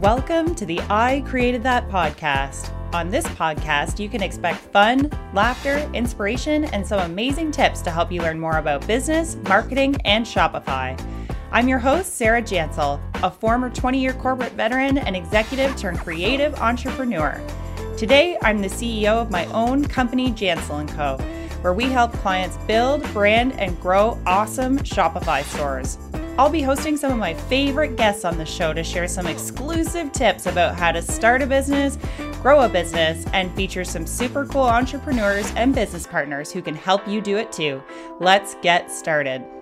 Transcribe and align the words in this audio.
Welcome 0.00 0.54
to 0.54 0.64
the 0.64 0.80
I 0.88 1.22
Created 1.26 1.62
That 1.62 1.86
podcast. 1.90 2.72
On 2.94 3.10
this 3.10 3.26
podcast, 3.26 3.98
you 3.98 4.08
can 4.08 4.22
expect 4.22 4.60
fun, 4.60 5.10
laughter, 5.34 5.76
inspiration, 5.92 6.64
and 6.64 6.86
some 6.86 7.00
amazing 7.00 7.50
tips 7.50 7.82
to 7.82 7.90
help 7.90 8.10
you 8.10 8.22
learn 8.22 8.40
more 8.40 8.56
about 8.56 8.86
business, 8.86 9.36
marketing, 9.44 9.96
and 10.06 10.24
Shopify. 10.24 10.98
I'm 11.52 11.68
your 11.68 11.78
host, 11.78 12.14
Sarah 12.14 12.40
Jansel, 12.40 12.98
a 13.22 13.30
former 13.30 13.68
20 13.68 14.00
year 14.00 14.14
corporate 14.14 14.52
veteran 14.52 14.96
and 14.96 15.14
executive 15.14 15.76
turned 15.76 15.98
creative 15.98 16.54
entrepreneur. 16.54 17.38
Today, 17.98 18.38
I'm 18.40 18.62
the 18.62 18.68
CEO 18.68 19.20
of 19.20 19.30
my 19.30 19.44
own 19.52 19.84
company, 19.84 20.32
Jansel 20.32 20.88
& 20.88 20.96
Co., 20.96 21.18
where 21.60 21.72
we 21.72 21.84
help 21.84 22.12
clients 22.14 22.56
build, 22.66 23.02
brand, 23.12 23.52
and 23.60 23.80
grow 23.80 24.18
awesome 24.26 24.78
Shopify 24.78 25.42
stores. 25.44 25.98
I'll 26.38 26.48
be 26.48 26.62
hosting 26.62 26.96
some 26.96 27.12
of 27.12 27.18
my 27.18 27.34
favorite 27.34 27.96
guests 27.96 28.24
on 28.24 28.38
the 28.38 28.46
show 28.46 28.72
to 28.72 28.82
share 28.82 29.06
some 29.06 29.26
exclusive 29.26 30.10
tips 30.12 30.46
about 30.46 30.74
how 30.74 30.90
to 30.90 31.02
start 31.02 31.42
a 31.42 31.46
business, 31.46 31.98
grow 32.40 32.62
a 32.62 32.68
business, 32.68 33.26
and 33.34 33.54
feature 33.54 33.84
some 33.84 34.06
super 34.06 34.46
cool 34.46 34.62
entrepreneurs 34.62 35.52
and 35.54 35.74
business 35.74 36.06
partners 36.06 36.50
who 36.50 36.62
can 36.62 36.74
help 36.74 37.06
you 37.06 37.20
do 37.20 37.36
it 37.36 37.52
too. 37.52 37.82
Let's 38.20 38.54
get 38.62 38.90
started. 38.90 39.59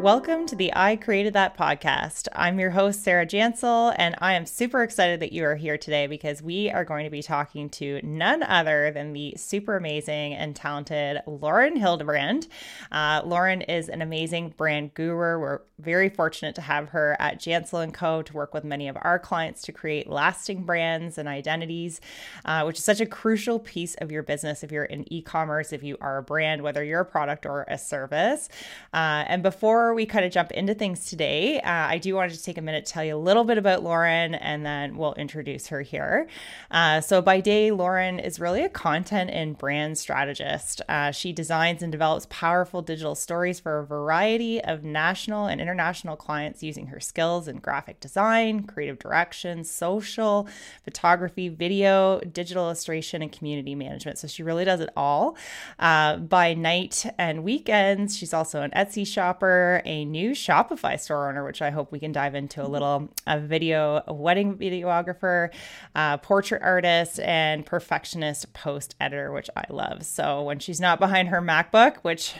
Welcome 0.00 0.46
to 0.46 0.56
the 0.56 0.72
I 0.74 0.96
Created 0.96 1.34
That 1.34 1.58
podcast. 1.58 2.26
I'm 2.34 2.58
your 2.58 2.70
host, 2.70 3.04
Sarah 3.04 3.26
Jansel, 3.26 3.94
and 3.98 4.14
I 4.18 4.32
am 4.32 4.46
super 4.46 4.82
excited 4.82 5.20
that 5.20 5.34
you 5.34 5.44
are 5.44 5.56
here 5.56 5.76
today 5.76 6.06
because 6.06 6.40
we 6.40 6.70
are 6.70 6.86
going 6.86 7.04
to 7.04 7.10
be 7.10 7.22
talking 7.22 7.68
to 7.68 8.00
none 8.02 8.42
other 8.42 8.90
than 8.92 9.12
the 9.12 9.34
super 9.36 9.76
amazing 9.76 10.32
and 10.32 10.56
talented 10.56 11.20
Lauren 11.26 11.76
Hildebrand. 11.76 12.48
Uh, 12.90 13.20
Lauren 13.26 13.60
is 13.60 13.90
an 13.90 14.00
amazing 14.00 14.54
brand 14.56 14.94
guru. 14.94 15.38
We're 15.38 15.60
very 15.78 16.08
fortunate 16.08 16.54
to 16.54 16.62
have 16.62 16.90
her 16.90 17.14
at 17.18 17.38
Jansel 17.38 17.92
& 17.92 17.92
Co. 17.92 18.22
to 18.22 18.32
work 18.32 18.54
with 18.54 18.64
many 18.64 18.88
of 18.88 18.96
our 19.02 19.18
clients 19.18 19.60
to 19.62 19.72
create 19.72 20.08
lasting 20.08 20.64
brands 20.64 21.18
and 21.18 21.28
identities, 21.28 22.00
uh, 22.46 22.62
which 22.64 22.78
is 22.78 22.84
such 22.84 23.00
a 23.00 23.06
crucial 23.06 23.58
piece 23.58 23.94
of 23.96 24.10
your 24.10 24.22
business 24.22 24.62
if 24.62 24.72
you're 24.72 24.84
in 24.84 25.10
e-commerce, 25.12 25.74
if 25.74 25.82
you 25.82 25.98
are 26.00 26.18
a 26.18 26.22
brand, 26.22 26.62
whether 26.62 26.82
you're 26.82 27.00
a 27.00 27.04
product 27.04 27.44
or 27.44 27.66
a 27.68 27.76
service. 27.76 28.48
Uh, 28.94 29.24
and 29.26 29.42
before 29.42 29.89
before 29.90 29.96
we 29.96 30.06
kind 30.06 30.24
of 30.24 30.30
jump 30.30 30.52
into 30.52 30.72
things 30.72 31.06
today, 31.06 31.60
uh, 31.62 31.68
I 31.68 31.98
do 31.98 32.14
want 32.14 32.30
to 32.30 32.34
just 32.36 32.44
take 32.44 32.58
a 32.58 32.62
minute 32.62 32.86
to 32.86 32.92
tell 32.92 33.02
you 33.02 33.16
a 33.16 33.18
little 33.18 33.42
bit 33.42 33.58
about 33.58 33.82
Lauren 33.82 34.36
and 34.36 34.64
then 34.64 34.96
we'll 34.96 35.14
introduce 35.14 35.66
her 35.66 35.82
here. 35.82 36.28
Uh, 36.70 37.00
so, 37.00 37.20
by 37.20 37.40
day, 37.40 37.72
Lauren 37.72 38.20
is 38.20 38.38
really 38.38 38.62
a 38.62 38.68
content 38.68 39.30
and 39.30 39.58
brand 39.58 39.98
strategist. 39.98 40.80
Uh, 40.88 41.10
she 41.10 41.32
designs 41.32 41.82
and 41.82 41.90
develops 41.90 42.28
powerful 42.30 42.82
digital 42.82 43.16
stories 43.16 43.58
for 43.58 43.80
a 43.80 43.84
variety 43.84 44.62
of 44.62 44.84
national 44.84 45.46
and 45.46 45.60
international 45.60 46.14
clients 46.14 46.62
using 46.62 46.86
her 46.86 47.00
skills 47.00 47.48
in 47.48 47.56
graphic 47.56 47.98
design, 47.98 48.62
creative 48.62 49.00
direction, 49.00 49.64
social, 49.64 50.46
photography, 50.84 51.48
video, 51.48 52.20
digital 52.20 52.66
illustration, 52.66 53.22
and 53.22 53.32
community 53.32 53.74
management. 53.74 54.18
So, 54.18 54.28
she 54.28 54.44
really 54.44 54.64
does 54.64 54.78
it 54.78 54.90
all. 54.96 55.36
Uh, 55.80 56.18
by 56.18 56.54
night 56.54 57.06
and 57.18 57.42
weekends, 57.42 58.16
she's 58.16 58.32
also 58.32 58.62
an 58.62 58.70
Etsy 58.70 59.04
shopper 59.04 59.79
a 59.84 60.04
new 60.04 60.30
Shopify 60.30 60.98
store 60.98 61.28
owner, 61.28 61.44
which 61.44 61.62
I 61.62 61.70
hope 61.70 61.92
we 61.92 61.98
can 61.98 62.12
dive 62.12 62.34
into 62.34 62.60
a 62.60 62.64
mm-hmm. 62.64 62.72
little. 62.72 63.08
A 63.26 63.38
video, 63.38 64.02
a 64.06 64.14
wedding 64.14 64.56
videographer, 64.56 65.50
uh, 65.94 66.16
portrait 66.18 66.62
artist, 66.62 67.20
and 67.20 67.64
perfectionist 67.64 68.52
post 68.52 68.94
editor, 69.00 69.32
which 69.32 69.50
I 69.56 69.64
love. 69.70 70.04
So 70.04 70.42
when 70.42 70.58
she's 70.58 70.80
not 70.80 70.98
behind 70.98 71.28
her 71.28 71.40
MacBook, 71.40 71.96
which 71.98 72.34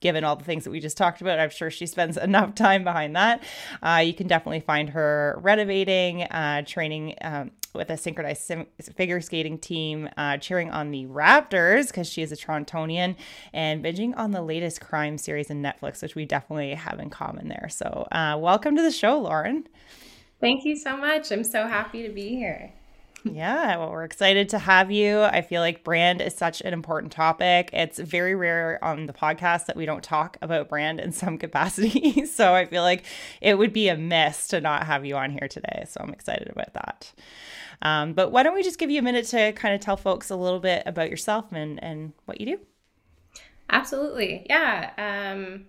given 0.00 0.24
all 0.24 0.36
the 0.36 0.44
things 0.44 0.64
that 0.64 0.70
we 0.70 0.80
just 0.80 0.96
talked 0.96 1.20
about, 1.20 1.38
I'm 1.38 1.50
sure 1.50 1.70
she 1.70 1.86
spends 1.86 2.16
enough 2.16 2.54
time 2.54 2.84
behind 2.84 3.16
that. 3.16 3.42
Uh, 3.82 4.02
you 4.04 4.14
can 4.14 4.26
definitely 4.26 4.60
find 4.60 4.90
her 4.90 5.38
renovating, 5.42 6.22
uh, 6.24 6.62
training 6.62 7.14
um, 7.20 7.50
with 7.72 7.90
a 7.90 7.96
synchronized 7.96 8.42
sim- 8.42 8.66
figure 8.96 9.20
skating 9.20 9.58
team, 9.58 10.08
uh, 10.16 10.36
cheering 10.38 10.70
on 10.70 10.90
the 10.90 11.06
Raptors 11.06 11.88
because 11.88 12.08
she 12.08 12.22
is 12.22 12.32
a 12.32 12.36
Torontonian, 12.36 13.16
and 13.52 13.84
binging 13.84 14.12
on 14.16 14.32
the 14.32 14.42
latest 14.42 14.80
crime 14.80 15.18
series 15.18 15.50
in 15.50 15.62
Netflix, 15.62 16.02
which 16.02 16.14
we 16.14 16.24
definitely 16.24 16.74
have 16.74 16.98
in 16.98 17.10
common 17.10 17.48
there. 17.48 17.68
So, 17.70 18.06
uh, 18.12 18.36
welcome 18.38 18.76
to 18.76 18.82
the 18.82 18.90
show, 18.90 19.18
Lauren. 19.18 19.66
Thank 20.40 20.64
you 20.64 20.76
so 20.76 20.96
much. 20.96 21.30
I'm 21.30 21.44
so 21.44 21.66
happy 21.66 22.02
to 22.06 22.12
be 22.12 22.30
here. 22.30 22.72
Yeah, 23.24 23.76
well, 23.76 23.90
we're 23.90 24.04
excited 24.04 24.48
to 24.50 24.58
have 24.58 24.90
you. 24.90 25.22
I 25.22 25.42
feel 25.42 25.60
like 25.60 25.84
brand 25.84 26.22
is 26.22 26.34
such 26.34 26.60
an 26.62 26.72
important 26.72 27.12
topic. 27.12 27.70
It's 27.72 27.98
very 27.98 28.34
rare 28.34 28.82
on 28.82 29.06
the 29.06 29.12
podcast 29.12 29.66
that 29.66 29.76
we 29.76 29.84
don't 29.84 30.02
talk 30.02 30.38
about 30.40 30.68
brand 30.68 31.00
in 31.00 31.12
some 31.12 31.36
capacity. 31.38 32.24
so 32.26 32.54
I 32.54 32.64
feel 32.66 32.82
like 32.82 33.04
it 33.40 33.58
would 33.58 33.72
be 33.72 33.88
a 33.88 33.96
miss 33.96 34.48
to 34.48 34.60
not 34.60 34.86
have 34.86 35.04
you 35.04 35.16
on 35.16 35.30
here 35.30 35.48
today. 35.48 35.84
So 35.88 36.00
I'm 36.02 36.12
excited 36.12 36.48
about 36.48 36.72
that. 36.74 37.12
Um, 37.82 38.12
but 38.12 38.30
why 38.30 38.42
don't 38.42 38.54
we 38.54 38.62
just 38.62 38.78
give 38.78 38.90
you 38.90 38.98
a 38.98 39.02
minute 39.02 39.26
to 39.26 39.52
kind 39.52 39.74
of 39.74 39.80
tell 39.80 39.96
folks 39.96 40.30
a 40.30 40.36
little 40.36 40.60
bit 40.60 40.82
about 40.86 41.10
yourself 41.10 41.52
and, 41.52 41.82
and 41.82 42.12
what 42.26 42.40
you 42.40 42.46
do? 42.56 42.60
Absolutely. 43.70 44.46
Yeah. 44.48 44.90
Um, 45.34 45.66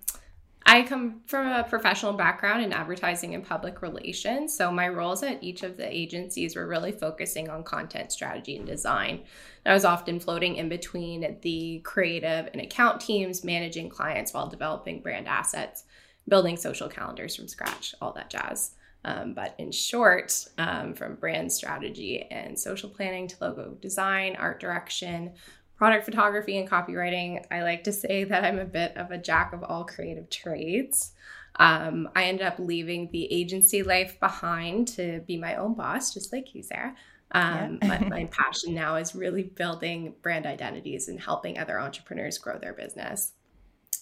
I 0.66 0.84
come 0.84 1.22
from 1.26 1.48
a 1.48 1.64
professional 1.64 2.14
background 2.14 2.64
in 2.64 2.72
advertising 2.72 3.34
and 3.34 3.44
public 3.44 3.82
relations. 3.82 4.56
So 4.56 4.72
my 4.72 4.88
roles 4.88 5.24
at 5.24 5.44
each 5.44 5.64
of 5.64 5.76
the 5.76 5.94
agencies 5.94 6.56
were 6.56 6.68
really 6.68 6.92
focusing 6.92 7.50
on 7.50 7.64
content 7.64 8.12
strategy 8.12 8.56
and 8.56 8.66
design. 8.66 9.24
I 9.66 9.74
was 9.74 9.86
often 9.86 10.20
floating 10.20 10.56
in 10.56 10.70
between 10.70 11.38
the 11.42 11.80
creative 11.84 12.50
and 12.54 12.62
account 12.62 13.02
teams, 13.02 13.44
managing 13.44 13.90
clients 13.90 14.34
while 14.34 14.50
developing 14.50 15.02
brand 15.02 15.28
assets, 15.28 15.84
building 16.28 16.58
social 16.58 16.88
calendars 16.88 17.36
from 17.36 17.48
scratch, 17.48 17.96
all 18.02 18.14
that 18.14 18.30
jazz. 18.30 18.72
Um, 19.04 19.34
but 19.34 19.56
in 19.58 19.72
short, 19.72 20.46
um, 20.60 20.94
from 20.94 21.16
brand 21.16 21.52
strategy 21.52 22.28
and 22.30 22.58
social 22.58 22.90
planning 22.90 23.28
to 23.28 23.36
logo 23.42 23.72
design, 23.82 24.36
art 24.36 24.60
direction, 24.60 25.34
product 25.82 26.06
photography, 26.06 26.60
and 26.60 26.70
copywriting, 26.70 27.44
I 27.50 27.64
like 27.64 27.86
to 27.86 27.92
say 27.92 28.24
that 28.26 28.44
I'm 28.44 28.60
a 28.60 28.66
bit 28.66 28.96
of 28.98 29.10
a 29.10 29.18
jack 29.18 29.52
of 29.52 29.64
all 29.64 29.84
creative 29.84 30.30
trades. 30.30 31.14
Um, 31.56 32.08
I 32.16 32.26
ended 32.26 32.46
up 32.46 32.60
leaving 32.60 33.10
the 33.12 33.26
agency 33.34 33.82
life 33.82 34.20
behind 34.20 34.90
to 34.90 35.22
be 35.22 35.38
my 35.38 35.56
own 35.56 35.74
boss, 35.74 36.14
just 36.14 36.32
like 36.32 36.54
you, 36.54 36.62
Sarah. 36.62 36.96
Um, 37.32 37.80
yeah. 37.82 37.98
but 37.98 38.10
my 38.10 38.26
passion 38.26 38.76
now 38.76 38.98
is 38.98 39.16
really 39.16 39.42
building 39.42 40.14
brand 40.22 40.46
identities 40.46 41.08
and 41.08 41.20
helping 41.20 41.58
other 41.58 41.80
entrepreneurs 41.80 42.38
grow 42.38 42.60
their 42.60 42.74
business. 42.74 43.32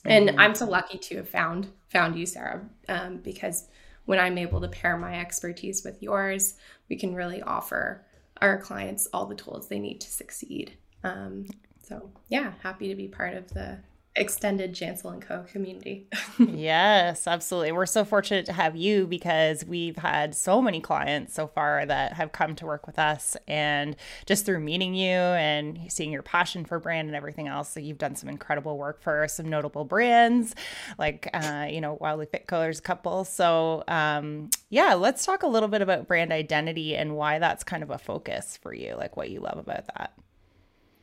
And 0.03 0.31
mm-hmm. 0.31 0.39
I'm 0.41 0.55
so 0.55 0.65
lucky 0.65 0.97
to 0.97 1.15
have 1.15 1.29
found 1.29 1.71
found 1.87 2.19
you, 2.19 2.25
Sarah, 2.25 2.67
um, 2.89 3.19
because 3.19 3.69
when 4.03 4.19
I'm 4.19 4.37
able 4.37 4.59
to 4.59 4.67
pair 4.67 4.97
my 4.97 5.17
expertise 5.17 5.85
with 5.85 6.03
yours, 6.03 6.55
we 6.89 6.97
can 6.97 7.15
really 7.15 7.41
offer 7.41 8.05
our 8.41 8.57
clients 8.57 9.07
all 9.13 9.27
the 9.27 9.35
tools 9.35 9.69
they 9.69 9.79
need 9.79 10.01
to 10.01 10.09
succeed. 10.09 10.73
Um, 11.05 11.45
so, 11.89 12.11
yeah, 12.29 12.53
happy 12.61 12.87
to 12.87 12.95
be 12.95 13.07
part 13.07 13.35
of 13.35 13.51
the 13.53 13.79
extended 14.15 14.73
Jansel 14.73 15.13
and 15.13 15.21
Co 15.21 15.45
community. 15.51 16.07
yes, 16.39 17.25
absolutely. 17.25 17.71
We're 17.71 17.85
so 17.85 18.03
fortunate 18.03 18.45
to 18.47 18.53
have 18.53 18.75
you 18.75 19.07
because 19.07 19.65
we've 19.65 19.95
had 19.95 20.35
so 20.35 20.61
many 20.61 20.81
clients 20.81 21.33
so 21.33 21.47
far 21.47 21.85
that 21.85 22.13
have 22.13 22.31
come 22.31 22.55
to 22.55 22.65
work 22.65 22.85
with 22.85 22.99
us 22.99 23.37
and 23.47 23.95
just 24.25 24.45
through 24.45 24.59
meeting 24.59 24.93
you 24.93 25.15
and 25.15 25.79
seeing 25.89 26.11
your 26.11 26.21
passion 26.21 26.65
for 26.65 26.79
brand 26.79 27.07
and 27.07 27.15
everything 27.15 27.47
else. 27.47 27.69
So 27.69 27.79
you've 27.79 27.97
done 27.97 28.15
some 28.15 28.29
incredible 28.29 28.77
work 28.77 29.01
for 29.01 29.27
some 29.27 29.47
notable 29.47 29.85
brands 29.85 30.53
like 30.97 31.29
uh, 31.33 31.67
you 31.69 31.79
know, 31.79 31.97
Wildly 31.99 32.25
Fit 32.25 32.45
Colors 32.45 32.81
couple. 32.81 33.23
So 33.23 33.83
um 33.87 34.49
yeah, 34.69 34.95
let's 34.95 35.25
talk 35.25 35.43
a 35.43 35.47
little 35.47 35.69
bit 35.69 35.81
about 35.81 36.07
brand 36.07 36.31
identity 36.31 36.95
and 36.95 37.15
why 37.15 37.39
that's 37.39 37.63
kind 37.63 37.83
of 37.83 37.89
a 37.89 37.97
focus 37.97 38.59
for 38.61 38.73
you, 38.73 38.95
like 38.95 39.15
what 39.15 39.29
you 39.29 39.39
love 39.39 39.57
about 39.57 39.85
that. 39.95 40.13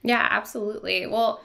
Yeah, 0.07 0.27
absolutely. 0.31 1.07
Well, 1.07 1.41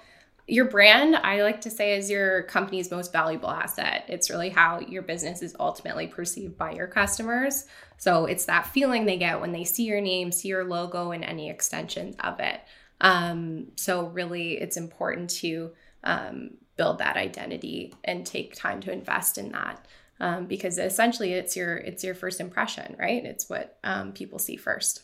your 0.48 0.66
brand, 0.66 1.16
I 1.16 1.42
like 1.42 1.62
to 1.62 1.72
say, 1.72 1.98
is 1.98 2.12
your 2.12 2.44
company's 2.44 2.92
most 2.92 3.12
valuable 3.12 3.50
asset. 3.50 4.06
It's 4.08 4.30
really 4.30 4.50
how 4.50 4.80
your 4.80 5.02
business 5.02 5.42
is 5.42 5.56
ultimately 5.60 6.08
perceived 6.08 6.58
by 6.58 6.74
your 6.74 6.88
customers. 6.88 7.66
So 7.98 8.26
it's 8.26 8.46
that 8.46 8.68
feeling 8.68 9.06
they 9.06 9.18
get 9.18 9.42
when 9.42 9.52
they 9.52 9.64
see 9.64 9.84
your 9.84 10.02
name, 10.02 10.32
see 10.32 10.50
your 10.50 10.64
logo, 10.64 11.12
and 11.12 11.24
any 11.24 11.50
extensions 11.50 12.16
of 12.20 12.40
it. 12.40 12.62
Um, 13.00 13.68
so 13.78 14.08
really, 14.08 14.60
it's 14.60 14.78
important 14.78 15.32
to 15.42 15.72
um, 16.04 16.52
build 16.78 17.00
that 17.00 17.18
identity 17.18 17.96
and 18.04 18.26
take 18.26 18.56
time 18.56 18.80
to 18.82 18.92
invest 18.92 19.38
in 19.38 19.52
that. 19.54 19.88
Um, 20.20 20.46
because 20.46 20.78
essentially 20.78 21.34
it's 21.34 21.56
your 21.56 21.78
it's 21.78 22.04
your 22.04 22.14
first 22.14 22.40
impression 22.40 22.96
right 23.00 23.26
it's 23.26 23.50
what 23.50 23.80
um, 23.84 24.12
people 24.12 24.38
see 24.38 24.56
first 24.56 25.02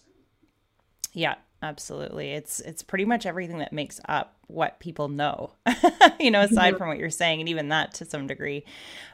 yeah 1.12 1.33
absolutely 1.62 2.31
it's 2.31 2.59
it's 2.59 2.83
pretty 2.83 3.06
much 3.06 3.25
everything 3.25 3.57
that 3.57 3.74
makes 3.74 4.00
up 4.07 4.36
what 4.48 4.80
people 4.80 5.09
know 5.09 5.51
you 6.19 6.30
know 6.30 6.42
aside 6.42 6.69
mm-hmm. 6.69 6.77
from 6.77 6.88
what 6.88 7.00
you're 7.00 7.09
saying 7.09 7.39
and 7.39 7.50
even 7.50 7.69
that 7.69 7.94
to 7.94 8.06
some 8.06 8.27
degree 8.27 8.63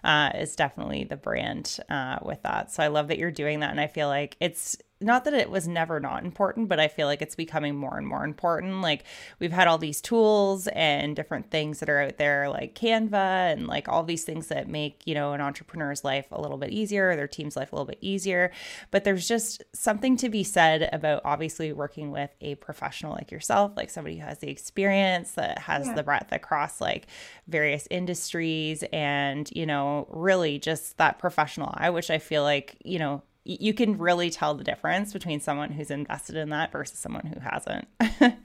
uh, 0.04 0.30
is 0.36 0.56
definitely 0.56 1.06
the 1.06 1.16
brand 1.16 1.80
uh, 1.90 2.19
with 2.22 2.42
that 2.44 2.72
so 2.72 2.84
i 2.84 2.88
love 2.88 3.07
that 3.07 3.18
you're 3.18 3.31
doing 3.31 3.62
that 3.62 3.72
and 3.72 3.80
i 3.80 3.88
feel 3.88 4.07
like 4.07 4.36
it's 4.40 4.78
not 5.04 5.26
that 5.26 5.34
it 5.34 5.50
was 5.50 5.68
never 5.68 6.00
not 6.00 6.24
important, 6.24 6.70
but 6.70 6.80
I 6.80 6.88
feel 6.88 7.08
like 7.08 7.22
it's 7.22 7.36
becoming 7.36 7.76
more 7.76 7.98
and 7.98 8.08
more 8.08 8.24
important. 8.24 8.82
Like 8.82 9.04
we've 9.40 9.52
had 9.52 9.68
all 9.68 9.78
these 9.78 10.02
tools 10.02 10.68
and 10.68 11.16
different 11.16 11.52
things 11.52 11.80
that 11.80 11.90
are 11.90 12.02
out 12.02 12.18
there, 12.18 12.50
like 12.50 12.76
Canva 12.76 13.54
and 13.54 13.68
like 13.68 13.88
all 13.88 14.04
these 14.04 14.24
things 14.24 14.48
that 14.48 14.68
make, 14.68 15.02
you 15.06 15.14
know, 15.14 15.34
an 15.34 15.42
entrepreneur's 15.42 16.04
life 16.04 16.28
a 16.32 16.42
little 16.42 16.58
bit 16.58 16.72
easier, 16.72 17.16
their 17.16 17.28
team's 17.28 17.56
life 17.56 17.72
a 17.72 17.76
little 17.76 17.86
bit 17.86 18.00
easier. 18.02 18.52
But 18.92 19.04
there's 19.04 19.28
just 19.28 19.64
something 19.74 20.18
to 20.18 20.30
be 20.30 20.44
said 20.44 20.90
about 20.94 21.22
obviously 21.26 21.74
working 21.74 22.12
with 22.12 22.32
a 22.42 22.56
professional 22.56 23.14
like 23.14 23.32
yourself, 23.32 23.74
like 23.76 23.90
somebody 23.90 24.18
who 24.18 24.26
has 24.26 24.40
the 24.40 24.50
experience 24.50 25.34
that 25.34 25.60
has 25.60 25.88
yeah. 25.88 25.94
the 25.94 26.04
breadth 26.04 26.32
across 26.32 26.82
like 26.82 27.08
various 27.48 27.88
industries 27.92 28.84
and, 28.94 29.50
you 29.56 29.66
know, 29.66 30.08
really 30.10 30.60
just 30.60 30.98
that 30.98 31.20
professional 31.20 31.74
eye, 31.76 31.90
which 31.90 32.10
I 32.10 32.20
feel 32.20 32.44
like, 32.44 32.78
you 32.84 33.00
know, 33.00 33.22
you 33.45 33.74
can 33.74 33.98
really 33.98 34.30
tell 34.30 34.54
the 34.54 34.63
difference 34.63 35.12
between 35.12 35.40
someone 35.40 35.72
who's 35.72 35.92
invested 35.92 36.36
in 36.36 36.50
that 36.50 36.72
versus 36.72 37.00
someone 37.00 37.25
who 37.25 37.40
hasn't. 37.40 37.88
and 38.00 38.38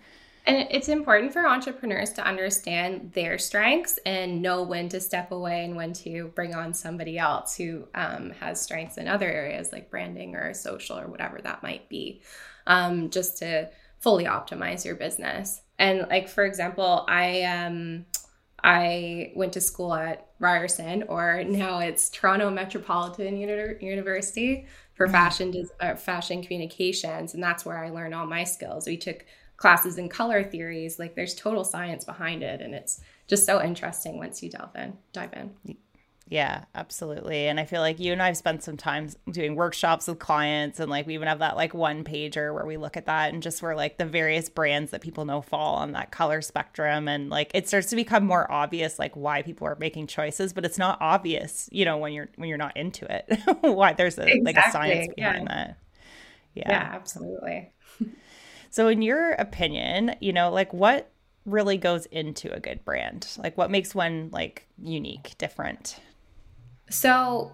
it's 0.47 0.89
important 0.89 1.33
for 1.33 1.47
entrepreneurs 1.47 2.13
to 2.15 2.27
understand 2.27 3.13
their 3.13 3.39
strengths 3.39 3.99
and 4.05 4.43
know 4.43 4.63
when 4.63 4.89
to 4.89 5.01
step 5.01 5.31
away 5.31 5.65
and 5.65 5.77
when 5.77 5.93
to 5.93 6.33
bring 6.35 6.55
on 6.55 6.75
somebody 6.75 7.17
else 7.17 7.57
who 7.57 7.87
um, 7.95 8.31
has 8.41 8.61
strengths 8.61 8.97
in 8.97 9.07
other 9.07 9.31
areas 9.31 9.73
like 9.73 9.91
branding 9.91 10.35
or 10.35 10.53
social 10.53 10.99
or 10.99 11.07
whatever 11.07 11.41
that 11.43 11.63
might 11.63 11.89
be, 11.89 12.23
um, 12.67 13.09
just 13.11 13.39
to 13.39 13.71
fully 14.01 14.25
optimize 14.25 14.85
your 14.85 14.97
business. 14.97 15.61
And 15.79 16.07
like 16.09 16.29
for 16.29 16.45
example, 16.45 17.05
I 17.09 17.43
um, 17.43 18.07
I 18.63 19.33
went 19.37 19.53
to 19.53 19.61
school 19.61 19.95
at 19.95 20.29
Ryerson, 20.41 21.05
or 21.05 21.45
now 21.45 21.79
it's 21.79 22.11
Toronto 22.11 22.51
Metropolitan 22.51 23.37
Uni- 23.37 23.77
University 23.81 24.67
for 24.99 25.07
mm-hmm. 25.07 25.15
fashion 25.15 25.69
uh, 25.81 25.95
fashion 25.95 26.43
communications, 26.43 27.33
and 27.33 27.43
that's 27.43 27.65
where 27.65 27.79
I 27.79 27.89
learned 27.89 28.15
all 28.15 28.27
my 28.27 28.45
skills. 28.45 28.87
We 28.87 28.99
took 28.99 29.25
classes 29.57 29.97
in 29.97 30.09
color 30.09 30.45
theories, 30.45 30.99
like 30.99 31.15
there's 31.15 31.35
total 31.35 31.65
science 31.65 32.05
behind 32.05 32.43
it, 32.43 32.61
and 32.61 32.75
it's 32.75 33.01
just 33.29 33.47
so 33.47 33.63
interesting 33.63 34.19
once 34.19 34.43
you 34.43 34.51
delve 34.51 34.75
in, 34.77 34.99
dive 35.13 35.33
in. 35.33 35.77
Yeah, 36.31 36.65
absolutely. 36.75 37.49
And 37.49 37.59
I 37.59 37.65
feel 37.65 37.81
like 37.81 37.99
you 37.99 38.13
and 38.13 38.23
I 38.23 38.27
have 38.27 38.37
spent 38.37 38.63
some 38.63 38.77
time 38.77 39.09
doing 39.31 39.57
workshops 39.57 40.07
with 40.07 40.19
clients 40.19 40.79
and 40.79 40.91
like 40.91 41.07
we 41.07 41.15
even 41.15 41.27
have 41.27 41.39
that 41.39 41.57
like 41.57 41.73
one 41.73 42.05
pager 42.05 42.53
where 42.53 42.67
we 42.67 42.77
look 42.77 42.99
at 42.99 43.07
that 43.07 43.33
and 43.33 43.43
just 43.43 43.63
where 43.63 43.75
like 43.75 43.97
the 43.97 44.05
various 44.05 44.51
brands 44.51 44.91
that 44.91 45.01
people 45.01 45.25
know 45.25 45.41
fall 45.41 45.77
on 45.77 45.93
that 45.93 46.11
color 46.11 46.43
spectrum 46.43 47.09
and 47.09 47.31
like 47.31 47.51
it 47.55 47.67
starts 47.67 47.89
to 47.89 47.97
become 47.97 48.27
more 48.27 48.51
obvious 48.53 48.99
like 48.99 49.17
why 49.17 49.41
people 49.41 49.67
are 49.67 49.77
making 49.77 50.07
choices, 50.07 50.53
but 50.53 50.67
it's 50.67 50.77
not 50.77 50.99
obvious, 51.01 51.67
you 51.73 51.87
know, 51.87 51.97
when 51.97 52.13
you're 52.13 52.29
when 52.37 52.51
you're 52.51 52.59
not 52.59 52.77
into 52.77 53.11
it. 53.11 53.41
why 53.63 53.95
there's 53.95 54.19
a 54.19 54.23
exactly. 54.23 54.43
like 54.45 54.57
a 54.59 54.71
science 54.71 55.09
behind 55.17 55.49
yeah. 55.49 55.55
that. 55.55 55.79
Yeah. 56.55 56.71
Yeah, 56.71 56.91
absolutely. 56.93 57.73
so 58.69 58.89
in 58.89 59.01
your 59.01 59.33
opinion, 59.33 60.15
you 60.21 60.35
know, 60.35 60.51
like 60.51 60.75
what 60.75 61.11
really 61.47 61.79
goes 61.79 62.05
into 62.07 62.53
a 62.53 62.61
good 62.61 62.85
brand? 62.85 63.29
Like 63.39 63.57
what 63.57 63.71
makes 63.71 63.95
one 63.95 64.29
like 64.31 64.67
unique, 64.77 65.35
different? 65.39 66.01
So 66.91 67.53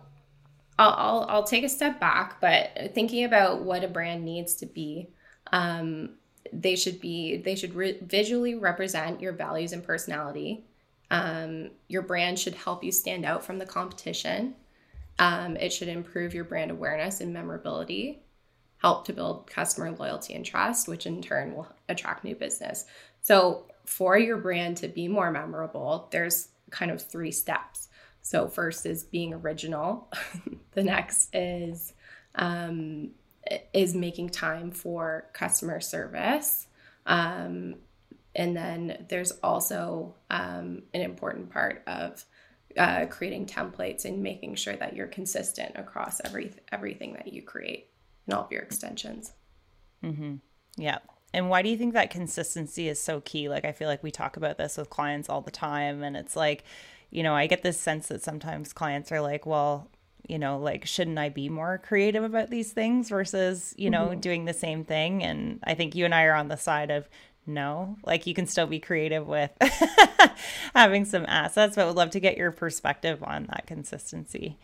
I'll, 0.79 0.95
I'll, 0.97 1.27
I'll 1.29 1.45
take 1.45 1.65
a 1.65 1.69
step 1.69 2.01
back, 2.01 2.41
but 2.41 2.93
thinking 2.95 3.25
about 3.25 3.63
what 3.63 3.85
a 3.85 3.89
brand 3.89 4.25
needs 4.25 4.55
to 4.57 4.67
be, 4.67 5.09
um, 5.53 6.11
they 6.53 6.77
should 6.77 7.01
be 7.01 7.39
they 7.39 7.55
should 7.55 7.75
re- 7.75 7.99
visually 8.03 8.55
represent 8.55 9.21
your 9.21 9.33
values 9.33 9.73
and 9.73 9.83
personality. 9.83 10.65
Um, 11.11 11.71
your 11.89 12.03
brand 12.03 12.39
should 12.39 12.55
help 12.55 12.83
you 12.83 12.93
stand 12.93 13.25
out 13.25 13.45
from 13.45 13.59
the 13.59 13.67
competition. 13.67 14.55
Um, 15.19 15.57
it 15.57 15.73
should 15.73 15.89
improve 15.89 16.35
your 16.35 16.45
brand 16.45 16.71
awareness 16.71 17.21
and 17.21 17.33
memorability, 17.33 18.23
help 18.79 19.07
to 19.07 19.13
build 19.13 19.47
customer 19.47 19.93
loyalty 19.93 20.35
and 20.35 20.45
trust, 20.45 20.89
which 20.89 21.07
in 21.07 21.23
turn 21.23 21.55
will 21.55 21.69
attract 21.89 22.25
new 22.25 22.35
business. 22.35 22.87
So, 23.23 23.67
for 23.87 24.19
your 24.19 24.39
brand 24.39 24.79
to 24.79 24.89
be 24.89 25.09
more 25.09 25.31
memorable, 25.31 26.09
there's 26.11 26.49
kind 26.71 26.91
of 26.91 27.01
three 27.01 27.31
steps. 27.31 27.89
So, 28.25 28.49
first 28.49 28.87
is 28.87 29.05
being 29.05 29.35
original. 29.35 30.11
the 30.73 30.83
next 30.83 31.29
is 31.35 31.93
um, 32.35 33.11
is 33.75 33.95
making 33.95 34.31
time 34.31 34.71
for 34.71 35.27
customer 35.35 35.79
service. 35.79 36.67
Um, 37.05 37.75
and 38.35 38.57
then 38.57 39.05
there's 39.11 39.33
also 39.43 40.15
um, 40.31 40.85
an 40.95 41.03
important 41.03 41.51
part 41.51 41.83
of 41.87 42.25
uh, 42.79 43.05
creating 43.11 43.45
templates 43.45 44.07
and 44.07 44.23
making 44.23 44.55
sure 44.55 44.75
that 44.75 44.97
you're 44.97 45.07
consistent 45.07 45.73
across 45.77 46.23
every 46.25 46.51
everything 46.73 47.13
that 47.13 47.31
you 47.31 47.43
create 47.43 47.91
and 48.27 48.35
all 48.35 48.47
of 48.47 48.51
your 48.51 48.63
extensions. 48.63 49.33
Mm-hmm. 50.03 50.37
Yeah. 50.79 51.01
And 51.35 51.51
why 51.51 51.61
do 51.61 51.69
you 51.69 51.77
think 51.77 51.93
that 51.93 52.09
consistency 52.09 52.89
is 52.89 52.99
so 52.99 53.21
key? 53.21 53.51
Like, 53.51 53.67
I 53.67 53.73
feel 53.73 53.89
like 53.89 54.03
we 54.03 54.11
talk 54.11 54.39
about 54.39 54.57
this 54.57 54.79
with 54.79 54.89
clients 54.89 55.29
all 55.29 55.43
the 55.43 55.51
time, 55.51 56.03
and 56.03 56.17
it's 56.17 56.37
like, 56.37 56.65
you 57.15 57.23
know, 57.23 57.35
I 57.35 57.47
get 57.47 57.63
this 57.63 57.79
sense 57.79 58.09
that 58.09 58.23
sometimes 58.23 58.73
clients 58.73 59.13
are 59.13 59.21
like, 59.21 59.47
well, 59.47 59.89
you 60.29 60.37
know, 60.37 60.59
like, 60.59 60.85
shouldn't 60.85 61.19
I 61.19 61.29
be 61.29 61.49
more 61.49 61.79
creative 61.79 62.25
about 62.25 62.51
these 62.51 62.73
things 62.73 63.09
versus, 63.09 63.73
you 63.79 63.89
know, 63.89 64.09
mm-hmm. 64.09 64.21
doing 64.21 64.45
the 64.47 64.53
same 64.53 64.85
thing? 64.85 65.23
And 65.23 65.61
I 65.63 65.75
think 65.75 65.95
you 65.95 66.05
and 66.05 66.15
I 66.15 66.25
are 66.25 66.35
on 66.35 66.49
the 66.49 66.57
side 66.57 66.91
of 66.91 67.09
no, 67.47 67.97
like, 68.05 68.27
you 68.27 68.35
can 68.35 68.47
still 68.47 68.67
be 68.67 68.81
creative 68.81 69.29
with 69.29 69.53
having 70.75 71.05
some 71.05 71.25
assets, 71.29 71.77
but 71.77 71.87
would 71.87 71.95
love 71.95 72.11
to 72.11 72.21
get 72.21 72.37
your 72.37 72.51
perspective 72.51 73.23
on 73.23 73.45
that 73.45 73.67
consistency. 73.69 74.59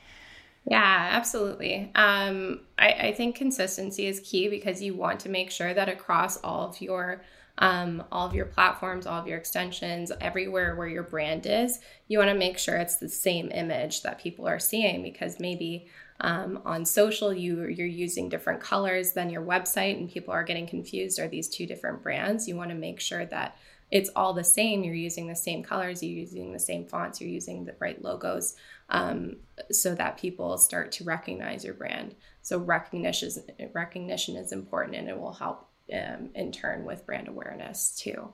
Yeah, 0.64 1.08
absolutely. 1.12 1.93
Um, 1.94 2.62
I, 2.79 2.93
I 2.93 3.12
think 3.12 3.37
consistency 3.37 4.06
is 4.06 4.19
key 4.20 4.49
because 4.49 4.82
you 4.82 4.94
want 4.94 5.20
to 5.20 5.29
make 5.29 5.52
sure 5.52 5.73
that 5.73 5.88
across 5.88 6.37
all 6.38 6.69
of 6.69 6.81
your 6.81 7.23
um, 7.61 8.03
all 8.11 8.27
of 8.27 8.35
your 8.35 8.47
platforms, 8.47 9.07
all 9.07 9.21
of 9.21 9.29
your 9.29 9.39
extensions, 9.39 10.11
everywhere 10.21 10.75
where 10.75 10.89
your 10.89 11.03
brand 11.03 11.47
is, 11.47 11.79
you 12.09 12.19
want 12.19 12.31
to 12.31 12.35
make 12.35 12.59
sure 12.59 12.77
it's 12.77 12.97
the 12.97 13.09
same 13.09 13.51
image 13.53 14.03
that 14.03 14.21
people 14.21 14.49
are 14.49 14.59
seeing 14.59 15.03
because 15.03 15.39
maybe 15.39 15.87
um, 16.23 16.61
on 16.65 16.85
social 16.85 17.33
you 17.33 17.67
you're 17.69 17.87
using 17.87 18.29
different 18.29 18.61
colors 18.61 19.12
than 19.12 19.31
your 19.31 19.43
website 19.43 19.99
and 19.99 20.11
people 20.11 20.33
are 20.33 20.45
getting 20.45 20.67
confused. 20.67 21.19
Are 21.19 21.29
these 21.29 21.49
two 21.49 21.67
different 21.67 22.03
brands? 22.03 22.49
You 22.49 22.57
want 22.57 22.71
to 22.71 22.77
make 22.77 23.01
sure 23.01 23.27
that 23.27 23.57
it's 23.91 24.11
all 24.15 24.33
the 24.33 24.45
same. 24.45 24.83
You're 24.83 24.95
using 24.95 25.27
the 25.27 25.37
same 25.37 25.62
colors 25.62 26.03
you're 26.03 26.19
using 26.19 26.53
the 26.53 26.59
same 26.59 26.87
fonts 26.87 27.21
you're 27.21 27.31
using 27.31 27.65
the 27.65 27.75
right 27.79 28.03
logos 28.03 28.55
um, 28.89 29.37
so 29.71 29.95
that 29.95 30.19
people 30.19 30.57
start 30.57 30.93
to 30.93 31.05
recognize 31.05 31.65
your 31.65 31.75
brand. 31.75 32.15
So 32.43 32.59
recognition 32.59 33.31
recognition 33.75 34.37
is 34.37 34.53
important 34.53 34.97
and 34.97 35.09
it 35.09 35.19
will 35.19 35.35
help 35.35 35.70
um, 35.93 36.31
in 36.35 36.53
turn 36.53 36.85
with 36.85 37.07
brand 37.07 37.29
awareness 37.29 37.97
too. 37.97 38.33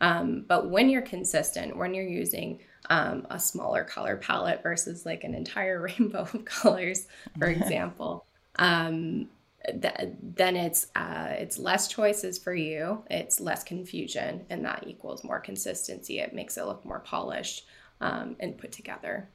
Um, 0.00 0.44
but 0.46 0.70
when 0.70 0.88
you're 0.88 1.02
consistent, 1.02 1.76
when 1.76 1.94
you're 1.94 2.06
using 2.06 2.60
um, 2.90 3.26
a 3.30 3.38
smaller 3.38 3.84
color 3.84 4.16
palette 4.16 4.62
versus 4.62 5.04
like 5.04 5.24
an 5.24 5.34
entire 5.34 5.80
rainbow 5.98 6.20
of 6.20 6.44
colors, 6.44 7.06
for 7.38 7.46
example, 7.48 8.24
um, 8.56 9.28
th- 9.66 10.12
then 10.22 10.56
it's 10.56 10.86
uh, 10.94 11.28
it's 11.30 11.58
less 11.58 11.88
choices 11.88 12.38
for 12.38 12.54
you. 12.54 13.04
It's 13.10 13.40
less 13.40 13.64
confusion, 13.64 14.46
and 14.50 14.64
that 14.64 14.84
equals 14.86 15.24
more 15.24 15.40
consistency. 15.40 16.20
It 16.20 16.34
makes 16.34 16.56
it 16.56 16.64
look 16.64 16.84
more 16.84 17.00
polished 17.00 17.66
um, 18.00 18.36
and 18.40 18.56
put 18.56 18.72
together. 18.72 19.28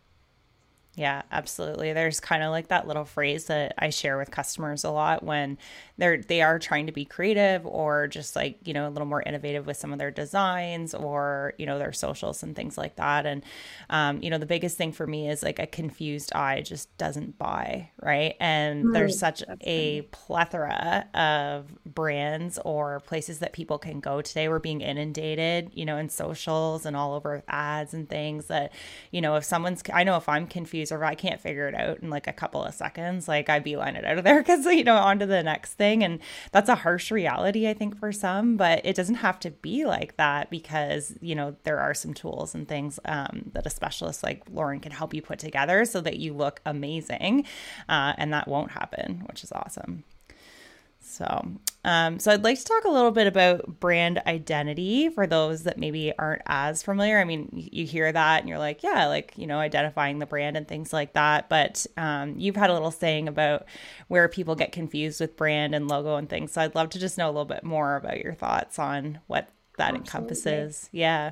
Yeah, 0.95 1.24
absolutely. 1.31 1.91
There's 1.93 2.19
kind 2.19 2.43
of 2.43 2.51
like 2.51 2.67
that 2.67 2.88
little 2.88 3.05
phrase 3.05 3.45
that 3.45 3.74
I 3.79 3.89
share 3.89 4.15
with 4.17 4.29
customers 4.29 4.83
a 4.83 4.91
lot 4.91 5.24
when 5.24 5.57
they're 5.97 6.17
they 6.17 6.41
are 6.41 6.59
trying 6.59 6.88
to 6.88 6.91
be 6.91 7.05
creative 7.05 7.65
or 7.65 8.07
just 8.07 8.35
like, 8.35 8.57
you 8.65 8.73
know, 8.73 8.88
a 8.88 8.91
little 8.91 9.07
more 9.07 9.21
innovative 9.21 9.67
with 9.67 9.77
some 9.77 9.93
of 9.93 10.00
their 10.00 10.12
designs 10.12 10.93
or, 10.93 11.53
you 11.57 11.65
know, 11.65 11.77
their 11.77 11.93
socials 11.93 12.41
and 12.43 12.55
things 12.55 12.77
like 12.77 12.95
that. 12.95 13.25
And 13.25 13.43
um, 13.89 14.21
you 14.21 14.29
know, 14.29 14.38
the 14.38 14.45
biggest 14.45 14.77
thing 14.77 14.91
for 14.91 15.05
me 15.05 15.29
is 15.29 15.43
like 15.43 15.59
a 15.59 15.67
confused 15.67 16.33
eye 16.33 16.62
just 16.62 16.95
doesn't 16.97 17.38
buy, 17.38 17.91
right? 18.01 18.35
And 18.39 18.85
mm, 18.85 18.93
there's 18.93 19.17
such 19.19 19.43
a 19.62 20.01
funny. 20.01 20.07
plethora 20.12 21.07
of 21.13 21.67
brands 21.85 22.59
or 22.65 23.00
places 23.01 23.39
that 23.39 23.53
people 23.53 23.77
can 23.77 24.00
go 24.00 24.21
today. 24.21 24.50
We're 24.50 24.59
being 24.59 24.81
inundated, 24.81 25.71
you 25.73 25.85
know, 25.85 25.97
in 25.97 26.09
socials 26.09 26.85
and 26.85 26.95
all 26.95 27.13
over 27.13 27.43
ads 27.47 27.93
and 27.93 28.09
things 28.09 28.47
that, 28.47 28.71
you 29.12 29.21
know, 29.21 29.35
if 29.35 29.43
someone's 29.43 29.83
I 29.93 30.03
know 30.03 30.17
if 30.17 30.27
I'm 30.27 30.47
confused 30.47 30.91
or 30.91 31.03
if 31.03 31.09
I 31.09 31.15
can't 31.15 31.39
figure 31.41 31.67
it 31.67 31.75
out 31.75 32.00
in 32.00 32.09
like 32.09 32.27
a 32.27 32.33
couple 32.33 32.63
of 32.63 32.73
seconds, 32.73 33.27
like 33.27 33.50
I 33.50 33.59
beeline 33.59 33.95
it 33.95 34.05
out 34.05 34.17
of 34.17 34.23
there 34.23 34.39
because, 34.41 34.65
you 34.65 34.83
know, 34.83 34.95
on 34.95 35.19
to 35.19 35.25
the 35.25 35.43
next 35.43 35.73
thing. 35.73 35.82
And 35.83 36.19
that's 36.51 36.69
a 36.69 36.75
harsh 36.75 37.11
reality, 37.11 37.67
I 37.67 37.73
think, 37.73 37.99
for 37.99 38.11
some, 38.11 38.55
but 38.55 38.81
it 38.85 38.95
doesn't 38.95 39.15
have 39.15 39.39
to 39.41 39.51
be 39.51 39.85
like 39.85 40.15
that 40.17 40.49
because, 40.49 41.13
you 41.21 41.35
know, 41.35 41.55
there 41.63 41.79
are 41.79 41.93
some 41.93 42.13
tools 42.13 42.55
and 42.55 42.67
things 42.67 42.99
um, 43.05 43.51
that 43.53 43.65
a 43.65 43.69
specialist 43.69 44.23
like 44.23 44.43
Lauren 44.51 44.79
can 44.79 44.91
help 44.91 45.13
you 45.13 45.21
put 45.21 45.39
together 45.39 45.85
so 45.85 45.99
that 46.01 46.17
you 46.17 46.33
look 46.33 46.61
amazing. 46.65 47.45
Uh, 47.89 48.13
and 48.17 48.31
that 48.33 48.47
won't 48.47 48.71
happen, 48.71 49.23
which 49.27 49.43
is 49.43 49.51
awesome. 49.51 50.03
So, 51.03 51.51
um, 51.83 52.17
so 52.17 52.31
I'd 52.31 52.43
like 52.43 52.57
to 52.57 52.63
talk 52.63 52.86
a 52.86 52.89
little 52.89 53.12
bit 53.12 53.27
about 53.27 53.79
brand 53.79 54.22
identity 54.25 55.10
for 55.10 55.27
those 55.27 55.63
that 55.63 55.77
maybe 55.77 56.13
aren't 56.17 56.41
as 56.45 56.81
familiar. 56.81 57.19
I 57.19 57.25
mean, 57.25 57.50
you 57.51 57.86
hear 57.86 58.12
that 58.12 58.39
and 58.39 58.50
you're 58.50 58.57
like, 58.57 58.83
yeah, 58.83 59.07
like 59.07 59.33
you 59.36 59.45
know, 59.45 59.60
identifying 59.60 60.19
the 60.19 60.25
brand 60.25 60.57
and 60.57 60.67
things 60.67 60.93
like 60.93 61.13
that. 61.13 61.50
But 61.50 61.86
um, 61.98 62.36
you've 62.38 62.55
had 62.55 62.69
a 62.69 62.74
little 62.74 62.91
saying 62.91 63.27
about 63.27 63.65
where 64.07 64.27
people 64.29 64.55
get 64.55 64.72
confused 64.72 65.19
with 65.19 65.36
brand 65.36 65.75
and 65.75 65.88
logo 65.88 66.15
and 66.15 66.29
things. 66.29 66.53
So 66.53 66.62
I'd 66.62 66.75
love 66.75 66.89
to 66.91 67.00
just 67.00 67.17
know 67.17 67.27
a 67.27 67.31
little 67.31 67.45
bit 67.45 67.63
more 67.63 67.95
about 67.95 68.22
your 68.22 68.33
thoughts 68.33 68.79
on 68.79 69.19
what 69.27 69.50
that 69.77 69.95
absolutely. 69.95 70.00
encompasses. 70.00 70.89
Yeah. 70.91 71.31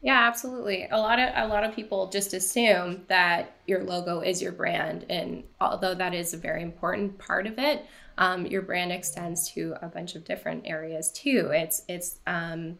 Yeah, 0.00 0.28
absolutely. 0.28 0.86
A 0.90 0.96
lot 0.98 1.18
of 1.18 1.30
a 1.34 1.48
lot 1.48 1.64
of 1.64 1.74
people 1.74 2.08
just 2.08 2.32
assume 2.32 3.02
that 3.08 3.56
your 3.66 3.82
logo 3.82 4.20
is 4.20 4.40
your 4.40 4.52
brand, 4.52 5.04
and 5.10 5.42
although 5.60 5.94
that 5.94 6.14
is 6.14 6.32
a 6.32 6.36
very 6.36 6.62
important 6.62 7.18
part 7.18 7.46
of 7.48 7.58
it, 7.58 7.84
um, 8.16 8.46
your 8.46 8.62
brand 8.62 8.92
extends 8.92 9.50
to 9.52 9.74
a 9.82 9.88
bunch 9.88 10.14
of 10.14 10.24
different 10.24 10.66
areas 10.66 11.10
too. 11.10 11.50
It's 11.52 11.82
it's 11.88 12.20
um, 12.28 12.78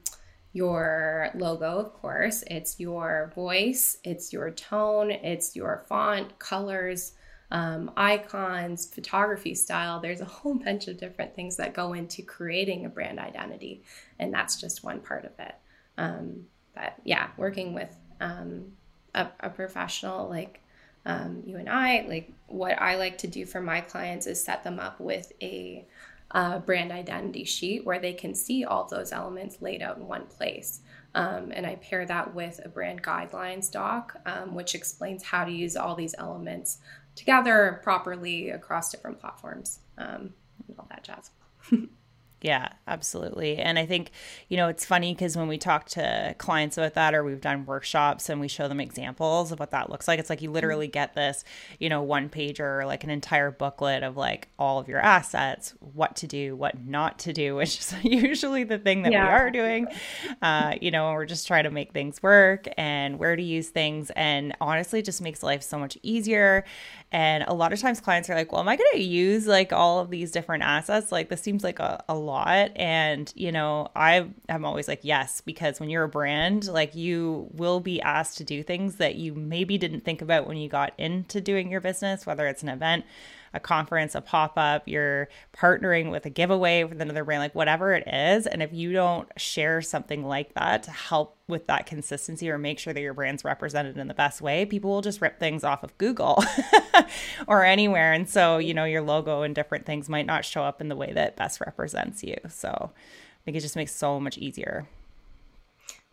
your 0.52 1.30
logo, 1.34 1.78
of 1.78 1.92
course. 1.94 2.44
It's 2.46 2.78
your 2.78 3.32
voice. 3.34 3.98
It's 4.04 4.32
your 4.32 4.50
tone. 4.52 5.10
It's 5.10 5.56
your 5.56 5.84
font, 5.88 6.38
colors, 6.38 7.14
um, 7.50 7.90
icons, 7.96 8.86
photography 8.86 9.56
style. 9.56 9.98
There's 10.00 10.20
a 10.20 10.24
whole 10.24 10.54
bunch 10.64 10.86
of 10.86 10.98
different 10.98 11.34
things 11.34 11.56
that 11.56 11.74
go 11.74 11.94
into 11.94 12.22
creating 12.22 12.84
a 12.86 12.88
brand 12.88 13.18
identity, 13.18 13.82
and 14.20 14.32
that's 14.32 14.60
just 14.60 14.84
one 14.84 15.00
part 15.00 15.24
of 15.24 15.32
it. 15.40 15.54
Um, 15.96 16.46
but 16.78 16.94
yeah, 17.04 17.28
working 17.36 17.74
with 17.74 17.94
um, 18.20 18.72
a, 19.14 19.28
a 19.40 19.50
professional 19.50 20.28
like 20.28 20.62
um, 21.06 21.42
you 21.46 21.56
and 21.56 21.68
I, 21.68 22.04
like 22.08 22.30
what 22.46 22.80
I 22.80 22.96
like 22.96 23.18
to 23.18 23.26
do 23.26 23.46
for 23.46 23.60
my 23.60 23.80
clients 23.80 24.26
is 24.26 24.42
set 24.42 24.62
them 24.62 24.78
up 24.78 25.00
with 25.00 25.32
a 25.40 25.86
uh, 26.32 26.58
brand 26.58 26.92
identity 26.92 27.44
sheet 27.44 27.84
where 27.86 27.98
they 27.98 28.12
can 28.12 28.34
see 28.34 28.64
all 28.64 28.86
those 28.86 29.12
elements 29.12 29.62
laid 29.62 29.80
out 29.80 29.96
in 29.96 30.06
one 30.06 30.26
place. 30.26 30.80
Um, 31.14 31.50
and 31.54 31.66
I 31.66 31.76
pair 31.76 32.04
that 32.04 32.34
with 32.34 32.60
a 32.62 32.68
brand 32.68 33.02
guidelines 33.02 33.70
doc, 33.70 34.20
um, 34.26 34.54
which 34.54 34.74
explains 34.74 35.22
how 35.22 35.44
to 35.44 35.50
use 35.50 35.76
all 35.76 35.94
these 35.94 36.14
elements 36.18 36.78
together 37.14 37.80
properly 37.82 38.50
across 38.50 38.92
different 38.92 39.18
platforms 39.18 39.80
um, 39.96 40.34
and 40.68 40.78
all 40.78 40.86
that 40.90 41.04
jazz. 41.04 41.30
Yeah, 42.40 42.68
absolutely. 42.86 43.56
And 43.56 43.80
I 43.80 43.86
think, 43.86 44.12
you 44.48 44.56
know, 44.56 44.68
it's 44.68 44.84
funny 44.84 45.12
because 45.12 45.36
when 45.36 45.48
we 45.48 45.58
talk 45.58 45.88
to 45.90 46.36
clients 46.38 46.78
about 46.78 46.94
that 46.94 47.12
or 47.12 47.24
we've 47.24 47.40
done 47.40 47.66
workshops 47.66 48.28
and 48.28 48.40
we 48.40 48.46
show 48.46 48.68
them 48.68 48.78
examples 48.78 49.50
of 49.50 49.58
what 49.58 49.72
that 49.72 49.90
looks 49.90 50.06
like, 50.06 50.20
it's 50.20 50.30
like 50.30 50.40
you 50.40 50.52
literally 50.52 50.86
mm-hmm. 50.86 50.92
get 50.92 51.14
this, 51.14 51.42
you 51.80 51.88
know, 51.88 52.00
one 52.00 52.28
pager, 52.28 52.86
like 52.86 53.02
an 53.02 53.10
entire 53.10 53.50
booklet 53.50 54.04
of 54.04 54.16
like 54.16 54.48
all 54.56 54.78
of 54.78 54.86
your 54.86 55.00
assets, 55.00 55.74
what 55.80 56.14
to 56.16 56.28
do, 56.28 56.54
what 56.54 56.80
not 56.86 57.18
to 57.20 57.32
do, 57.32 57.56
which 57.56 57.80
is 57.80 57.94
usually 58.04 58.62
the 58.62 58.78
thing 58.78 59.02
that 59.02 59.10
yeah. 59.10 59.24
we 59.24 59.30
are 59.30 59.50
doing. 59.50 59.88
Uh, 60.40 60.76
you 60.80 60.92
know, 60.92 61.12
we're 61.12 61.26
just 61.26 61.48
trying 61.48 61.64
to 61.64 61.70
make 61.70 61.92
things 61.92 62.22
work 62.22 62.68
and 62.76 63.18
where 63.18 63.34
to 63.34 63.42
use 63.42 63.68
things. 63.68 64.12
And 64.14 64.56
honestly, 64.60 65.02
just 65.02 65.20
makes 65.20 65.42
life 65.42 65.64
so 65.64 65.76
much 65.76 65.98
easier. 66.04 66.64
And 67.10 67.42
a 67.48 67.54
lot 67.54 67.72
of 67.72 67.80
times 67.80 68.00
clients 68.00 68.28
are 68.28 68.34
like, 68.34 68.52
well, 68.52 68.60
am 68.60 68.68
I 68.68 68.76
going 68.76 68.90
to 68.92 69.02
use 69.02 69.46
like 69.46 69.72
all 69.72 69.98
of 69.98 70.10
these 70.10 70.30
different 70.30 70.62
assets? 70.62 71.10
Like, 71.10 71.30
this 71.30 71.40
seems 71.40 71.64
like 71.64 71.78
a, 71.78 72.04
a 72.08 72.27
lot. 72.28 72.70
And, 72.76 73.32
you 73.34 73.50
know, 73.50 73.88
I 73.96 74.28
am 74.48 74.64
always 74.64 74.86
like, 74.88 75.00
yes, 75.02 75.40
because 75.40 75.80
when 75.80 75.90
you're 75.90 76.04
a 76.04 76.08
brand, 76.08 76.68
like 76.68 76.94
you 76.94 77.48
will 77.52 77.80
be 77.80 78.00
asked 78.00 78.38
to 78.38 78.44
do 78.44 78.62
things 78.62 78.96
that 78.96 79.16
you 79.16 79.34
maybe 79.34 79.78
didn't 79.78 80.04
think 80.04 80.22
about 80.22 80.46
when 80.46 80.56
you 80.56 80.68
got 80.68 80.92
into 80.98 81.40
doing 81.40 81.70
your 81.70 81.80
business, 81.80 82.26
whether 82.26 82.46
it's 82.46 82.62
an 82.62 82.68
event 82.68 83.04
a 83.54 83.60
conference, 83.60 84.14
a 84.14 84.20
pop 84.20 84.54
up, 84.56 84.86
you're 84.86 85.28
partnering 85.56 86.10
with 86.10 86.26
a 86.26 86.30
giveaway 86.30 86.84
with 86.84 87.00
another 87.00 87.24
brand, 87.24 87.40
like 87.40 87.54
whatever 87.54 87.92
it 87.92 88.06
is. 88.06 88.46
And 88.46 88.62
if 88.62 88.72
you 88.72 88.92
don't 88.92 89.28
share 89.36 89.80
something 89.82 90.24
like 90.24 90.54
that 90.54 90.82
to 90.84 90.90
help 90.90 91.36
with 91.46 91.66
that 91.66 91.86
consistency 91.86 92.50
or 92.50 92.58
make 92.58 92.78
sure 92.78 92.92
that 92.92 93.00
your 93.00 93.14
brand's 93.14 93.44
represented 93.44 93.96
in 93.96 94.08
the 94.08 94.14
best 94.14 94.40
way, 94.40 94.66
people 94.66 94.90
will 94.90 95.02
just 95.02 95.20
rip 95.20 95.38
things 95.38 95.64
off 95.64 95.82
of 95.82 95.96
Google 95.98 96.42
or 97.46 97.64
anywhere. 97.64 98.12
And 98.12 98.28
so, 98.28 98.58
you 98.58 98.74
know, 98.74 98.84
your 98.84 99.02
logo 99.02 99.42
and 99.42 99.54
different 99.54 99.86
things 99.86 100.08
might 100.08 100.26
not 100.26 100.44
show 100.44 100.62
up 100.62 100.80
in 100.80 100.88
the 100.88 100.96
way 100.96 101.12
that 101.12 101.36
best 101.36 101.60
represents 101.60 102.22
you. 102.22 102.36
So 102.48 102.90
I 102.92 103.40
think 103.44 103.56
it 103.56 103.60
just 103.60 103.76
makes 103.76 103.94
so 103.94 104.20
much 104.20 104.36
easier. 104.38 104.86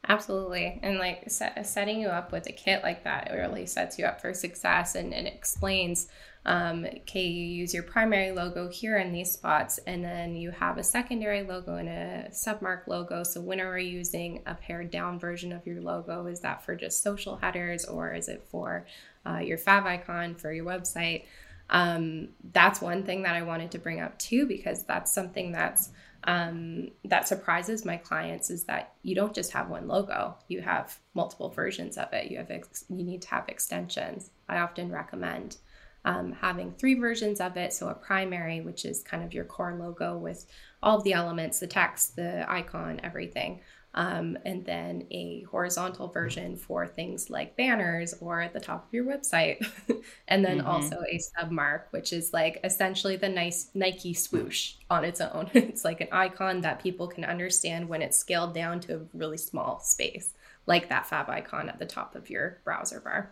Absolutely. 0.07 0.79
And 0.83 0.99
like 0.99 1.29
set, 1.29 1.65
setting 1.65 1.99
you 1.99 2.07
up 2.07 2.31
with 2.31 2.47
a 2.47 2.51
kit 2.51 2.83
like 2.83 3.03
that, 3.03 3.31
it 3.31 3.35
really 3.35 3.65
sets 3.65 3.97
you 3.97 4.05
up 4.05 4.21
for 4.21 4.33
success 4.33 4.95
and, 4.95 5.13
and 5.13 5.27
explains 5.27 6.07
um, 6.45 6.85
okay, 6.85 7.25
you 7.25 7.43
use 7.43 7.73
your 7.73 7.83
primary 7.83 8.31
logo 8.31 8.69
here 8.69 8.97
in 8.97 9.11
these 9.11 9.31
spots, 9.31 9.79
and 9.87 10.03
then 10.03 10.35
you 10.35 10.51
have 10.51 10.77
a 10.77 10.83
secondary 10.83 11.41
logo 11.41 11.75
and 11.75 11.89
a 11.89 12.27
submark 12.31 12.87
logo. 12.87 13.23
So 13.23 13.41
when 13.41 13.59
are 13.59 13.73
we 13.73 13.85
using 13.85 14.43
a 14.45 14.53
pared 14.53 14.91
down 14.91 15.19
version 15.19 15.51
of 15.51 15.65
your 15.65 15.81
logo? 15.81 16.27
Is 16.27 16.41
that 16.41 16.63
for 16.63 16.75
just 16.75 17.01
social 17.01 17.37
headers 17.37 17.85
or 17.85 18.13
is 18.13 18.27
it 18.27 18.45
for 18.49 18.85
uh, 19.25 19.39
your 19.39 19.57
favicon 19.57 20.39
for 20.39 20.53
your 20.53 20.65
website? 20.65 21.23
Um, 21.71 22.29
that's 22.53 22.79
one 22.79 23.03
thing 23.03 23.23
that 23.23 23.35
I 23.35 23.41
wanted 23.41 23.71
to 23.71 23.79
bring 23.79 23.99
up 23.99 24.19
too, 24.19 24.45
because 24.45 24.83
that's 24.83 25.11
something 25.11 25.51
that's 25.51 25.89
um, 26.27 26.89
that 27.05 27.27
surprises 27.27 27.85
my 27.85 27.97
clients 27.97 28.49
is 28.49 28.63
that 28.65 28.93
you 29.03 29.13
don't 29.13 29.33
just 29.33 29.51
have 29.53 29.69
one 29.69 29.87
logo; 29.87 30.37
you 30.47 30.61
have 30.61 30.95
multiple 31.15 31.49
versions 31.49 31.97
of 31.97 32.13
it. 32.13 32.29
You 32.29 32.37
have 32.37 32.51
ex- 32.51 32.85
you 32.87 33.03
need 33.03 33.23
to 33.23 33.29
have 33.29 33.47
extensions. 33.47 34.29
I 34.47 34.57
often 34.57 34.91
recommend 34.91 35.57
um, 36.05 36.31
having 36.31 36.71
three 36.73 36.93
versions 36.93 37.41
of 37.41 37.57
it. 37.57 37.73
So 37.73 37.89
a 37.89 37.93
primary, 37.93 38.61
which 38.61 38.85
is 38.85 39.03
kind 39.03 39.23
of 39.23 39.33
your 39.33 39.43
core 39.43 39.75
logo 39.77 40.17
with 40.17 40.45
all 40.81 40.97
of 40.97 41.03
the 41.03 41.13
elements, 41.13 41.59
the 41.59 41.67
text, 41.67 42.15
the 42.15 42.49
icon, 42.49 43.01
everything. 43.03 43.59
Um, 43.95 44.37
and 44.45 44.65
then 44.65 45.07
a 45.09 45.45
horizontal 45.49 46.09
version 46.09 46.57
for 46.57 46.85
things 46.85 47.29
like 47.29 47.55
banners 47.55 48.13
or 48.19 48.41
at 48.41 48.53
the 48.53 48.59
top 48.59 48.85
of 48.85 48.93
your 48.93 49.05
website. 49.05 49.65
and 50.27 50.43
then 50.45 50.59
mm-hmm. 50.59 50.67
also 50.67 51.01
a 51.09 51.17
submark, 51.17 51.83
which 51.91 52.11
is 52.13 52.33
like 52.33 52.59
essentially 52.63 53.15
the 53.15 53.29
nice 53.29 53.71
Nike 53.73 54.13
swoosh 54.13 54.75
on 54.89 55.05
its 55.05 55.21
own. 55.21 55.49
it's 55.53 55.85
like 55.85 56.01
an 56.01 56.09
icon 56.11 56.61
that 56.61 56.83
people 56.83 57.07
can 57.07 57.23
understand 57.23 57.87
when 57.87 58.01
it's 58.01 58.17
scaled 58.17 58.53
down 58.53 58.81
to 58.81 58.97
a 58.97 59.01
really 59.13 59.37
small 59.37 59.79
space, 59.79 60.33
like 60.65 60.89
that 60.89 61.07
favicon 61.07 61.69
at 61.69 61.79
the 61.79 61.85
top 61.85 62.15
of 62.15 62.29
your 62.29 62.59
browser 62.65 62.99
bar. 62.99 63.31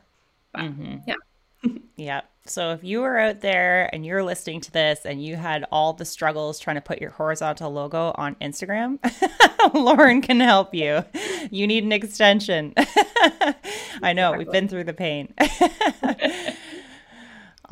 But, 0.53 0.61
mm-hmm. 0.61 0.97
Yeah. 1.05 1.15
yeah. 1.97 2.21
So 2.45 2.71
if 2.71 2.83
you 2.83 3.03
are 3.03 3.17
out 3.17 3.39
there 3.39 3.89
and 3.93 4.05
you're 4.05 4.21
listening 4.21 4.59
to 4.61 4.71
this 4.71 5.05
and 5.05 5.23
you 5.23 5.37
had 5.37 5.65
all 5.71 5.93
the 5.93 6.03
struggles 6.03 6.59
trying 6.59 6.75
to 6.75 6.81
put 6.81 6.99
your 6.99 7.11
horizontal 7.11 7.71
logo 7.71 8.11
on 8.15 8.35
Instagram, 8.35 8.99
Lauren 9.73 10.21
can 10.21 10.41
help 10.41 10.73
you. 10.73 11.05
You 11.51 11.67
need 11.67 11.85
an 11.85 11.93
extension. 11.93 12.73
I 14.01 14.11
know, 14.11 14.33
exactly. 14.33 14.37
we've 14.37 14.51
been 14.51 14.67
through 14.67 14.83
the 14.83 14.93
pain. 14.93 15.33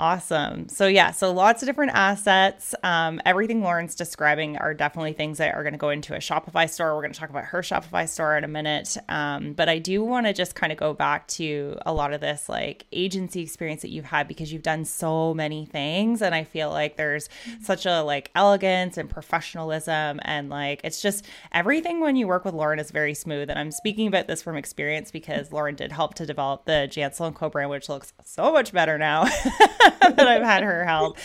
Awesome. 0.01 0.67
So, 0.67 0.87
yeah, 0.87 1.11
so 1.11 1.31
lots 1.31 1.61
of 1.61 1.67
different 1.67 1.91
assets. 1.93 2.73
Um, 2.81 3.21
everything 3.23 3.61
Lauren's 3.61 3.93
describing 3.93 4.57
are 4.57 4.73
definitely 4.73 5.13
things 5.13 5.37
that 5.37 5.53
are 5.53 5.61
going 5.61 5.73
to 5.73 5.77
go 5.77 5.91
into 5.91 6.15
a 6.15 6.17
Shopify 6.17 6.67
store. 6.67 6.95
We're 6.95 7.03
going 7.03 7.13
to 7.13 7.19
talk 7.19 7.29
about 7.29 7.43
her 7.45 7.61
Shopify 7.61 8.09
store 8.09 8.35
in 8.35 8.43
a 8.43 8.47
minute. 8.47 8.97
Um, 9.09 9.53
but 9.53 9.69
I 9.69 9.77
do 9.77 10.03
want 10.03 10.25
to 10.25 10.33
just 10.33 10.55
kind 10.55 10.71
of 10.71 10.79
go 10.79 10.95
back 10.95 11.27
to 11.27 11.77
a 11.85 11.93
lot 11.93 12.13
of 12.13 12.19
this 12.19 12.49
like 12.49 12.87
agency 12.91 13.41
experience 13.41 13.83
that 13.83 13.89
you've 13.89 14.05
had 14.05 14.27
because 14.27 14.51
you've 14.51 14.63
done 14.63 14.85
so 14.85 15.35
many 15.35 15.67
things. 15.67 16.23
And 16.23 16.33
I 16.33 16.45
feel 16.45 16.71
like 16.71 16.97
there's 16.97 17.29
such 17.61 17.85
a 17.85 18.01
like 18.01 18.31
elegance 18.33 18.97
and 18.97 19.07
professionalism. 19.07 20.19
And 20.23 20.49
like 20.49 20.81
it's 20.83 21.03
just 21.03 21.27
everything 21.51 21.99
when 21.99 22.15
you 22.15 22.27
work 22.27 22.43
with 22.43 22.55
Lauren 22.55 22.79
is 22.79 22.89
very 22.89 23.13
smooth. 23.13 23.51
And 23.51 23.59
I'm 23.59 23.69
speaking 23.69 24.07
about 24.07 24.25
this 24.25 24.41
from 24.41 24.55
experience 24.57 25.11
because 25.11 25.51
Lauren 25.51 25.75
did 25.75 25.91
help 25.91 26.15
to 26.15 26.25
develop 26.25 26.65
the 26.65 26.87
Jansel 26.89 27.27
and 27.27 27.35
Co 27.35 27.51
brand, 27.51 27.69
which 27.69 27.87
looks 27.87 28.13
so 28.25 28.51
much 28.51 28.73
better 28.73 28.97
now. 28.97 29.27
that 30.01 30.27
I've 30.27 30.43
had 30.43 30.63
her 30.63 30.85
help. 30.85 31.17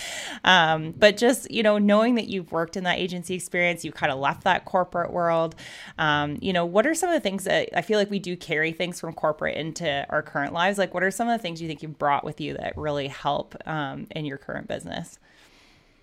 Um, 0.45 0.93
but 0.93 1.17
just, 1.17 1.51
you 1.51 1.63
know, 1.63 1.79
knowing 1.79 2.15
that 2.17 2.29
you've 2.29 2.53
worked 2.53 2.77
in 2.77 2.85
that 2.85 2.99
agency 2.99 3.35
experience, 3.35 3.85
you 3.85 3.93
kind 3.93 4.13
of 4.13 4.19
left 4.19 4.45
that 4.45 4.65
corporate 4.65 5.13
world. 5.13 5.55
Um, 5.99 6.39
you 6.41 6.53
know, 6.53 6.65
what 6.65 6.87
are 6.87 6.95
some 6.95 7.09
of 7.09 7.15
the 7.15 7.21
things 7.21 7.45
that 7.45 7.69
I 7.77 7.83
feel 7.83 7.99
like 7.99 8.11
we 8.11 8.19
do 8.19 8.37
carry 8.37 8.73
things 8.73 9.01
from 9.01 9.13
corporate 9.13 9.57
into 9.57 10.07
our 10.09 10.23
current 10.23 10.53
lives? 10.53 10.79
Like, 10.79 10.95
what 10.95 11.03
are 11.03 11.11
some 11.11 11.29
of 11.29 11.39
the 11.39 11.43
things 11.43 11.61
you 11.61 11.69
think 11.69 11.83
you've 11.83 11.99
brought 11.99 12.25
with 12.25 12.41
you 12.41 12.55
that 12.55 12.77
really 12.77 13.09
help 13.09 13.55
um, 13.67 14.07
in 14.11 14.25
your 14.25 14.39
current 14.39 14.69
business? 14.69 15.19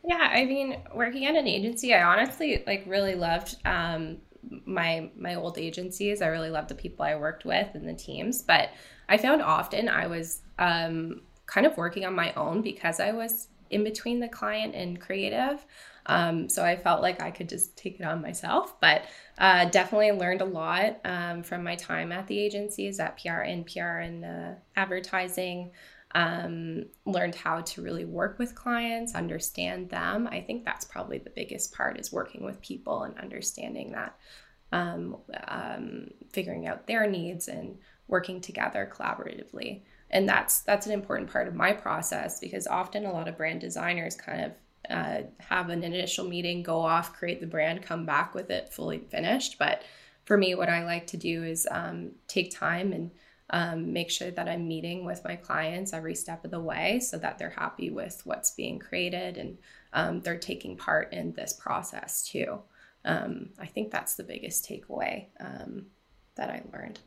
Yeah, 0.05 0.29
I 0.33 0.45
mean, 0.45 0.81
working 0.93 1.25
at 1.27 1.35
an 1.35 1.47
agency, 1.47 1.93
I 1.93 2.03
honestly 2.03 2.63
like 2.67 2.83
really 2.85 3.15
loved 3.15 3.55
um, 3.65 4.17
my 4.65 5.09
my 5.15 5.35
old 5.35 5.57
agencies. 5.57 6.21
I 6.21 6.27
really 6.27 6.49
loved 6.49 6.69
the 6.69 6.75
people 6.75 7.05
I 7.05 7.15
worked 7.15 7.45
with 7.45 7.69
and 7.73 7.87
the 7.87 7.93
teams, 7.93 8.41
but 8.41 8.69
I 9.07 9.17
found 9.17 9.41
often 9.41 9.87
I 9.87 10.07
was 10.07 10.41
um, 10.59 11.21
kind 11.53 11.67
of 11.67 11.77
working 11.77 12.05
on 12.05 12.15
my 12.15 12.33
own 12.33 12.61
because 12.61 12.99
I 12.99 13.11
was 13.11 13.47
in 13.69 13.83
between 13.83 14.19
the 14.19 14.27
client 14.27 14.73
and 14.75 14.99
creative. 14.99 15.65
Um, 16.07 16.49
so 16.49 16.65
I 16.65 16.75
felt 16.75 17.01
like 17.01 17.21
I 17.21 17.31
could 17.31 17.47
just 17.47 17.77
take 17.77 17.99
it 17.99 18.05
on 18.05 18.21
myself, 18.21 18.79
but 18.81 19.03
uh, 19.37 19.65
definitely 19.65 20.11
learned 20.11 20.41
a 20.41 20.45
lot 20.45 20.99
um, 21.05 21.43
from 21.43 21.63
my 21.63 21.75
time 21.75 22.11
at 22.11 22.27
the 22.27 22.37
agencies 22.37 22.99
at 22.99 23.19
PR 23.21 23.41
and 23.41 23.65
PR 23.65 23.99
and 23.99 24.25
uh, 24.25 24.51
advertising. 24.75 25.71
um, 26.15 26.85
learned 27.05 27.35
how 27.35 27.61
to 27.61 27.81
really 27.81 28.05
work 28.05 28.37
with 28.37 28.55
clients, 28.55 29.15
understand 29.15 29.89
them. 29.89 30.27
I 30.27 30.41
think 30.41 30.63
that's 30.63 30.85
probably 30.85 31.17
the 31.17 31.31
biggest 31.31 31.73
part 31.73 31.99
is 31.99 32.11
working 32.11 32.43
with 32.43 32.61
people 32.61 33.03
and 33.03 33.17
understanding 33.17 33.93
that, 33.93 34.15
um, 34.71 35.17
um, 35.47 36.11
figuring 36.31 36.67
out 36.67 36.87
their 36.87 37.07
needs 37.07 37.47
and 37.47 37.77
working 38.07 38.41
together 38.41 38.91
collaboratively. 38.93 39.81
And 40.13 40.29
that's 40.29 40.61
that's 40.61 40.85
an 40.85 40.93
important 40.93 41.29
part 41.31 41.47
of 41.47 41.55
my 41.55 41.73
process 41.73 42.39
because 42.39 42.67
often 42.67 43.05
a 43.05 43.11
lot 43.11 43.27
of 43.27 43.35
brand 43.35 43.59
designers 43.59 44.15
kind 44.15 44.45
of 44.45 44.51
uh, 44.89 45.21
have 45.39 45.69
an 45.69 45.83
initial 45.83 46.25
meeting, 46.25 46.61
go 46.61 46.79
off, 46.79 47.13
create 47.13 47.41
the 47.41 47.47
brand, 47.47 47.81
come 47.81 48.05
back 48.05 48.35
with 48.35 48.51
it 48.51 48.71
fully 48.71 48.99
finished. 48.99 49.57
But 49.57 49.83
for 50.25 50.37
me, 50.37 50.53
what 50.55 50.69
I 50.69 50.85
like 50.85 51.07
to 51.07 51.17
do 51.17 51.43
is 51.43 51.67
um, 51.71 52.11
take 52.27 52.55
time 52.55 52.93
and 52.93 53.11
um, 53.49 53.91
make 53.91 54.11
sure 54.11 54.29
that 54.29 54.47
I'm 54.47 54.67
meeting 54.67 55.03
with 55.03 55.23
my 55.23 55.35
clients 55.35 55.93
every 55.93 56.15
step 56.15 56.45
of 56.45 56.51
the 56.51 56.59
way 56.59 56.99
so 56.99 57.17
that 57.17 57.39
they're 57.39 57.49
happy 57.49 57.89
with 57.89 58.21
what's 58.23 58.51
being 58.51 58.79
created 58.79 59.37
and 59.37 59.57
um, 59.93 60.21
they're 60.21 60.37
taking 60.37 60.77
part 60.77 61.11
in 61.11 61.33
this 61.33 61.53
process 61.53 62.23
too. 62.23 62.59
Um, 63.03 63.49
I 63.59 63.65
think 63.65 63.91
that's 63.91 64.15
the 64.15 64.23
biggest 64.23 64.67
takeaway 64.67 65.27
um, 65.39 65.87
that 66.35 66.49
I 66.49 66.63
learned. 66.71 66.99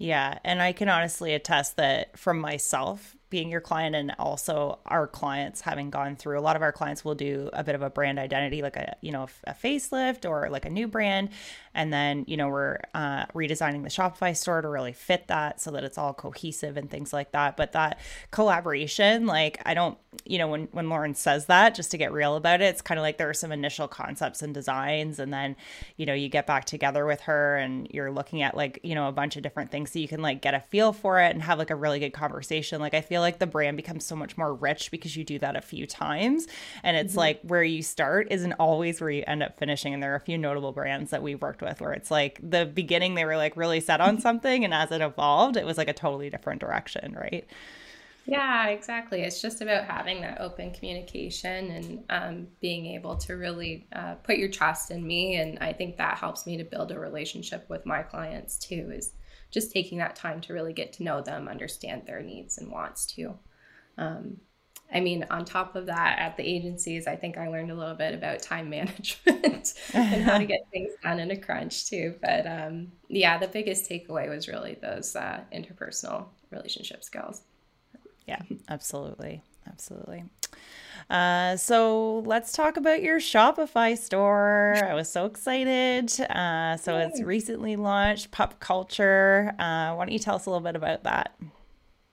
Yeah. 0.00 0.38
And 0.44 0.62
I 0.62 0.72
can 0.72 0.88
honestly 0.88 1.34
attest 1.34 1.76
that 1.76 2.18
from 2.18 2.40
myself, 2.40 3.16
being 3.28 3.50
your 3.50 3.60
client 3.60 3.94
and 3.94 4.12
also 4.18 4.80
our 4.86 5.06
clients 5.06 5.60
having 5.60 5.88
gone 5.88 6.16
through 6.16 6.38
a 6.38 6.42
lot 6.42 6.56
of 6.56 6.62
our 6.62 6.72
clients 6.72 7.04
will 7.04 7.14
do 7.14 7.48
a 7.52 7.62
bit 7.62 7.76
of 7.76 7.82
a 7.82 7.88
brand 7.88 8.18
identity 8.18 8.60
like 8.60 8.76
a 8.76 8.96
you 9.00 9.12
know 9.12 9.28
a 9.44 9.54
facelift 9.54 10.28
or 10.28 10.50
like 10.50 10.64
a 10.64 10.70
new 10.70 10.88
brand 10.88 11.28
and 11.72 11.92
then 11.92 12.24
you 12.26 12.36
know 12.36 12.48
we're 12.48 12.78
uh, 12.92 13.24
redesigning 13.26 13.84
the 13.84 13.88
shopify 13.88 14.36
store 14.36 14.60
to 14.60 14.68
really 14.68 14.92
fit 14.92 15.28
that 15.28 15.60
so 15.60 15.70
that 15.70 15.84
it's 15.84 15.96
all 15.96 16.12
cohesive 16.12 16.76
and 16.76 16.90
things 16.90 17.12
like 17.12 17.30
that 17.30 17.56
but 17.56 17.70
that 17.72 18.00
collaboration 18.32 19.26
like 19.26 19.62
i 19.64 19.74
don't 19.74 19.96
you 20.24 20.38
know 20.38 20.48
when 20.48 20.64
when 20.72 20.88
lauren 20.88 21.14
says 21.14 21.46
that 21.46 21.74
just 21.74 21.90
to 21.90 21.96
get 21.96 22.12
real 22.12 22.34
about 22.36 22.60
it 22.60 22.64
it's 22.64 22.82
kind 22.82 22.98
of 22.98 23.02
like 23.02 23.16
there 23.16 23.28
are 23.28 23.34
some 23.34 23.52
initial 23.52 23.86
concepts 23.86 24.42
and 24.42 24.52
designs 24.52 25.18
and 25.18 25.32
then 25.32 25.54
you 25.96 26.04
know 26.04 26.14
you 26.14 26.28
get 26.28 26.46
back 26.46 26.64
together 26.64 27.06
with 27.06 27.20
her 27.20 27.56
and 27.56 27.86
you're 27.90 28.10
looking 28.10 28.42
at 28.42 28.56
like 28.56 28.80
you 28.82 28.94
know 28.94 29.08
a 29.08 29.12
bunch 29.12 29.36
of 29.36 29.42
different 29.42 29.70
things 29.70 29.92
so 29.92 29.98
you 29.98 30.08
can 30.08 30.20
like 30.20 30.42
get 30.42 30.52
a 30.52 30.60
feel 30.60 30.92
for 30.92 31.20
it 31.20 31.30
and 31.32 31.42
have 31.42 31.58
like 31.58 31.70
a 31.70 31.76
really 31.76 32.00
good 32.00 32.12
conversation 32.12 32.80
like 32.80 32.94
i 32.94 33.00
feel 33.00 33.20
like 33.20 33.38
the 33.38 33.46
brand 33.46 33.76
becomes 33.76 34.04
so 34.04 34.16
much 34.16 34.36
more 34.36 34.52
rich 34.54 34.90
because 34.90 35.16
you 35.16 35.24
do 35.24 35.38
that 35.38 35.56
a 35.56 35.60
few 35.60 35.86
times. 35.86 36.46
And 36.82 36.96
it's 36.96 37.12
mm-hmm. 37.12 37.18
like 37.18 37.40
where 37.42 37.62
you 37.62 37.82
start 37.82 38.28
isn't 38.30 38.52
always 38.54 39.00
where 39.00 39.10
you 39.10 39.24
end 39.26 39.42
up 39.42 39.58
finishing. 39.58 39.94
And 39.94 40.02
there 40.02 40.12
are 40.12 40.16
a 40.16 40.20
few 40.20 40.38
notable 40.38 40.72
brands 40.72 41.10
that 41.10 41.22
we've 41.22 41.40
worked 41.40 41.62
with 41.62 41.80
where 41.80 41.92
it's 41.92 42.10
like 42.10 42.38
the 42.42 42.66
beginning, 42.66 43.14
they 43.14 43.24
were 43.24 43.36
like 43.36 43.56
really 43.56 43.80
set 43.80 44.00
on 44.00 44.20
something. 44.20 44.64
And 44.64 44.74
as 44.74 44.90
it 44.90 45.00
evolved, 45.00 45.56
it 45.56 45.66
was 45.66 45.78
like 45.78 45.88
a 45.88 45.92
totally 45.92 46.30
different 46.30 46.60
direction, 46.60 47.14
right? 47.14 47.46
Yeah, 48.30 48.68
exactly. 48.68 49.22
It's 49.22 49.42
just 49.42 49.60
about 49.60 49.86
having 49.86 50.20
that 50.20 50.40
open 50.40 50.72
communication 50.72 51.70
and 51.72 52.04
um, 52.10 52.48
being 52.60 52.86
able 52.86 53.16
to 53.16 53.34
really 53.34 53.88
uh, 53.92 54.14
put 54.16 54.36
your 54.36 54.48
trust 54.48 54.92
in 54.92 55.04
me. 55.04 55.34
And 55.36 55.58
I 55.58 55.72
think 55.72 55.96
that 55.96 56.16
helps 56.18 56.46
me 56.46 56.56
to 56.56 56.64
build 56.64 56.92
a 56.92 56.98
relationship 56.98 57.68
with 57.68 57.84
my 57.86 58.02
clients 58.04 58.56
too. 58.56 58.92
Is 58.94 59.14
just 59.50 59.72
taking 59.72 59.98
that 59.98 60.14
time 60.14 60.40
to 60.42 60.52
really 60.52 60.72
get 60.72 60.92
to 60.94 61.02
know 61.02 61.20
them, 61.22 61.48
understand 61.48 62.04
their 62.06 62.22
needs 62.22 62.58
and 62.58 62.70
wants 62.70 63.04
too. 63.04 63.36
Um, 63.98 64.36
I 64.94 65.00
mean, 65.00 65.26
on 65.30 65.44
top 65.44 65.76
of 65.76 65.86
that, 65.86 66.18
at 66.20 66.36
the 66.36 66.44
agencies, 66.44 67.08
I 67.08 67.16
think 67.16 67.36
I 67.38 67.48
learned 67.48 67.70
a 67.72 67.76
little 67.76 67.94
bit 67.96 68.14
about 68.14 68.42
time 68.42 68.70
management 68.72 69.74
and 69.92 70.22
how 70.22 70.38
to 70.38 70.46
get 70.46 70.60
things 70.72 70.92
done 71.02 71.20
in 71.20 71.32
a 71.32 71.36
crunch 71.40 71.86
too. 71.88 72.16
But 72.22 72.46
um, 72.46 72.92
yeah, 73.08 73.38
the 73.38 73.48
biggest 73.48 73.90
takeaway 73.90 74.28
was 74.28 74.48
really 74.48 74.78
those 74.80 75.16
uh, 75.16 75.40
interpersonal 75.52 76.26
relationship 76.52 77.02
skills. 77.04 77.42
Yeah, 78.26 78.42
absolutely. 78.68 79.42
Absolutely. 79.66 80.24
Uh, 81.08 81.56
so 81.56 82.20
let's 82.20 82.52
talk 82.52 82.76
about 82.76 83.02
your 83.02 83.18
Shopify 83.18 83.96
store. 83.96 84.76
I 84.84 84.94
was 84.94 85.10
so 85.10 85.26
excited. 85.26 86.18
Uh, 86.20 86.76
so 86.76 86.98
it's 86.98 87.20
recently 87.20 87.76
launched, 87.76 88.30
Pup 88.30 88.60
Culture. 88.60 89.54
Uh, 89.58 89.94
why 89.94 90.04
don't 90.04 90.12
you 90.12 90.18
tell 90.18 90.36
us 90.36 90.46
a 90.46 90.50
little 90.50 90.64
bit 90.64 90.76
about 90.76 91.04
that? 91.04 91.34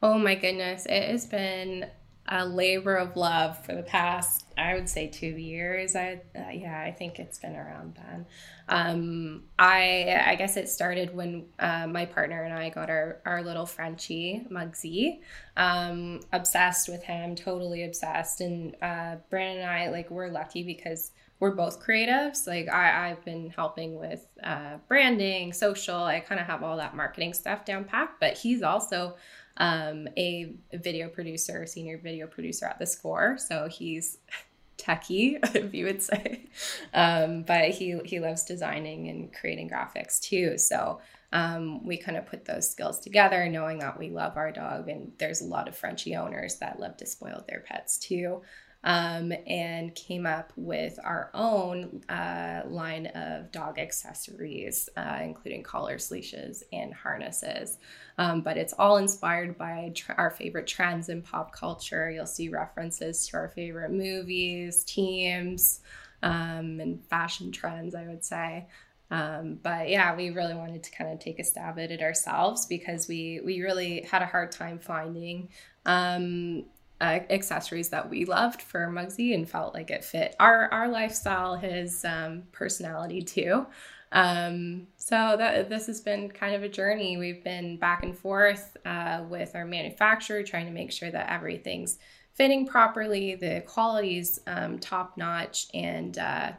Oh 0.02 0.18
my 0.18 0.36
goodness. 0.36 0.86
It 0.88 1.10
has 1.10 1.26
been 1.26 1.88
a 2.27 2.46
labor 2.46 2.96
of 2.96 3.15
love 3.15 3.63
for 3.65 3.74
the 3.74 3.84
past, 3.84 4.46
I 4.57 4.74
would 4.74 4.89
say, 4.89 5.07
two 5.07 5.27
years. 5.27 5.96
I 5.96 6.22
uh, 6.36 6.50
yeah, 6.51 6.79
I 6.79 6.91
think 6.91 7.19
it's 7.19 7.39
been 7.39 7.55
around 7.55 7.96
then. 7.96 8.25
Um, 8.69 9.43
I 9.57 10.22
I 10.25 10.36
guess 10.36 10.57
it 10.57 10.67
started 10.67 11.15
when 11.15 11.46
uh, 11.60 11.88
my 11.88 12.05
partner 12.05 12.43
and 12.43 12.53
I 12.53 12.69
got 12.69 12.89
our 12.89 13.22
our 13.25 13.43
little 13.43 13.65
Frenchie 13.65 14.45
Mugsy. 14.52 15.19
Um, 15.56 16.19
obsessed 16.34 16.89
with 16.89 17.04
him, 17.04 17.36
totally 17.36 17.84
obsessed. 17.84 18.41
And 18.41 18.75
uh, 18.82 19.17
Brandon 19.30 19.63
and 19.63 19.71
I 19.71 19.89
like 19.89 20.12
we're 20.12 20.30
lucky 20.30 20.63
because 20.63 21.12
we're 21.39 21.52
both 21.52 21.84
creatives. 21.84 22.47
Like 22.47 22.69
I, 22.69 23.10
I've 23.10 23.23
been 23.23 23.50
helping 23.50 24.00
with 24.00 24.26
uh, 24.43 24.78
branding, 24.88 25.54
social. 25.54 26.04
I 26.04 26.19
kind 26.19 26.41
of 26.41 26.47
have 26.47 26.63
all 26.63 26.78
that 26.78 26.95
marketing 26.95 27.34
stuff 27.34 27.65
down 27.65 27.86
packed, 27.86 28.19
but 28.19 28.38
he's 28.38 28.63
also 28.63 29.15
um, 29.58 30.08
a 30.17 30.54
video 30.73 31.10
producer, 31.10 31.65
senior 31.65 31.97
video 31.97 32.28
producer 32.28 32.65
at 32.65 32.80
theScore. 32.80 33.39
So 33.39 33.67
he's 33.67 34.17
techie, 34.78 35.38
if 35.56 35.73
you 35.73 35.86
would 35.86 36.02
say. 36.02 36.45
Um, 36.93 37.43
but 37.43 37.69
he 37.69 38.00
he 38.06 38.19
loves 38.19 38.43
designing 38.43 39.08
and 39.10 39.34
creating 39.34 39.69
graphics 39.69 40.19
too. 40.19 40.58
So 40.58 41.02
um, 41.34 41.86
we 41.86 41.97
kind 41.97 42.17
of 42.17 42.26
put 42.26 42.45
those 42.45 42.69
skills 42.69 43.00
together, 43.00 43.47
knowing 43.50 43.80
that 43.80 44.00
we 44.00 44.10
love 44.10 44.38
our 44.38 44.52
dog, 44.52 44.88
and 44.88 45.12
there's 45.17 45.41
a 45.41 45.45
lot 45.45 45.67
of 45.67 45.76
Frenchie 45.76 46.15
owners 46.15 46.56
that 46.60 46.80
love 46.80 46.97
to 46.97 47.06
spoil 47.06 47.43
their 47.47 47.60
pets 47.60 47.97
too 47.97 48.41
um, 48.84 49.34
and 49.46 49.94
came 49.96 50.26
up 50.26 50.54
with 50.56 51.00
our 51.04 51.30
own 51.34 52.04
uh, 52.10 52.62
line 52.68 53.08
of 53.08 53.52
dog 53.52 53.80
accessories, 53.80 54.90
uh, 54.96 55.20
including 55.22 55.63
collars, 55.63 56.12
leashes, 56.12 56.63
and 56.72 56.94
harnesses. 56.94 57.78
Um, 58.18 58.42
but 58.42 58.58
it's 58.58 58.74
all 58.74 58.98
inspired 58.98 59.58
by 59.58 59.92
tr- 59.96 60.13
our 60.18 60.32
favorite 60.32 60.68
trends 60.68 61.10
in 61.10 61.22
pop 61.22 61.52
culture. 61.52 62.10
You'll 62.10 62.26
see 62.26 62.50
references 62.50 63.28
to 63.28 63.38
our 63.38 63.50
favorite 63.50 63.92
movies, 63.92 64.84
teams, 64.84 65.82
um, 66.24 66.80
and 66.80 67.04
fashion 67.06 67.52
trends, 67.52 67.96
I 67.96 68.08
would 68.08 68.24
say. 68.24 68.68
Um, 69.10 69.60
but 69.62 69.90
yeah, 69.90 70.16
we 70.16 70.32
really 70.32 70.54
wanted 70.54 70.84
to 70.84 70.92
kind 70.92 71.12
of 71.12 71.20
take 71.20 71.40
a 71.40 71.44
stab 71.44 71.80
at 71.80 71.92
it 71.92 72.02
ourselves 72.02 72.66
because 72.66 73.08
we 73.08 73.40
we 73.44 73.62
really 73.62 74.02
had 74.02 74.22
a 74.22 74.26
hard 74.26 74.52
time 74.52 74.80
finding 74.80 75.50
um, 75.86 76.66
uh, 76.99 77.19
accessories 77.29 77.89
that 77.89 78.10
we 78.10 78.25
loved 78.25 78.62
for 78.62 78.88
Mugsy 78.88 79.33
and 79.33 79.49
felt 79.49 79.73
like 79.73 79.91
it 79.91 80.03
fit 80.03 80.36
our 80.39 80.71
our 80.71 80.88
lifestyle, 80.88 81.55
his 81.55 82.03
um, 82.05 82.43
personality 82.51 83.21
too. 83.21 83.67
Um, 84.12 84.88
so 84.95 85.36
that 85.38 85.69
this 85.69 85.88
has 85.88 85.99
been 86.01 86.29
kind 86.29 86.55
of 86.55 86.63
a 86.63 86.69
journey. 86.69 87.17
We've 87.17 87.43
been 87.43 87.77
back 87.77 88.03
and 88.03 88.17
forth 88.17 88.77
uh, 88.86 89.23
with 89.29 89.55
our 89.55 89.65
manufacturer, 89.65 90.43
trying 90.43 90.65
to 90.65 90.71
make 90.71 90.91
sure 90.91 91.12
that 91.12 91.31
everything's 91.31 91.99
fitting 92.33 92.65
properly, 92.65 93.36
the 93.36 93.63
quality's 93.65 94.39
um, 94.47 94.79
top 94.79 95.17
notch, 95.17 95.67
and 95.73 96.17
uh, 96.17 96.51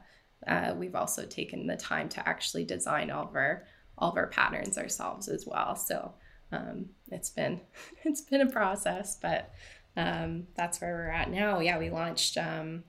uh, 0.47 0.75
we've 0.77 0.95
also 0.95 1.25
taken 1.25 1.67
the 1.67 1.77
time 1.77 2.09
to 2.11 2.29
actually 2.29 2.65
design 2.65 3.11
all 3.11 3.25
of 3.25 3.35
our 3.35 3.65
all 3.97 4.11
of 4.11 4.17
our 4.17 4.29
patterns 4.29 4.79
ourselves 4.79 5.29
as 5.29 5.45
well. 5.47 5.75
So 5.75 6.13
um, 6.53 6.87
it's 7.11 7.31
been 7.31 7.61
it's 8.05 8.21
been 8.21 8.43
a 8.43 8.51
process, 8.51 9.17
but 9.21 9.53
um, 9.99 10.47
that's 10.55 10.81
where 10.81 10.95
we're 10.95 11.11
at 11.11 11.31
now. 11.31 11.59
Yeah, 11.59 11.79
we 11.79 11.91
launched 11.91 12.39
um, 12.39 12.85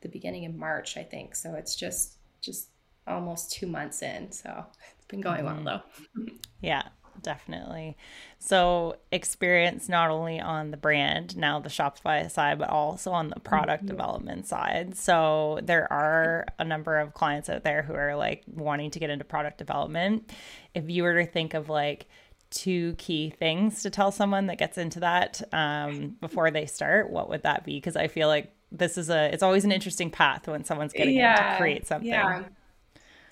the 0.00 0.08
beginning 0.08 0.46
of 0.46 0.54
March, 0.54 0.96
I 0.96 1.02
think. 1.02 1.36
So 1.36 1.54
it's 1.54 1.76
just 1.76 2.14
just 2.40 2.68
almost 3.06 3.52
two 3.52 3.66
months 3.66 4.02
in. 4.02 4.32
So 4.32 4.64
it's 4.96 5.06
been 5.06 5.20
going 5.20 5.44
mm-hmm. 5.44 5.64
well 5.64 5.82
though. 6.16 6.22
yeah, 6.62 6.82
definitely. 7.22 7.98
So 8.38 8.96
experience 9.12 9.86
not 9.88 10.10
only 10.10 10.40
on 10.40 10.70
the 10.70 10.78
brand, 10.78 11.36
now 11.36 11.60
the 11.60 11.68
Shopify 11.68 12.30
side, 12.30 12.58
but 12.58 12.70
also 12.70 13.12
on 13.12 13.28
the 13.28 13.40
product 13.40 13.82
mm-hmm. 13.82 13.94
development 13.94 14.46
side. 14.46 14.96
So 14.96 15.60
there 15.62 15.92
are 15.92 16.46
a 16.58 16.64
number 16.64 16.98
of 16.98 17.12
clients 17.12 17.50
out 17.50 17.64
there 17.64 17.82
who 17.82 17.94
are 17.94 18.16
like 18.16 18.44
wanting 18.46 18.90
to 18.92 18.98
get 18.98 19.10
into 19.10 19.24
product 19.24 19.58
development. 19.58 20.32
If 20.74 20.88
you 20.88 21.02
were 21.02 21.20
to 21.20 21.26
think 21.26 21.52
of 21.52 21.68
like 21.68 22.06
two 22.50 22.94
key 22.98 23.30
things 23.30 23.82
to 23.82 23.90
tell 23.90 24.10
someone 24.10 24.46
that 24.46 24.58
gets 24.58 24.78
into 24.78 25.00
that 25.00 25.42
um, 25.52 26.16
before 26.20 26.50
they 26.50 26.66
start, 26.66 27.10
what 27.10 27.28
would 27.28 27.42
that 27.42 27.64
be? 27.64 27.76
Because 27.76 27.96
I 27.96 28.08
feel 28.08 28.28
like 28.28 28.52
this 28.72 28.98
is 28.98 29.10
a 29.10 29.32
it's 29.32 29.42
always 29.42 29.64
an 29.64 29.72
interesting 29.72 30.10
path 30.10 30.48
when 30.48 30.64
someone's 30.64 30.92
getting 30.92 31.16
yeah, 31.16 31.52
to 31.52 31.58
create 31.58 31.86
something. 31.86 32.08
Yeah. 32.08 32.44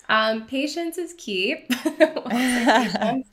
Um, 0.07 0.45
patience 0.45 0.97
is 0.97 1.13
key. 1.17 1.67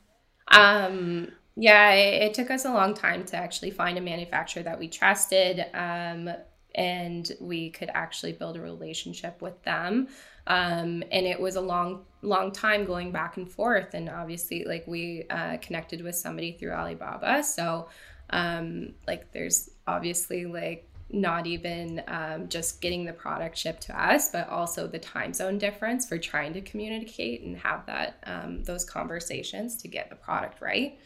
um, 0.47 1.31
yeah, 1.55 1.91
it, 1.91 2.23
it, 2.23 2.33
took 2.33 2.49
us 2.49 2.65
a 2.65 2.73
long 2.73 2.93
time 2.93 3.25
to 3.25 3.37
actually 3.37 3.71
find 3.71 3.97
a 3.97 4.01
manufacturer 4.01 4.63
that 4.63 4.79
we 4.79 4.87
trusted 4.87 5.65
um, 5.73 6.29
and 6.73 7.31
we 7.39 7.69
could 7.69 7.91
actually 7.93 8.33
build 8.33 8.57
a 8.57 8.61
relationship 8.61 9.41
with 9.41 9.61
them. 9.63 10.07
Um, 10.47 11.03
and 11.11 11.25
it 11.27 11.39
was 11.39 11.55
a 11.55 11.61
long, 11.61 12.05
long 12.23 12.51
time 12.51 12.85
going 12.85 13.11
back 13.11 13.37
and 13.37 13.47
forth. 13.51 13.93
And 13.93 14.09
obviously, 14.09 14.63
like 14.65 14.85
we 14.87 15.25
uh, 15.29 15.57
connected 15.57 16.01
with 16.01 16.15
somebody 16.15 16.53
through 16.53 16.71
Alibaba. 16.71 17.43
So 17.43 17.89
Um, 18.29 18.95
like 19.05 19.31
there's 19.31 19.69
obviously 19.85 20.45
like 20.45 20.89
not 21.11 21.45
even 21.45 22.01
um, 22.07 22.47
just 22.49 22.81
getting 22.81 23.05
the 23.05 23.13
product 23.13 23.55
shipped 23.57 23.83
to 23.83 23.93
us, 23.93 24.31
but 24.31 24.49
also 24.49 24.87
the 24.87 24.97
time 24.97 25.33
zone 25.33 25.59
difference 25.59 26.07
for 26.07 26.17
trying 26.17 26.53
to 26.53 26.61
communicate 26.61 27.43
and 27.43 27.57
have 27.57 27.85
that 27.85 28.23
um, 28.25 28.63
those 28.63 28.85
conversations 28.85 29.75
to 29.81 29.87
get 29.87 30.09
the 30.09 30.15
product 30.15 30.61
right. 30.61 30.97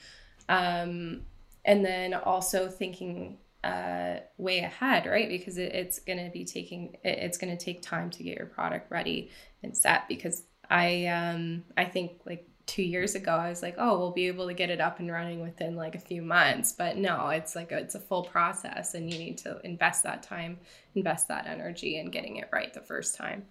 Um, 0.47 1.25
and 1.65 1.83
then 1.83 2.13
also 2.13 2.69
thinking 2.69 3.39
uh, 3.63 4.17
way 4.37 4.59
ahead, 4.59 5.05
right? 5.05 5.27
Because 5.27 5.57
it, 5.57 5.73
it's 5.73 5.99
going 5.99 6.23
to 6.23 6.31
be 6.31 6.45
taking 6.45 6.95
it, 7.03 7.17
it's 7.25 7.37
going 7.37 7.57
to 7.57 7.65
take 7.65 7.81
time 7.81 8.09
to 8.11 8.23
get 8.23 8.37
your 8.37 8.47
product 8.47 8.89
ready 8.89 9.31
and 9.63 9.75
set. 9.75 10.07
Because 10.07 10.43
I 10.69 11.05
um, 11.07 11.63
I 11.75 11.85
think 11.85 12.21
like 12.25 12.47
two 12.65 12.83
years 12.83 13.15
ago 13.15 13.31
i 13.31 13.47
was 13.47 13.61
like 13.61 13.75
oh 13.77 13.97
we'll 13.97 14.11
be 14.11 14.27
able 14.27 14.45
to 14.45 14.53
get 14.53 14.69
it 14.69 14.81
up 14.81 14.99
and 14.99 15.09
running 15.09 15.41
within 15.41 15.77
like 15.77 15.95
a 15.95 15.99
few 15.99 16.21
months. 16.21 16.73
But 16.73 16.97
no 16.97 17.29
it's 17.29 17.55
like 17.55 17.71
a, 17.71 17.77
it's 17.77 17.95
a 17.95 17.99
full 17.99 18.23
process 18.23 18.93
and 18.93 19.11
you 19.11 19.17
need 19.17 19.37
to 19.39 19.59
invest 19.63 20.03
that 20.03 20.21
time 20.21 20.59
invest 20.93 21.29
that 21.29 21.47
energy 21.47 21.97
in 21.97 22.11
getting 22.11 22.35
it 22.35 22.49
right 22.51 22.73
the 22.73 22.81
first 22.81 23.15
time. 23.15 23.45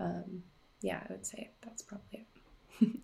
Um, 0.00 0.42
yeah 0.80 1.00
i 1.08 1.12
would 1.12 1.26
say 1.26 1.50
that's 1.62 1.82
probably 1.82 2.06
it 2.12 2.26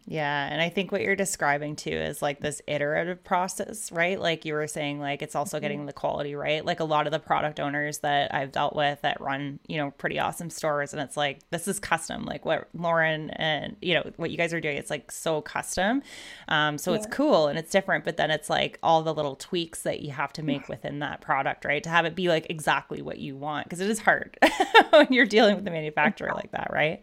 yeah. 0.07 0.49
And 0.51 0.61
I 0.61 0.69
think 0.69 0.93
what 0.93 1.01
you're 1.01 1.17
describing 1.17 1.77
too 1.77 1.91
is 1.91 2.23
like 2.23 2.41
this 2.41 2.61
iterative 2.67 3.25
process, 3.25 3.91
right? 3.91 4.21
Like 4.21 4.45
you 4.45 4.55
were 4.55 4.67
saying, 4.67 5.01
like 5.01 5.23
it's 5.23 5.35
also 5.35 5.61
getting 5.61 5.81
mm-hmm. 5.81 5.87
the 5.87 5.93
quality 5.93 6.35
right. 6.35 6.65
Like 6.65 6.81
a 6.81 6.85
lot 6.85 7.07
of 7.07 7.13
the 7.13 7.19
product 7.19 7.61
owners 7.61 7.99
that 7.99 8.35
I've 8.35 8.53
dealt 8.53 8.77
with 8.77 9.01
that 9.03 9.21
run, 9.21 9.59
you 9.67 9.77
know, 9.77 9.91
pretty 9.93 10.19
awesome 10.19 10.51
stores. 10.51 10.93
And 10.93 11.03
it's 11.03 11.17
like, 11.17 11.41
this 11.51 11.67
is 11.67 11.79
custom. 11.79 12.25
Like 12.25 12.45
what 12.45 12.69
Lauren 12.75 13.31
and, 13.31 13.77
you 13.81 13.95
know, 13.95 14.11
what 14.17 14.31
you 14.31 14.37
guys 14.37 14.53
are 14.53 14.61
doing, 14.61 14.77
it's 14.77 14.91
like 14.91 15.11
so 15.11 15.41
custom. 15.41 16.03
Um, 16.49 16.79
so 16.79 16.93
yeah. 16.93 16.99
it's 16.99 17.07
cool 17.07 17.49
and 17.49 17.59
it's 17.59 17.71
different. 17.71 18.05
But 18.05 18.17
then 18.17 18.31
it's 18.31 18.51
like 18.51 18.79
all 18.83 19.03
the 19.03 19.15
little 19.15 19.37
tweaks 19.37 19.83
that 19.83 20.01
you 20.01 20.13
have 20.13 20.33
to 20.35 20.43
make 20.43 20.69
within 20.69 21.01
that 21.01 21.21
product, 21.21 21.65
right? 21.65 21.83
To 21.83 21.91
have 21.91 22.05
it 22.05 22.15
be 22.15 22.29
like 22.29 22.47
exactly 22.51 23.03
what 23.03 23.19
you 23.19 23.37
want. 23.37 23.69
Cause 23.69 23.81
it 23.81 23.91
is 23.91 23.99
hard 23.99 24.39
when 24.91 25.09
you're 25.11 25.27
dealing 25.27 25.57
with 25.57 25.65
the 25.65 25.71
manufacturer 25.71 26.33
like 26.35 26.53
that, 26.53 26.71
right? 26.73 27.03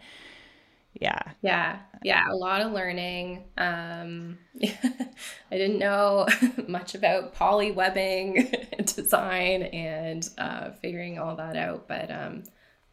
Yeah. 0.93 1.21
Yeah. 1.41 1.79
Yeah 2.03 2.23
a 2.29 2.35
lot 2.35 2.61
of 2.61 2.71
learning. 2.71 3.43
Um 3.57 4.37
i 4.63 5.57
didn't 5.57 5.79
know 5.79 6.27
much 6.67 6.95
about 6.95 7.33
poly 7.33 7.71
webbing 7.71 8.53
design 8.85 9.63
and 9.63 10.27
uh, 10.37 10.71
figuring 10.81 11.19
all 11.19 11.35
that 11.35 11.55
out 11.55 11.87
but 11.87 12.11
um 12.11 12.43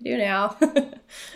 I 0.00 0.04
do 0.04 0.16
now. 0.16 0.56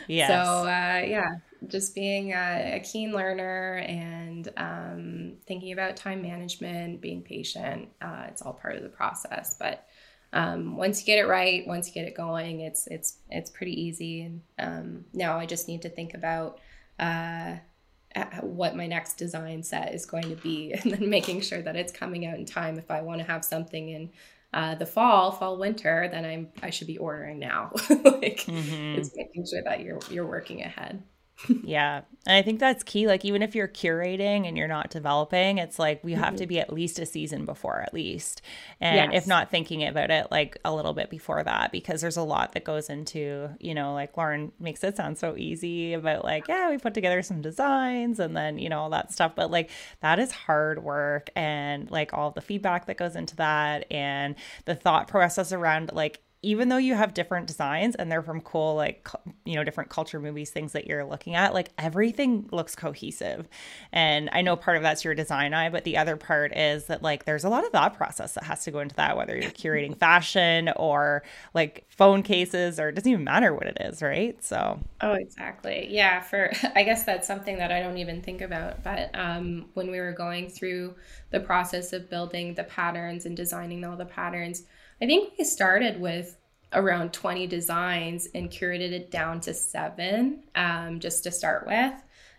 Yeah 0.06 0.28
so 0.28 0.62
uh, 0.62 1.04
yeah 1.06 1.28
just 1.68 1.94
being 1.94 2.32
a, 2.32 2.76
a 2.76 2.80
keen 2.80 3.12
learner 3.12 3.76
and 3.86 4.48
um, 4.56 5.32
thinking 5.46 5.72
about 5.72 5.96
time 5.96 6.22
management 6.22 7.00
being 7.00 7.22
patient 7.22 7.88
uh, 8.00 8.24
it's 8.28 8.42
all 8.42 8.52
part 8.52 8.76
of 8.76 8.82
the 8.82 8.88
process 8.88 9.56
but 9.58 9.86
um, 10.32 10.76
once 10.76 11.00
you 11.00 11.06
get 11.06 11.18
it 11.18 11.28
right, 11.28 11.66
once 11.66 11.86
you 11.86 11.94
get 11.94 12.06
it 12.06 12.14
going, 12.14 12.60
it's 12.60 12.86
it's 12.86 13.18
it's 13.30 13.50
pretty 13.50 13.80
easy. 13.80 14.22
And 14.22 14.40
um, 14.58 15.04
now 15.12 15.38
I 15.38 15.46
just 15.46 15.68
need 15.68 15.82
to 15.82 15.90
think 15.90 16.14
about 16.14 16.58
uh, 16.98 17.56
what 18.40 18.76
my 18.76 18.86
next 18.86 19.14
design 19.14 19.62
set 19.62 19.94
is 19.94 20.06
going 20.06 20.30
to 20.30 20.36
be, 20.36 20.72
and 20.82 20.92
then 20.92 21.08
making 21.08 21.42
sure 21.42 21.62
that 21.62 21.76
it's 21.76 21.92
coming 21.92 22.26
out 22.26 22.38
in 22.38 22.46
time. 22.46 22.78
If 22.78 22.90
I 22.90 23.02
want 23.02 23.20
to 23.20 23.26
have 23.26 23.44
something 23.44 23.88
in 23.90 24.10
uh, 24.54 24.74
the 24.74 24.86
fall, 24.86 25.32
fall, 25.32 25.58
winter, 25.58 26.08
then 26.10 26.24
I'm 26.24 26.48
I 26.62 26.70
should 26.70 26.86
be 26.86 26.98
ordering 26.98 27.38
now. 27.38 27.70
like 27.90 28.44
mm-hmm. 28.46 28.98
it's 28.98 29.14
making 29.14 29.46
sure 29.46 29.62
that 29.64 29.80
you're 29.80 30.00
you're 30.10 30.26
working 30.26 30.62
ahead 30.62 31.02
yeah. 31.64 32.02
And 32.24 32.36
I 32.36 32.42
think 32.42 32.60
that's 32.60 32.84
key. 32.84 33.06
Like, 33.08 33.24
even 33.24 33.42
if 33.42 33.54
you're 33.54 33.66
curating 33.66 34.46
and 34.46 34.56
you're 34.56 34.68
not 34.68 34.90
developing, 34.90 35.58
it's 35.58 35.78
like 35.78 36.02
we 36.04 36.12
have 36.12 36.28
mm-hmm. 36.28 36.36
to 36.36 36.46
be 36.46 36.60
at 36.60 36.72
least 36.72 36.98
a 37.00 37.06
season 37.06 37.44
before, 37.44 37.80
at 37.80 37.92
least. 37.92 38.42
And 38.80 39.12
yes. 39.12 39.22
if 39.22 39.26
not 39.26 39.50
thinking 39.50 39.84
about 39.84 40.10
it, 40.10 40.28
like 40.30 40.56
a 40.64 40.72
little 40.72 40.92
bit 40.92 41.10
before 41.10 41.42
that, 41.42 41.72
because 41.72 42.00
there's 42.00 42.16
a 42.16 42.22
lot 42.22 42.52
that 42.52 42.64
goes 42.64 42.88
into, 42.88 43.50
you 43.58 43.74
know, 43.74 43.92
like 43.92 44.16
Lauren 44.16 44.52
makes 44.60 44.84
it 44.84 44.96
sound 44.96 45.18
so 45.18 45.36
easy 45.36 45.94
about 45.94 46.24
like, 46.24 46.46
yeah, 46.48 46.70
we 46.70 46.78
put 46.78 46.94
together 46.94 47.22
some 47.22 47.40
designs 47.40 48.20
and 48.20 48.36
then, 48.36 48.58
you 48.58 48.68
know, 48.68 48.78
all 48.78 48.90
that 48.90 49.12
stuff. 49.12 49.32
But 49.34 49.50
like, 49.50 49.70
that 50.00 50.20
is 50.20 50.30
hard 50.30 50.84
work 50.84 51.30
and 51.34 51.90
like 51.90 52.12
all 52.12 52.30
the 52.30 52.40
feedback 52.40 52.86
that 52.86 52.98
goes 52.98 53.16
into 53.16 53.34
that 53.36 53.90
and 53.90 54.36
the 54.64 54.76
thought 54.76 55.08
process 55.08 55.52
around 55.52 55.90
like, 55.92 56.20
even 56.42 56.68
though 56.68 56.76
you 56.76 56.94
have 56.94 57.14
different 57.14 57.46
designs 57.46 57.94
and 57.94 58.10
they're 58.10 58.22
from 58.22 58.40
cool 58.40 58.74
like 58.74 59.08
you 59.44 59.54
know 59.54 59.62
different 59.62 59.88
culture 59.88 60.18
movies 60.18 60.50
things 60.50 60.72
that 60.72 60.86
you're 60.86 61.04
looking 61.04 61.36
at 61.36 61.54
like 61.54 61.70
everything 61.78 62.48
looks 62.50 62.74
cohesive. 62.74 63.48
And 63.92 64.28
i 64.32 64.42
know 64.42 64.56
part 64.56 64.76
of 64.76 64.82
that's 64.82 65.04
your 65.04 65.14
design 65.14 65.54
eye 65.54 65.70
but 65.70 65.84
the 65.84 65.96
other 65.96 66.16
part 66.16 66.56
is 66.56 66.86
that 66.86 67.02
like 67.02 67.24
there's 67.24 67.44
a 67.44 67.48
lot 67.48 67.64
of 67.64 67.70
thought 67.70 67.96
process 67.96 68.34
that 68.34 68.44
has 68.44 68.64
to 68.64 68.70
go 68.70 68.80
into 68.80 68.94
that 68.96 69.16
whether 69.16 69.36
you're 69.36 69.50
curating 69.50 69.96
fashion 70.02 70.70
or 70.76 71.22
like 71.54 71.86
phone 71.88 72.22
cases 72.22 72.80
or 72.80 72.88
it 72.88 72.94
doesn't 72.94 73.10
even 73.10 73.24
matter 73.24 73.54
what 73.54 73.66
it 73.66 73.78
is 73.80 74.02
right? 74.02 74.42
So. 74.42 74.80
Oh 75.00 75.12
exactly. 75.12 75.86
Yeah 75.90 76.20
for 76.20 76.50
i 76.74 76.82
guess 76.82 77.04
that's 77.04 77.26
something 77.26 77.58
that 77.58 77.70
i 77.70 77.80
don't 77.80 77.98
even 77.98 78.20
think 78.20 78.40
about 78.40 78.82
but 78.82 79.10
um, 79.14 79.66
when 79.74 79.90
we 79.90 80.00
were 80.00 80.12
going 80.12 80.48
through 80.48 80.94
the 81.30 81.40
process 81.40 81.92
of 81.92 82.10
building 82.10 82.54
the 82.54 82.64
patterns 82.64 83.26
and 83.26 83.36
designing 83.36 83.84
all 83.84 83.96
the 83.96 84.04
patterns 84.04 84.64
I 85.02 85.06
think 85.06 85.32
we 85.36 85.44
started 85.44 86.00
with 86.00 86.38
around 86.72 87.12
20 87.12 87.48
designs 87.48 88.28
and 88.36 88.48
curated 88.48 88.92
it 88.92 89.10
down 89.10 89.40
to 89.40 89.52
seven 89.52 90.44
um, 90.54 91.00
just 91.00 91.24
to 91.24 91.32
start 91.32 91.66
with. 91.66 91.92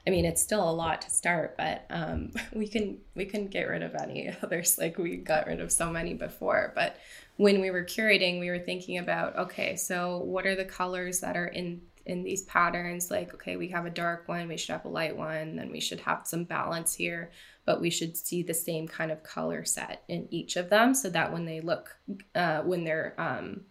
I 0.07 0.09
mean, 0.09 0.23
it's 0.23 0.41
still 0.41 0.69
a 0.69 0.71
lot 0.71 1.01
to 1.01 1.09
start, 1.09 1.57
but 1.57 1.85
um, 1.89 2.31
we 2.53 2.69
can 2.69 2.99
we 3.15 3.25
can 3.25 3.47
get 3.47 3.67
rid 3.67 3.83
of 3.83 3.95
any 3.95 4.33
others. 4.43 4.77
Like 4.77 4.97
we 4.97 5.17
got 5.17 5.47
rid 5.47 5.59
of 5.59 5.73
so 5.73 5.91
many 5.91 6.13
before, 6.13 6.71
but 6.73 6.95
when 7.35 7.59
we 7.59 7.69
were 7.69 7.83
curating, 7.83 8.39
we 8.39 8.49
were 8.49 8.59
thinking 8.59 8.97
about 8.97 9.35
okay, 9.35 9.75
so 9.75 10.19
what 10.19 10.45
are 10.45 10.55
the 10.55 10.63
colors 10.63 11.19
that 11.19 11.35
are 11.35 11.47
in 11.47 11.81
in 12.05 12.23
these 12.23 12.43
patterns? 12.43 13.11
Like 13.11 13.33
okay, 13.33 13.57
we 13.57 13.67
have 13.69 13.85
a 13.85 13.89
dark 13.89 14.29
one, 14.29 14.47
we 14.47 14.55
should 14.55 14.71
have 14.71 14.85
a 14.85 14.89
light 14.89 15.17
one, 15.17 15.57
then 15.57 15.69
we 15.69 15.81
should 15.81 15.99
have 15.99 16.25
some 16.25 16.45
balance 16.45 16.93
here 16.93 17.29
but 17.65 17.79
we 17.79 17.89
should 17.89 18.17
see 18.17 18.43
the 18.43 18.53
same 18.53 18.87
kind 18.87 19.11
of 19.11 19.23
color 19.23 19.63
set 19.63 20.03
in 20.07 20.27
each 20.31 20.55
of 20.55 20.69
them 20.69 20.93
so 20.93 21.09
that 21.09 21.31
when 21.31 21.45
they 21.45 21.61
look, 21.61 21.95
uh, 22.35 22.61
when 22.61 22.83
they're 22.83 23.13
um, 23.17 23.61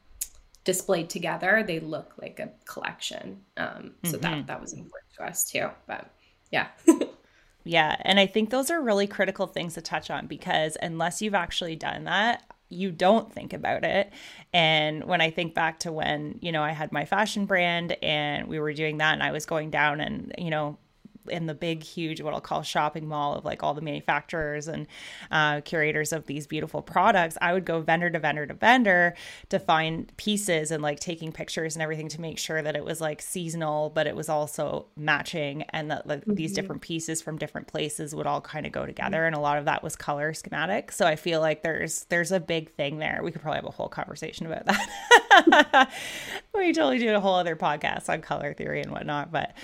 displayed 0.64 1.10
together, 1.10 1.62
they 1.66 1.80
look 1.80 2.14
like 2.20 2.40
a 2.40 2.50
collection. 2.64 3.40
Um, 3.56 3.92
so 4.04 4.12
mm-hmm. 4.12 4.20
that 4.22 4.46
that 4.46 4.60
was 4.60 4.72
important 4.72 5.12
to 5.16 5.24
us 5.24 5.50
too. 5.50 5.68
But 5.86 6.10
yeah. 6.50 6.68
yeah, 7.64 7.96
and 8.00 8.18
I 8.18 8.26
think 8.26 8.50
those 8.50 8.70
are 8.70 8.80
really 8.80 9.06
critical 9.06 9.46
things 9.46 9.74
to 9.74 9.82
touch 9.82 10.10
on 10.10 10.26
because 10.26 10.76
unless 10.80 11.20
you've 11.20 11.34
actually 11.34 11.76
done 11.76 12.04
that, 12.04 12.44
you 12.72 12.90
don't 12.90 13.32
think 13.32 13.52
about 13.52 13.84
it. 13.84 14.12
And 14.52 15.04
when 15.04 15.20
I 15.20 15.30
think 15.30 15.54
back 15.54 15.80
to 15.80 15.92
when, 15.92 16.38
you 16.40 16.52
know, 16.52 16.62
I 16.62 16.72
had 16.72 16.90
my 16.92 17.04
fashion 17.04 17.44
brand 17.44 17.96
and 18.02 18.48
we 18.48 18.58
were 18.58 18.72
doing 18.72 18.98
that 18.98 19.12
and 19.12 19.22
I 19.22 19.30
was 19.30 19.46
going 19.46 19.70
down 19.70 20.00
and, 20.00 20.34
you 20.38 20.50
know, 20.50 20.78
in 21.28 21.46
the 21.46 21.54
big, 21.54 21.82
huge, 21.82 22.20
what 22.20 22.34
I'll 22.34 22.40
call 22.40 22.62
shopping 22.62 23.06
mall 23.08 23.34
of 23.34 23.44
like 23.44 23.62
all 23.62 23.74
the 23.74 23.80
manufacturers 23.80 24.68
and 24.68 24.86
uh, 25.30 25.60
curators 25.60 26.12
of 26.12 26.26
these 26.26 26.46
beautiful 26.46 26.82
products, 26.82 27.36
I 27.40 27.52
would 27.52 27.64
go 27.64 27.80
vendor 27.80 28.10
to 28.10 28.18
vendor 28.18 28.46
to 28.46 28.54
vendor 28.54 29.14
to 29.50 29.58
find 29.58 30.14
pieces 30.16 30.70
and 30.70 30.82
like 30.82 31.00
taking 31.00 31.32
pictures 31.32 31.76
and 31.76 31.82
everything 31.82 32.08
to 32.08 32.20
make 32.20 32.38
sure 32.38 32.62
that 32.62 32.76
it 32.76 32.84
was 32.84 33.00
like 33.00 33.22
seasonal, 33.22 33.90
but 33.90 34.06
it 34.06 34.16
was 34.16 34.28
also 34.28 34.86
matching 34.96 35.62
and 35.70 35.90
that 35.90 36.06
like 36.06 36.20
mm-hmm. 36.20 36.34
these 36.34 36.52
different 36.52 36.82
pieces 36.82 37.22
from 37.22 37.38
different 37.38 37.66
places 37.66 38.14
would 38.14 38.26
all 38.26 38.40
kind 38.40 38.66
of 38.66 38.72
go 38.72 38.86
together. 38.86 39.18
Mm-hmm. 39.18 39.26
And 39.26 39.36
a 39.36 39.40
lot 39.40 39.58
of 39.58 39.64
that 39.66 39.82
was 39.82 39.96
color 39.96 40.34
schematic. 40.34 40.92
So 40.92 41.06
I 41.06 41.16
feel 41.16 41.40
like 41.40 41.62
there's 41.62 42.04
there's 42.04 42.32
a 42.32 42.40
big 42.40 42.72
thing 42.74 42.98
there. 42.98 43.20
We 43.22 43.32
could 43.32 43.42
probably 43.42 43.58
have 43.58 43.66
a 43.66 43.70
whole 43.70 43.88
conversation 43.88 44.46
about 44.46 44.66
that. 44.66 45.92
we 46.54 46.72
totally 46.72 46.98
do 46.98 47.14
a 47.14 47.20
whole 47.20 47.34
other 47.34 47.56
podcast 47.56 48.08
on 48.08 48.20
color 48.20 48.54
theory 48.54 48.80
and 48.82 48.90
whatnot. 48.90 49.32
But 49.32 49.54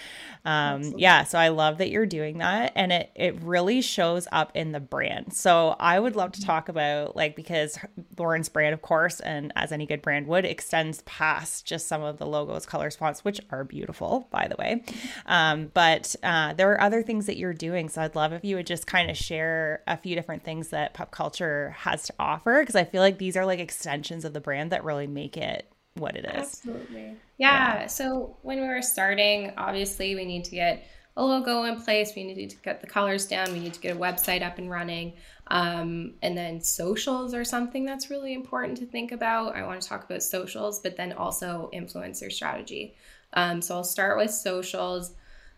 um, 0.45 0.95
yeah, 0.97 1.25
so 1.25 1.39
I 1.39 1.48
love 1.49 1.79
that 1.79 1.91
you're 1.91 2.07
doing 2.07 2.39
that. 2.39 2.73
And 2.75 2.93
it, 2.93 3.11
it 3.15 3.41
really 3.43 3.81
shows 3.81 4.27
up 4.33 4.53
in 4.55 4.73
the 4.73 4.81
brand. 4.81 5.33
So 5.33 5.77
I 5.79 5.99
would 5.99 6.17
love 6.17 6.33
to 6.33 6.41
talk 6.41 6.69
about, 6.69 7.17
like, 7.17 7.37
because 7.37 7.79
Lauren's 8.19 8.49
brand, 8.49 8.75
of 8.75 8.83
course, 8.83 9.21
and 9.21 9.53
as 9.57 9.73
any 9.73 9.87
good 9.87 10.03
brand 10.03 10.27
would, 10.27 10.45
extends 10.45 11.03
past 11.03 11.67
just 11.67 11.89
some 11.89 12.03
of 12.03 12.19
the 12.19 12.27
logos, 12.27 12.67
colors, 12.67 12.97
fonts, 12.97 13.25
which 13.25 13.41
are 13.51 13.65
beautiful, 13.65 14.29
by 14.31 14.49
the 14.49 14.57
way. 14.59 14.85
Um, 15.27 15.71
but 15.75 16.15
uh, 16.23 16.55
there 16.55 16.73
are 16.73 16.81
other 16.81 17.03
things 17.03 17.27
that 17.27 17.37
you're 17.37 17.55
doing. 17.55 17.89
So 17.89 18.03
I'd 18.03 18.17
love 18.17 18.33
if 18.33 18.45
you 18.45 18.57
would 18.57 18.67
just 18.67 18.87
kind 18.87 19.11
of 19.11 19.17
share 19.17 19.83
a 19.87 19.97
few 19.97 20.15
different 20.15 20.45
things 20.45 20.69
that 20.69 20.95
Pup 20.95 21.11
Culture 21.11 21.75
has 21.79 22.05
to 22.05 22.15
offer, 22.19 22.61
because 22.61 22.77
I 22.77 22.85
feel 22.85 23.03
like 23.03 23.19
these 23.19 23.37
are 23.37 23.47
like 23.47 23.61
extensions 23.61 24.25
of 24.25 24.33
the 24.33 24.41
brand 24.41 24.73
that 24.73 24.85
really 24.85 25.07
make 25.07 25.37
it 25.37 25.71
what 25.95 26.17
it 26.17 26.25
is. 26.25 26.43
Absolutely. 26.43 27.17
Yeah. 27.39 27.81
yeah. 27.81 27.87
So 27.87 28.37
when 28.43 28.61
we 28.61 28.69
were 28.69 28.83
starting, 28.83 29.53
obviously 29.57 30.15
we 30.15 30.25
need 30.25 30.45
to 30.45 30.53
get 30.53 30.87
a 31.19 31.25
logo 31.25 31.65
in 31.65 31.81
place. 31.83 32.13
We 32.15 32.23
need 32.23 32.49
to 32.49 32.57
get 32.59 32.81
the 32.81 32.87
colors 32.87 33.27
down. 33.27 33.53
We 33.53 33.59
need 33.59 33.75
to 33.75 33.81
get 33.81 33.97
a 33.97 33.99
website 33.99 34.41
up 34.41 34.57
and 34.59 34.71
running. 34.71 35.15
Um, 35.49 36.15
and 36.23 36.39
then 36.39 36.61
socials 36.61 37.35
are 37.35 37.45
something 37.45 37.85
that's 37.85 38.09
really 38.09 38.33
important 38.33 38.79
to 38.79 38.87
think 38.87 39.11
about. 39.11 39.57
I 39.57 39.67
want 39.67 39.83
to 39.83 39.89
talk 39.89 40.05
about 40.05 40.23
socials, 40.23 40.79
but 40.79 40.97
then 40.97 41.13
also 41.13 41.71
influencer 41.75 42.31
strategy. 42.31 42.95
Um, 43.33 43.61
so 43.61 43.75
I'll 43.75 43.85
start 43.85 44.17
with 44.17 44.31
socials. 44.31 45.13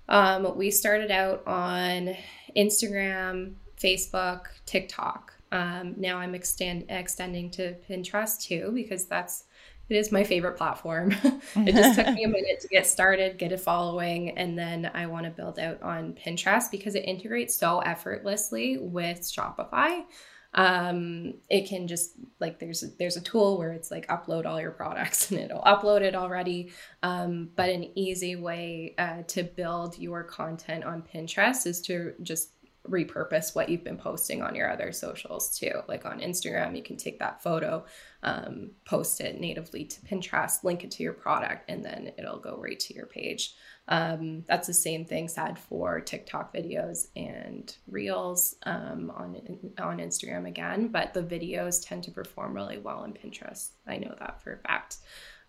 Um, 0.08 0.56
we 0.56 0.70
started 0.70 1.10
out 1.10 1.46
on 1.46 2.16
Instagram, 2.56 3.52
Facebook, 3.78 4.46
TikTok. 4.64 5.34
Um, 5.52 5.94
now 5.98 6.16
I'm 6.16 6.34
extend 6.34 6.86
extending 6.88 7.50
to 7.50 7.74
Pinterest 7.88 8.40
too 8.40 8.70
because 8.72 9.04
that's 9.04 9.44
it 9.90 9.96
is 9.96 10.12
my 10.12 10.24
favorite 10.24 10.56
platform. 10.56 11.10
it 11.56 11.74
just 11.74 11.98
took 11.98 12.14
me 12.14 12.24
a 12.24 12.28
minute 12.28 12.60
to 12.60 12.68
get 12.68 12.86
started, 12.86 13.38
get 13.38 13.52
a 13.52 13.58
following, 13.58 14.38
and 14.38 14.58
then 14.58 14.90
I 14.94 15.06
want 15.06 15.24
to 15.24 15.30
build 15.30 15.58
out 15.58 15.82
on 15.82 16.14
Pinterest 16.14 16.70
because 16.70 16.94
it 16.94 17.04
integrates 17.04 17.56
so 17.56 17.80
effortlessly 17.80 18.78
with 18.78 19.20
Shopify. 19.20 20.04
Um, 20.52 21.34
it 21.48 21.68
can 21.68 21.86
just 21.86 22.12
like 22.40 22.58
there's 22.58 22.82
a, 22.82 22.88
there's 22.98 23.16
a 23.16 23.20
tool 23.20 23.56
where 23.56 23.72
it's 23.72 23.90
like 23.90 24.08
upload 24.08 24.46
all 24.46 24.60
your 24.60 24.72
products 24.72 25.30
and 25.30 25.40
it'll 25.40 25.62
upload 25.62 26.02
it 26.02 26.14
already. 26.14 26.72
Um, 27.02 27.50
but 27.56 27.68
an 27.68 27.90
easy 27.96 28.36
way 28.36 28.94
uh, 28.98 29.22
to 29.28 29.42
build 29.42 29.98
your 29.98 30.24
content 30.24 30.84
on 30.84 31.02
Pinterest 31.02 31.66
is 31.66 31.80
to 31.82 32.14
just 32.22 32.50
repurpose 32.88 33.54
what 33.54 33.68
you've 33.68 33.84
been 33.84 33.98
posting 33.98 34.42
on 34.42 34.54
your 34.54 34.70
other 34.70 34.92
socials 34.92 35.56
too. 35.58 35.82
Like 35.88 36.06
on 36.06 36.20
Instagram, 36.20 36.76
you 36.76 36.82
can 36.82 36.96
take 36.96 37.18
that 37.18 37.42
photo, 37.42 37.84
um, 38.22 38.70
post 38.84 39.20
it 39.20 39.40
natively 39.40 39.84
to 39.84 40.00
Pinterest, 40.00 40.64
link 40.64 40.84
it 40.84 40.90
to 40.92 41.02
your 41.02 41.12
product, 41.12 41.68
and 41.68 41.84
then 41.84 42.12
it'll 42.18 42.38
go 42.38 42.56
right 42.56 42.80
to 42.80 42.94
your 42.94 43.06
page. 43.06 43.54
Um, 43.88 44.44
that's 44.46 44.66
the 44.66 44.74
same 44.74 45.04
thing 45.04 45.28
said 45.28 45.58
for 45.58 46.00
TikTok 46.00 46.54
videos 46.54 47.08
and 47.16 47.76
Reels 47.88 48.54
um, 48.62 49.12
on 49.14 49.36
on 49.78 49.98
Instagram 49.98 50.46
again, 50.46 50.88
but 50.88 51.12
the 51.12 51.22
videos 51.22 51.84
tend 51.86 52.04
to 52.04 52.10
perform 52.10 52.54
really 52.54 52.78
well 52.78 52.98
on 52.98 53.12
Pinterest. 53.12 53.70
I 53.86 53.96
know 53.96 54.14
that 54.18 54.42
for 54.42 54.52
a 54.52 54.58
fact. 54.58 54.98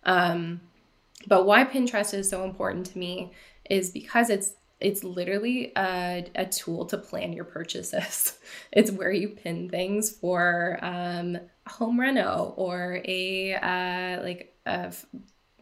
Um, 0.04 0.60
but 1.28 1.46
why 1.46 1.64
Pinterest 1.64 2.14
is 2.14 2.28
so 2.28 2.44
important 2.44 2.86
to 2.86 2.98
me 2.98 3.32
is 3.70 3.90
because 3.90 4.28
it's 4.28 4.54
it's 4.82 5.04
literally 5.04 5.72
a, 5.76 6.26
a 6.34 6.46
tool 6.46 6.84
to 6.86 6.98
plan 6.98 7.32
your 7.32 7.44
purchases. 7.44 8.38
it's 8.72 8.90
where 8.90 9.12
you 9.12 9.30
pin 9.30 9.68
things 9.68 10.10
for 10.10 10.78
um, 10.82 11.38
home 11.66 11.98
reno 11.98 12.54
or 12.56 13.00
a 13.04 13.54
uh, 13.54 14.22
like 14.22 14.54
a 14.66 14.92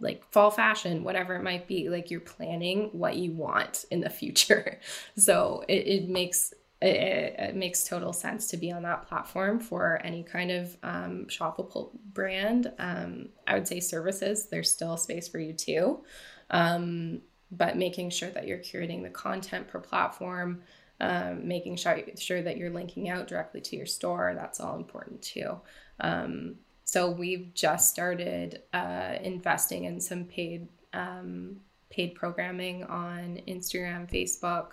like 0.01 0.25
fall 0.33 0.51
fashion, 0.51 1.05
whatever 1.05 1.37
it 1.37 1.43
might 1.43 1.67
be. 1.69 1.89
Like 1.89 2.11
you're 2.11 2.21
planning 2.21 2.89
what 2.93 3.17
you 3.17 3.33
want 3.33 3.85
in 3.91 4.01
the 4.01 4.11
future. 4.11 4.81
So 5.17 5.65
it, 5.69 5.87
it 5.87 6.09
makes 6.09 6.53
it, 6.83 7.35
it, 7.39 7.57
makes 7.57 7.85
total 7.85 8.13
sense 8.15 8.47
to 8.49 8.57
be 8.57 8.73
on 8.73 8.83
that 8.85 9.07
platform 9.07 9.61
for 9.61 10.01
any 10.03 10.23
kind 10.23 10.51
of 10.51 10.77
um, 10.83 11.27
shoppable 11.29 11.91
brand. 12.15 12.73
Um, 12.79 13.29
I 13.47 13.55
would 13.55 13.69
say 13.69 13.81
services, 13.81 14.47
there's 14.47 14.71
still 14.71 14.97
space 14.97 15.29
for 15.29 15.39
you 15.39 15.53
too. 15.53 16.03
Um, 16.51 17.21
but 17.51 17.77
making 17.77 18.11
sure 18.11 18.31
that 18.31 18.47
you're 18.47 18.59
curating 18.59 19.03
the 19.03 19.11
content 19.11 19.69
per 19.69 19.81
platform, 19.81 20.63
um, 21.01 21.47
making 21.47 21.77
sure, 21.77 21.99
sure 22.19 22.43
that 22.43 22.57
you're 22.57 22.71
linking 22.71 23.09
out 23.09 23.27
directly 23.27 23.61
to 23.61 23.77
your 23.77 23.87
store, 23.87 24.35
that's 24.37 24.61
all 24.61 24.77
important 24.77 25.23
too. 25.23 25.61
Um, 26.01 26.57
so 26.85 27.11
we've 27.11 27.53
just 27.55 27.91
started 27.91 28.63
uh, 28.73 29.15
investing 29.23 29.85
in 29.85 30.01
some 30.01 30.25
paid 30.25 30.69
um, 30.93 31.61
paid 31.89 32.15
programming 32.15 32.85
on 32.85 33.41
Instagram, 33.47 34.11
Facebook. 34.11 34.71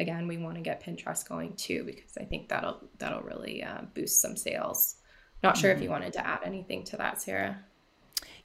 Again, 0.00 0.28
we 0.28 0.38
want 0.38 0.54
to 0.56 0.62
get 0.62 0.82
Pinterest 0.82 1.28
going 1.28 1.54
too 1.56 1.84
because 1.84 2.16
I 2.18 2.24
think 2.24 2.48
that'll 2.48 2.88
that'll 2.98 3.22
really 3.22 3.62
uh, 3.62 3.82
boost 3.94 4.20
some 4.20 4.36
sales. 4.36 4.96
Not 5.42 5.56
sure 5.56 5.70
mm-hmm. 5.70 5.78
if 5.78 5.84
you 5.84 5.90
wanted 5.90 6.12
to 6.14 6.26
add 6.26 6.40
anything 6.44 6.84
to 6.84 6.96
that, 6.96 7.20
Sarah. 7.20 7.58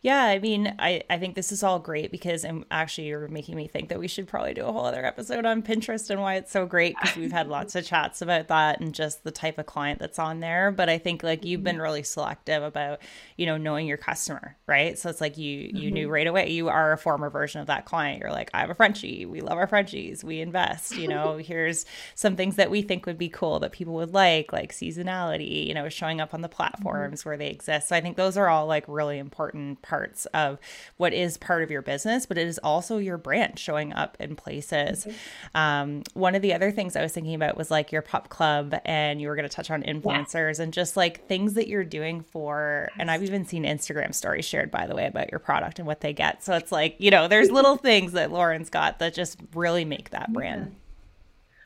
Yeah, 0.04 0.26
I 0.26 0.40
mean, 0.40 0.76
I, 0.80 1.02
I 1.10 1.18
think 1.18 1.36
this 1.36 1.54
is 1.54 1.64
all 1.64 1.80
great 1.80 2.12
because 2.12 2.44
I'm 2.44 2.66
actually 2.70 3.08
you're 3.08 3.30
making 3.30 3.56
me 3.56 3.70
think 3.70 3.88
that 3.88 4.00
we 4.00 4.10
should 4.10 4.28
probably 4.28 4.54
do 4.54 4.66
a 4.66 4.72
whole 4.72 4.86
other 4.86 5.06
episode 5.06 5.46
on 5.46 5.64
Pinterest 5.64 6.10
and 6.10 6.20
why 6.20 6.36
it's 6.36 6.52
so 6.52 6.66
great 6.66 6.98
because 7.02 7.16
we've 7.16 7.32
had 7.32 7.48
lots 7.48 7.74
of 7.74 7.86
chats 7.86 8.22
about 8.22 8.50
that 8.50 8.82
and 8.82 8.94
just 8.94 9.24
the 9.24 9.32
type 9.32 9.58
of 9.58 9.66
client 9.66 10.00
that's 10.00 10.20
on 10.20 10.42
there. 10.42 10.72
But 10.72 10.90
I 10.90 10.98
think 10.98 11.24
like 11.24 11.46
you've 11.46 11.64
been 11.64 11.80
really 11.80 12.04
selective 12.04 12.64
about, 12.64 13.00
you 13.38 13.46
know, 13.46 13.56
knowing 13.56 13.88
your 13.88 13.96
customer, 13.96 14.58
right? 14.68 15.00
So 15.00 15.10
it's 15.10 15.22
like 15.22 15.38
you 15.38 15.58
you 15.58 15.72
mm-hmm. 15.72 15.94
knew 15.94 16.10
right 16.10 16.28
away 16.28 16.50
you 16.50 16.68
are 16.68 16.92
a 16.92 16.98
former 16.98 17.30
version 17.30 17.62
of 17.62 17.68
that 17.68 17.86
client. 17.86 18.20
You're 18.20 18.30
like, 18.30 18.52
I 18.54 18.60
have 18.60 18.70
a 18.70 18.76
Frenchie, 18.76 19.26
we 19.26 19.40
love 19.40 19.58
our 19.58 19.68
Frenchies, 19.68 20.22
we 20.22 20.42
invest, 20.42 20.98
you 20.98 21.08
know, 21.08 21.38
here's 21.42 21.86
some 22.14 22.36
things 22.36 22.58
that 22.58 22.70
we 22.70 22.82
think 22.82 23.06
would 23.06 23.18
be 23.18 23.30
cool 23.30 23.58
that 23.60 23.72
people 23.72 23.94
would 23.94 24.14
like, 24.14 24.52
like 24.52 24.74
seasonality, 24.74 25.66
you 25.66 25.74
know, 25.74 25.88
showing 25.88 26.20
up 26.20 26.34
on 26.34 26.42
the 26.42 26.50
platforms 26.50 27.22
mm-hmm. 27.22 27.30
where 27.30 27.38
they 27.38 27.48
exist. 27.48 27.88
So 27.88 27.96
I 27.96 28.02
think 28.02 28.18
those 28.18 28.36
are 28.36 28.50
all 28.50 28.68
like 28.68 28.84
really 28.90 29.18
important 29.18 29.82
parts 29.94 30.26
of 30.34 30.58
what 30.98 31.14
is 31.14 31.38
part 31.38 31.62
of 31.62 31.70
your 31.70 31.84
business, 31.84 32.26
but 32.26 32.36
it 32.36 32.48
is 32.48 32.58
also 32.64 32.98
your 32.98 33.20
brand 33.20 33.60
showing 33.60 33.94
up 33.94 34.18
in 34.20 34.36
places. 34.36 35.06
Mm-hmm. 35.06 35.58
Um, 35.58 36.04
one 36.16 36.34
of 36.34 36.42
the 36.42 36.52
other 36.52 36.72
things 36.72 36.96
I 36.96 37.04
was 37.04 37.12
thinking 37.12 37.36
about 37.36 37.58
was 37.58 37.70
like 37.70 37.92
your 37.92 38.02
Pup 38.02 38.30
Club, 38.30 38.74
and 38.86 39.22
you 39.22 39.28
were 39.28 39.36
going 39.36 39.48
to 39.48 39.56
touch 39.56 39.70
on 39.70 39.84
influencers 39.84 40.58
yeah. 40.58 40.64
and 40.64 40.74
just 40.74 40.98
like 40.98 41.28
things 41.28 41.54
that 41.54 41.68
you're 41.68 41.84
doing 41.84 42.24
for. 42.24 42.90
And 42.98 43.12
I've 43.12 43.22
even 43.22 43.46
seen 43.46 43.66
Instagram 43.66 44.16
stories 44.16 44.46
shared, 44.46 44.72
by 44.72 44.88
the 44.88 44.96
way, 44.96 45.06
about 45.06 45.30
your 45.30 45.40
product 45.40 45.78
and 45.78 45.88
what 45.88 46.02
they 46.02 46.12
get. 46.12 46.44
So 46.44 46.56
it's 46.56 46.72
like, 46.72 46.96
you 46.98 47.12
know, 47.12 47.28
there's 47.28 47.52
little 47.52 47.78
things 47.78 48.14
that 48.14 48.32
Lauren's 48.32 48.72
got 48.72 48.98
that 48.98 49.14
just 49.14 49.40
really 49.54 49.86
make 49.86 50.10
that 50.10 50.34
brand. 50.34 50.72
Yeah. 50.72 50.78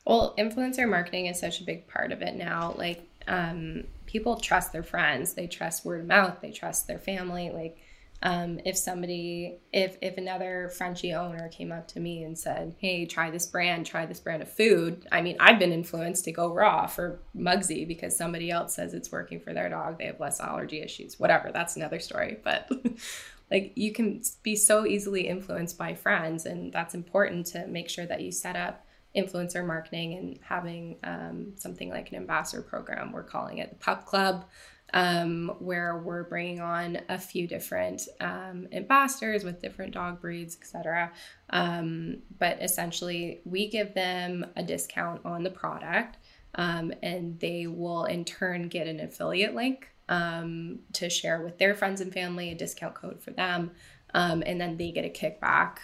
Well, 0.05 0.35
influencer 0.37 0.89
marketing 0.89 1.27
is 1.27 1.39
such 1.39 1.61
a 1.61 1.63
big 1.63 1.87
part 1.87 2.11
of 2.11 2.21
it 2.21 2.35
now. 2.35 2.75
Like, 2.77 3.07
um, 3.25 3.85
people 4.05 4.37
trust 4.37 4.73
their 4.73 4.83
friends, 4.83 5.33
they 5.33 5.47
trust 5.47 5.85
word 5.85 6.01
of 6.01 6.07
mouth, 6.07 6.37
they 6.41 6.51
trust 6.51 6.87
their 6.87 6.99
family. 6.99 7.51
Like, 7.51 7.77
um, 8.23 8.59
if 8.65 8.75
somebody 8.75 9.59
if 9.71 9.97
if 10.01 10.17
another 10.17 10.71
Frenchie 10.75 11.13
owner 11.13 11.49
came 11.49 11.71
up 11.71 11.87
to 11.89 11.99
me 11.99 12.23
and 12.23 12.37
said, 12.37 12.75
"Hey, 12.79 13.05
try 13.05 13.29
this 13.29 13.45
brand, 13.45 13.85
try 13.85 14.07
this 14.07 14.19
brand 14.19 14.41
of 14.41 14.51
food," 14.51 15.07
I 15.11 15.21
mean, 15.21 15.37
I've 15.39 15.59
been 15.59 15.71
influenced 15.71 16.25
to 16.25 16.31
go 16.31 16.51
raw 16.51 16.87
for 16.87 17.19
Mugsy 17.35 17.87
because 17.87 18.17
somebody 18.17 18.49
else 18.49 18.73
says 18.73 18.95
it's 18.95 19.11
working 19.11 19.39
for 19.39 19.53
their 19.53 19.69
dog. 19.69 19.99
They 19.99 20.05
have 20.05 20.19
less 20.19 20.39
allergy 20.39 20.81
issues. 20.81 21.19
Whatever, 21.19 21.51
that's 21.51 21.75
another 21.75 21.99
story. 21.99 22.39
But 22.43 22.71
like, 23.51 23.73
you 23.75 23.93
can 23.93 24.23
be 24.41 24.55
so 24.55 24.87
easily 24.87 25.27
influenced 25.27 25.77
by 25.77 25.93
friends, 25.93 26.47
and 26.47 26.73
that's 26.73 26.95
important 26.95 27.45
to 27.47 27.67
make 27.67 27.87
sure 27.87 28.07
that 28.07 28.21
you 28.21 28.31
set 28.31 28.55
up 28.55 28.83
influencer 29.15 29.65
marketing 29.65 30.13
and 30.15 30.39
having 30.41 30.97
um, 31.03 31.53
something 31.55 31.89
like 31.89 32.09
an 32.09 32.17
ambassador 32.17 32.63
program. 32.63 33.11
We're 33.11 33.23
calling 33.23 33.59
it 33.59 33.69
the 33.69 33.75
Pup 33.75 34.05
Club 34.05 34.45
um, 34.93 35.53
where 35.59 35.97
we're 35.97 36.23
bringing 36.23 36.61
on 36.61 36.99
a 37.09 37.17
few 37.17 37.47
different 37.47 38.07
um, 38.19 38.67
ambassadors 38.71 39.43
with 39.43 39.61
different 39.61 39.93
dog 39.93 40.21
breeds, 40.21 40.57
etc. 40.59 41.11
Um, 41.49 42.19
but 42.39 42.61
essentially, 42.61 43.41
we 43.45 43.69
give 43.69 43.93
them 43.93 44.45
a 44.55 44.63
discount 44.63 45.21
on 45.25 45.43
the 45.43 45.49
product, 45.49 46.17
um, 46.55 46.93
and 47.03 47.39
they 47.39 47.67
will 47.67 48.05
in 48.05 48.25
turn 48.25 48.69
get 48.69 48.87
an 48.87 48.99
affiliate 48.99 49.55
link 49.55 49.89
um, 50.09 50.79
to 50.93 51.09
share 51.09 51.41
with 51.41 51.57
their 51.57 51.75
friends 51.75 51.99
and 52.01 52.13
family, 52.13 52.51
a 52.51 52.55
discount 52.55 52.95
code 52.95 53.21
for 53.21 53.31
them. 53.31 53.71
Um, 54.13 54.41
and 54.45 54.59
then 54.59 54.77
they 54.77 54.91
get 54.91 55.03
a 55.03 55.09
kickback 55.09 55.79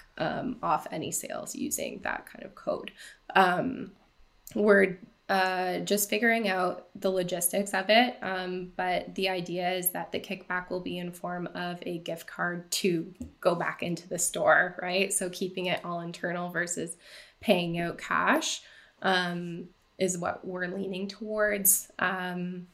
off 0.64 0.88
any 0.92 1.12
sales 1.12 1.56
using 1.56 2.00
that 2.04 2.26
kind 2.26 2.46
of 2.46 2.56
code. 2.56 2.92
we're 4.56 4.98
uh, 5.34 5.80
just 5.80 6.12
figuring 6.12 6.48
out 6.48 6.90
the 6.94 7.10
logistics 7.10 7.74
of 7.74 7.90
it. 7.90 8.18
Um, 8.22 8.72
but 8.76 9.16
the 9.16 9.30
idea 9.30 9.72
is 9.72 9.90
that 9.90 10.12
the 10.12 10.20
kickback 10.20 10.70
will 10.70 10.80
be 10.80 11.00
in 11.00 11.12
form 11.12 11.50
of 11.56 11.80
a 11.82 11.98
gift 11.98 12.28
card 12.28 12.70
to 12.74 13.12
go 13.42 13.56
back 13.56 13.82
into 13.82 14.08
the 14.08 14.20
store, 14.20 14.78
right? 14.80 15.12
So 15.12 15.32
keeping 15.32 15.66
it 15.66 15.84
all 15.84 16.02
internal 16.02 16.52
versus 16.52 16.98
paying 17.40 17.80
out 17.80 17.98
cash 17.98 18.62
um, 19.02 19.70
is 19.98 20.20
what 20.20 20.46
we're 20.46 20.68
leaning 20.68 21.08
towards. 21.08 21.92
Um, 21.98 22.68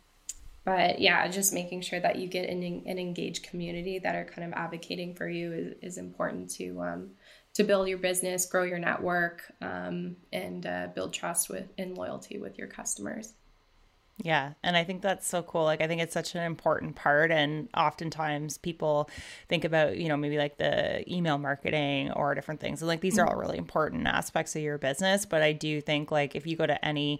but 0.65 0.99
yeah, 0.99 1.25
just 1.29 1.53
making 1.53 1.79
sure 1.79 2.01
that 2.01 2.17
you 2.17 2.27
get 2.27 2.49
an, 2.49 2.61
an 2.61 2.99
engaged 2.99 3.43
community 3.43 3.99
that 3.99 4.15
are 4.15 4.25
kind 4.25 4.45
of 4.45 4.59
advocating 4.59 5.15
for 5.15 5.29
you 5.29 5.53
is, 5.53 5.93
is 5.93 5.97
important 5.97 6.49
to 6.55 6.81
um, 6.81 7.11
to 7.59 7.65
build 7.65 7.89
your 7.89 7.97
business, 7.97 8.45
grow 8.45 8.63
your 8.63 8.79
network, 8.79 9.51
um, 9.61 10.15
and 10.31 10.65
uh, 10.65 10.87
build 10.95 11.11
trust 11.13 11.49
with 11.49 11.67
and 11.77 11.97
loyalty 11.97 12.39
with 12.39 12.57
your 12.57 12.69
customers. 12.69 13.33
Yeah. 14.23 14.53
And 14.63 14.77
I 14.77 14.85
think 14.85 15.01
that's 15.01 15.27
so 15.27 15.43
cool. 15.43 15.65
Like, 15.65 15.81
I 15.81 15.87
think 15.87 16.01
it's 16.01 16.13
such 16.13 16.35
an 16.35 16.43
important 16.43 16.95
part. 16.95 17.31
And 17.31 17.67
oftentimes 17.75 18.57
people 18.57 19.09
think 19.49 19.65
about, 19.65 19.97
you 19.97 20.07
know, 20.07 20.15
maybe 20.15 20.37
like 20.37 20.57
the 20.57 21.03
email 21.13 21.37
marketing 21.37 22.11
or 22.13 22.33
different 22.33 22.61
things. 22.61 22.81
And 22.81 22.87
like, 22.87 23.01
these 23.01 23.19
are 23.19 23.27
all 23.27 23.35
really 23.35 23.57
important 23.57 24.07
aspects 24.07 24.55
of 24.55 24.61
your 24.61 24.77
business. 24.77 25.25
But 25.25 25.41
I 25.41 25.51
do 25.51 25.81
think, 25.81 26.11
like, 26.11 26.33
if 26.33 26.47
you 26.47 26.55
go 26.55 26.65
to 26.65 26.85
any, 26.85 27.19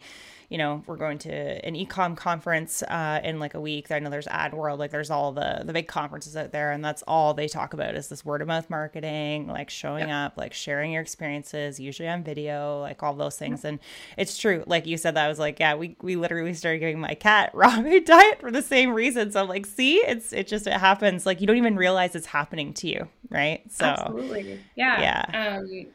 you 0.50 0.58
know, 0.58 0.84
we're 0.88 0.98
going 0.98 1.20
to 1.20 1.32
an 1.32 1.76
ecom 1.76 2.18
conference 2.18 2.82
uh, 2.84 3.22
in 3.24 3.40
like 3.40 3.54
a 3.54 3.62
week. 3.62 3.92
I 3.92 4.00
know 4.00 4.10
there's 4.10 4.28
Ad 4.28 4.56
World, 4.56 4.80
like 4.80 4.90
there's 4.90 5.12
all 5.12 5.32
the 5.32 5.62
the 5.64 5.74
big 5.74 5.88
conferences 5.88 6.36
out 6.36 6.52
there, 6.52 6.72
and 6.72 6.84
that's 6.84 7.04
all 7.04 7.36
they 7.36 7.48
talk 7.48 7.74
about 7.74 7.94
is 7.94 8.08
this 8.08 8.26
word 8.26 8.42
of 8.42 8.48
mouth 8.48 8.68
marketing, 8.68 9.48
like 9.48 9.70
showing 9.70 10.08
yep. 10.08 10.32
up, 10.32 10.38
like 10.38 10.54
sharing 10.54 10.92
your 10.92 11.04
experiences, 11.04 11.80
usually 11.80 12.10
on 12.10 12.24
video, 12.24 12.82
like 12.82 13.04
all 13.04 13.14
those 13.14 13.38
things. 13.38 13.64
And 13.64 13.80
it's 14.18 14.40
true, 14.40 14.64
like 14.66 14.88
you 14.88 14.98
said, 14.98 15.16
that 15.16 15.26
I 15.26 15.28
was 15.28 15.38
like, 15.38 15.60
yeah, 15.60 15.76
we 15.76 15.96
we 16.02 16.16
literally 16.16 16.56
started 16.56 16.80
giving 16.80 17.00
my 17.00 17.14
cat 17.14 17.52
raw 17.54 17.80
meat 17.80 18.08
diet 18.08 18.42
for 18.42 18.50
the 18.50 18.64
same 18.64 18.90
reason. 18.92 19.32
So 19.32 19.42
I'm 19.42 19.48
like, 19.48 19.68
see, 19.68 19.98
it's 19.98 20.34
it 20.34 20.48
just 20.48 20.66
it 20.66 20.74
happens. 20.74 21.28
Like 21.28 21.42
you 21.42 21.48
don't 21.48 21.58
even 21.58 21.76
realize 21.76 22.16
it's 22.16 22.26
happening 22.26 22.74
to 22.76 22.88
you, 22.88 23.08
right? 23.30 23.62
So 23.72 23.86
absolutely, 23.86 24.60
yeah, 24.76 25.00
yeah. 25.32 25.58
Um, 25.58 25.86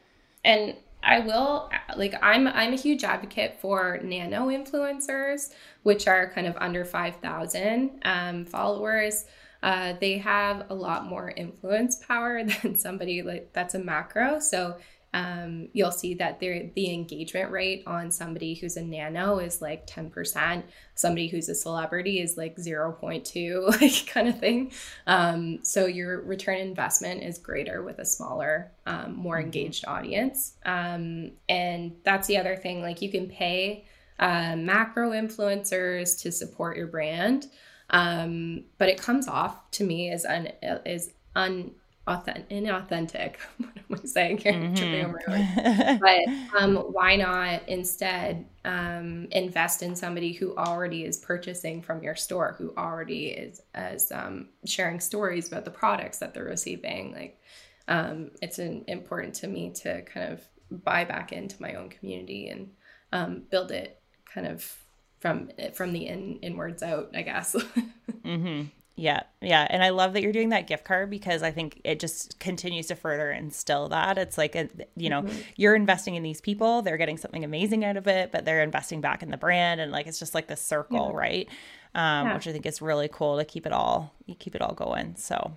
and 0.44 0.76
I 1.04 1.20
will 1.20 1.70
like 1.96 2.14
I'm 2.22 2.48
I'm 2.48 2.72
a 2.72 2.76
huge 2.76 3.04
advocate 3.04 3.60
for 3.60 4.00
nano 4.02 4.46
influencers, 4.48 5.52
which 5.82 6.08
are 6.08 6.30
kind 6.30 6.46
of 6.46 6.56
under 6.58 6.84
five 6.84 7.16
thousand 7.16 8.00
um, 8.04 8.44
followers. 8.46 9.26
Uh, 9.62 9.94
they 10.00 10.18
have 10.18 10.66
a 10.70 10.74
lot 10.74 11.06
more 11.06 11.30
influence 11.30 11.96
power 11.96 12.44
than 12.62 12.76
somebody 12.76 13.22
like 13.22 13.52
that's 13.52 13.74
a 13.74 13.78
macro. 13.78 14.38
So 14.40 14.76
um, 15.14 15.68
you'll 15.72 15.92
see 15.92 16.14
that 16.14 16.40
the 16.40 16.92
engagement 16.92 17.53
rate 17.53 17.85
on 17.87 18.11
somebody 18.11 18.55
who's 18.55 18.77
a 18.77 18.83
nano 18.83 19.38
is 19.38 19.62
like 19.62 19.87
10% 19.87 20.64
somebody 20.94 21.29
who's 21.29 21.48
a 21.48 21.55
celebrity 21.55 22.20
is 22.20 22.37
like 22.37 22.57
0.2 22.57 23.81
like 23.81 24.07
kind 24.07 24.29
of 24.29 24.38
thing. 24.38 24.72
Um, 25.07 25.61
so 25.62 25.87
your 25.87 26.20
return 26.22 26.59
investment 26.59 27.22
is 27.22 27.38
greater 27.38 27.83
with 27.83 27.98
a 28.00 28.05
smaller 28.05 28.72
um, 28.87 29.14
more 29.14 29.37
mm-hmm. 29.37 29.46
engaged 29.46 29.85
audience. 29.87 30.55
Um, 30.64 31.33
and 31.48 31.92
that's 32.05 32.27
the 32.27 32.38
other 32.38 32.57
thing 32.57 32.83
like 32.83 33.03
you 33.03 33.11
can 33.11 33.29
pay 33.29 33.85
uh, 34.18 34.57
macro 34.57 35.11
influencers 35.11 36.20
to 36.22 36.33
support 36.33 36.77
your 36.77 36.87
brand. 36.87 37.46
Um, 37.90 38.64
but 38.79 38.88
it 38.88 39.00
comes 39.00 39.29
off 39.29 39.70
to 39.72 39.85
me 39.85 40.11
as 40.11 40.24
un 40.24 40.48
is 40.87 41.12
un 41.37 41.72
authentic, 42.06 42.48
inauthentic. 42.50 43.36
what 43.58 43.76
am 43.76 44.00
I 44.02 44.06
saying 44.06 44.38
here? 44.38 44.52
Mm-hmm. 44.52 45.96
but 46.54 46.58
um, 46.58 46.76
why 46.92 47.16
not 47.16 47.68
instead 47.68 48.46
um, 48.64 49.28
invest 49.30 49.82
in 49.82 49.96
somebody 49.96 50.32
who 50.32 50.56
already 50.56 51.04
is 51.04 51.18
purchasing 51.18 51.82
from 51.82 52.02
your 52.02 52.14
store, 52.14 52.54
who 52.58 52.72
already 52.76 53.28
is 53.28 53.62
as 53.74 54.12
um, 54.12 54.48
sharing 54.64 55.00
stories 55.00 55.48
about 55.48 55.64
the 55.64 55.70
products 55.70 56.18
that 56.18 56.34
they're 56.34 56.44
receiving? 56.44 57.12
Like, 57.12 57.40
um, 57.88 58.30
it's 58.40 58.58
an, 58.58 58.84
important 58.88 59.34
to 59.36 59.46
me 59.46 59.70
to 59.82 60.02
kind 60.02 60.32
of 60.32 60.44
buy 60.84 61.04
back 61.04 61.32
into 61.32 61.60
my 61.60 61.74
own 61.74 61.88
community 61.90 62.48
and 62.48 62.70
um, 63.12 63.42
build 63.50 63.70
it 63.70 64.00
kind 64.26 64.46
of 64.46 64.76
from 65.20 65.48
from 65.72 65.92
the 65.92 66.06
in 66.06 66.38
inwards 66.42 66.82
out, 66.82 67.10
I 67.14 67.22
guess. 67.22 67.54
mm-hmm. 68.24 68.64
Yeah, 68.96 69.24
yeah. 69.40 69.66
And 69.68 69.83
I 69.83 69.88
love 69.88 70.12
that 70.12 70.22
you're 70.22 70.33
doing 70.33 70.50
that 70.50 70.68
gift 70.68 70.85
card 70.85 71.11
because 71.11 71.42
I 71.42 71.50
think 71.50 71.80
it 71.83 71.98
just 71.98 72.38
continues 72.38 72.87
to 72.87 72.94
further 72.94 73.33
instill 73.33 73.88
that. 73.88 74.18
It's 74.18 74.38
like, 74.38 74.54
a, 74.54 74.68
you 74.94 75.11
know, 75.11 75.22
mm-hmm. 75.22 75.37
you're 75.57 75.74
investing 75.74 76.14
in 76.14 76.22
these 76.22 76.40
people, 76.40 76.80
they're 76.80 76.96
getting 76.96 77.16
something 77.16 77.42
amazing 77.42 77.85
out 77.85 77.96
of 77.96 78.07
it, 78.07 78.30
but 78.30 78.44
they're 78.44 78.62
investing 78.62 79.00
back 79.00 79.24
in 79.24 79.30
the 79.30 79.37
brand. 79.37 79.80
And 79.80 79.90
like, 79.90 80.07
it's 80.07 80.20
just 80.20 80.33
like 80.33 80.46
the 80.46 80.57
circle, 80.57 81.11
yeah. 81.12 81.18
right? 81.18 81.48
Um, 81.96 82.28
yeah. 82.28 82.35
Which 82.35 82.46
I 82.46 82.52
think 82.52 82.66
is 82.66 82.80
really 82.80 83.09
cool 83.12 83.38
to 83.38 83.44
keep 83.44 83.66
it 83.66 83.72
all, 83.72 84.14
you 84.26 84.37
keep 84.37 84.54
it 84.54 84.62
all 84.62 84.74
going. 84.74 85.16
So, 85.16 85.57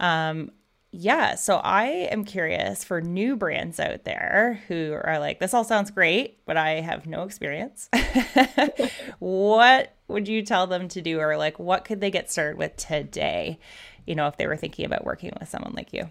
um, 0.00 0.50
yeah, 0.96 1.34
so 1.34 1.56
I 1.56 1.86
am 2.12 2.24
curious 2.24 2.84
for 2.84 3.00
new 3.00 3.34
brands 3.34 3.80
out 3.80 4.04
there 4.04 4.60
who 4.68 4.96
are 5.02 5.18
like, 5.18 5.40
this 5.40 5.52
all 5.52 5.64
sounds 5.64 5.90
great, 5.90 6.38
but 6.46 6.56
I 6.56 6.82
have 6.82 7.04
no 7.04 7.24
experience. 7.24 7.90
what 9.18 9.92
would 10.06 10.28
you 10.28 10.42
tell 10.42 10.68
them 10.68 10.86
to 10.88 11.02
do, 11.02 11.18
or 11.18 11.36
like, 11.36 11.58
what 11.58 11.84
could 11.84 12.00
they 12.00 12.12
get 12.12 12.30
started 12.30 12.58
with 12.58 12.76
today? 12.76 13.58
You 14.06 14.14
know, 14.14 14.28
if 14.28 14.36
they 14.36 14.46
were 14.46 14.56
thinking 14.56 14.84
about 14.86 15.04
working 15.04 15.32
with 15.40 15.48
someone 15.48 15.72
like 15.72 15.92
you. 15.92 16.10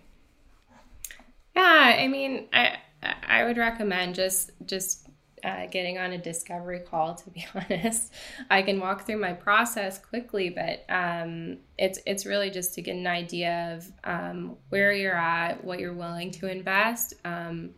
Yeah, 1.56 1.96
I 1.98 2.10
mean, 2.10 2.50
I 2.52 2.78
I 3.26 3.46
would 3.46 3.56
recommend 3.56 4.16
just 4.16 4.52
just 4.66 5.03
uh, 5.44 5.66
getting 5.68 5.98
on 5.98 6.14
a 6.14 6.18
discovery 6.18 6.80
call. 6.80 7.16
To 7.16 7.30
be 7.30 7.46
honest, 7.56 8.14
I 8.50 8.62
can 8.62 8.80
walk 8.80 9.06
through 9.06 9.20
my 9.20 9.34
process 9.34 10.00
quickly, 10.00 10.50
but 10.50 10.86
um, 10.90 11.58
it's 11.78 12.00
it's 12.06 12.26
really 12.26 12.50
just 12.50 12.74
to 12.76 12.82
get 12.82 12.96
an 12.96 13.08
idea 13.08 13.76
of 13.76 13.92
um, 14.04 14.58
where 14.70 14.94
you're 14.94 15.16
at, 15.16 15.64
what 15.64 15.80
you're 15.80 15.94
willing 15.94 16.32
to 16.32 16.48
invest. 16.50 17.14
Um, 17.26 17.72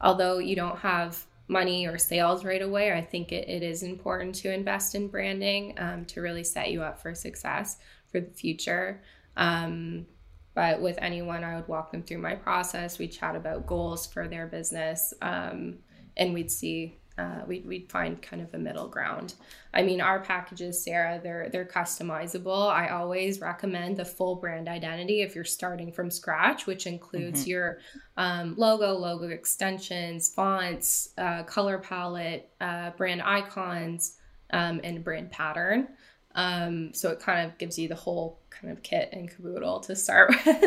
although 0.00 0.38
you 0.38 0.56
don't 0.56 0.78
have 0.78 1.24
money 1.48 1.86
or 1.86 1.98
sales 1.98 2.44
right 2.44 2.62
away, 2.62 2.92
I 2.92 3.02
think 3.02 3.30
it, 3.30 3.48
it 3.48 3.62
is 3.62 3.82
important 3.82 4.34
to 4.36 4.52
invest 4.52 4.94
in 4.94 5.08
branding 5.08 5.74
um, 5.78 6.04
to 6.06 6.20
really 6.20 6.44
set 6.44 6.70
you 6.70 6.82
up 6.82 7.00
for 7.00 7.14
success 7.14 7.78
for 8.10 8.20
the 8.20 8.30
future. 8.30 9.02
Um, 9.36 10.06
but 10.54 10.80
with 10.82 10.98
anyone, 11.00 11.44
I 11.44 11.56
would 11.56 11.68
walk 11.68 11.92
them 11.92 12.02
through 12.02 12.18
my 12.18 12.34
process. 12.34 12.98
We 12.98 13.08
chat 13.08 13.36
about 13.36 13.66
goals 13.66 14.06
for 14.06 14.28
their 14.28 14.46
business, 14.46 15.14
um, 15.22 15.78
and 16.16 16.34
we'd 16.34 16.50
see 16.50 16.98
uh, 17.18 17.42
we'd, 17.46 17.66
we'd 17.66 17.90
find 17.90 18.20
kind 18.22 18.42
of 18.42 18.52
a 18.54 18.58
middle 18.58 18.88
ground. 18.88 19.34
I 19.74 19.82
mean, 19.82 20.00
our 20.00 20.20
packages, 20.20 20.82
Sarah, 20.82 21.20
they're 21.22 21.48
they're 21.50 21.64
customizable. 21.66 22.70
I 22.70 22.88
always 22.88 23.40
recommend 23.40 23.96
the 23.96 24.04
full 24.04 24.36
brand 24.36 24.68
identity 24.68 25.22
if 25.22 25.34
you're 25.34 25.44
starting 25.44 25.92
from 25.92 26.10
scratch, 26.10 26.66
which 26.66 26.86
includes 26.86 27.42
mm-hmm. 27.42 27.50
your 27.50 27.78
um, 28.16 28.54
logo, 28.56 28.94
logo 28.94 29.28
extensions, 29.28 30.32
fonts, 30.32 31.10
uh, 31.18 31.42
color 31.44 31.78
palette, 31.78 32.50
uh, 32.60 32.90
brand 32.90 33.22
icons, 33.22 34.18
um, 34.52 34.80
and 34.84 35.02
brand 35.04 35.30
pattern. 35.30 35.88
Um, 36.34 36.94
so 36.94 37.10
it 37.10 37.20
kind 37.20 37.46
of 37.46 37.58
gives 37.58 37.78
you 37.78 37.88
the 37.88 37.94
whole 37.94 38.40
kind 38.50 38.72
of 38.72 38.82
kit 38.82 39.10
and 39.12 39.30
caboodle 39.30 39.80
to 39.80 39.96
start 39.96 40.34
with. 40.46 40.64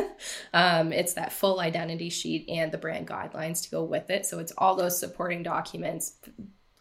um, 0.53 0.93
it's 0.93 1.13
that 1.13 1.33
full 1.33 1.59
identity 1.59 2.09
sheet 2.09 2.47
and 2.49 2.71
the 2.71 2.77
brand 2.77 3.07
guidelines 3.07 3.63
to 3.63 3.71
go 3.71 3.83
with 3.83 4.09
it. 4.09 4.25
So 4.25 4.39
it's 4.39 4.53
all 4.57 4.75
those 4.75 4.99
supporting 4.99 5.43
documents 5.43 6.17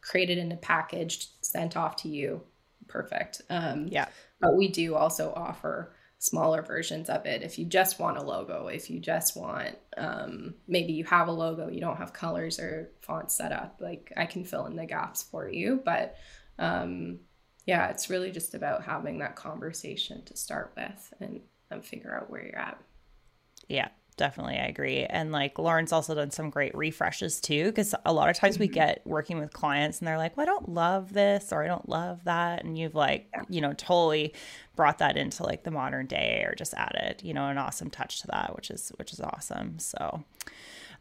created 0.01 0.39
in 0.39 0.53
a 0.53 0.57
package, 0.57 1.29
sent 1.41 1.77
off 1.77 1.97
to 1.97 2.09
you. 2.09 2.43
Perfect. 2.89 3.43
Um, 3.49 3.89
yeah. 3.89 4.07
But 4.41 4.57
we 4.57 4.69
do 4.69 4.95
also 4.95 5.33
offer 5.35 5.95
smaller 6.19 6.63
versions 6.63 7.11
of 7.11 7.27
it 7.27 7.43
if 7.43 7.59
you 7.59 7.67
just 7.67 7.99
want 7.99 8.17
a 8.17 8.23
logo 8.23 8.69
if 8.69 8.89
you 8.89 8.99
just 8.99 9.37
want 9.37 9.77
um, 9.99 10.55
maybe 10.67 10.95
you 10.95 11.05
have 11.05 11.29
a 11.29 11.33
logo 11.33 11.69
you 11.69 11.83
don't 11.83 11.99
have 11.99 12.15
colors 12.15 12.59
or 12.59 12.91
fonts 13.03 13.35
set 13.37 13.53
up 13.53 13.77
like 13.79 14.11
i 14.17 14.25
can 14.25 14.43
fill 14.43 14.65
in 14.65 14.75
the 14.75 14.87
gaps 14.87 15.23
for 15.23 15.47
you 15.51 15.83
but 15.85 16.17
um, 16.59 17.19
yeah, 17.67 17.89
it's 17.89 18.11
really 18.11 18.31
just 18.31 18.55
about 18.55 18.85
having 18.85 19.19
that 19.19 19.37
conversation 19.37 20.23
to 20.25 20.37
start 20.37 20.73
with 20.77 21.15
and, 21.21 21.41
and 21.71 21.85
figure 21.85 22.15
out 22.15 22.31
where 22.31 22.45
you're 22.45 22.59
at. 22.59 22.79
Yeah, 23.69 23.89
definitely. 24.17 24.57
I 24.57 24.67
agree. 24.67 25.05
And 25.05 25.33
like 25.33 25.59
Lauren's 25.59 25.93
also 25.93 26.15
done 26.15 26.31
some 26.31 26.51
great 26.51 26.77
refreshes 26.77 27.41
too, 27.41 27.67
because 27.67 27.95
a 28.05 28.13
lot 28.13 28.29
of 28.29 28.37
times 28.37 28.57
mm-hmm. 28.57 28.63
we 28.63 28.69
get 28.69 29.01
working 29.07 29.39
with 29.39 29.53
clients 29.53 29.99
and 29.99 30.07
they're 30.07 30.19
like, 30.19 30.37
well, 30.37 30.45
I 30.45 30.47
don't 30.47 30.69
love 30.69 31.13
this 31.13 31.53
or 31.53 31.65
I 31.65 31.67
don't 31.67 31.89
love 31.89 32.25
that. 32.25 32.65
And 32.65 32.77
you've 32.77 32.95
like, 32.95 33.29
yeah. 33.33 33.43
you 33.49 33.61
know, 33.61 33.73
totally 33.73 34.35
brought 34.77 34.99
that 34.99 35.17
into 35.17 35.43
like 35.43 35.65
the 35.65 35.71
modern 35.71 36.07
day 36.07 36.45
or 36.47 36.55
just 36.55 36.75
added, 36.75 37.23
you 37.23 37.33
know, 37.33 37.49
an 37.49 37.59
awesome 37.59 37.91
touch 37.91 38.21
to 38.21 38.27
that, 38.29 38.55
which 38.55 38.71
is, 38.71 38.93
which 38.97 39.13
is 39.13 39.21
awesome. 39.21 39.79
So, 39.79 40.23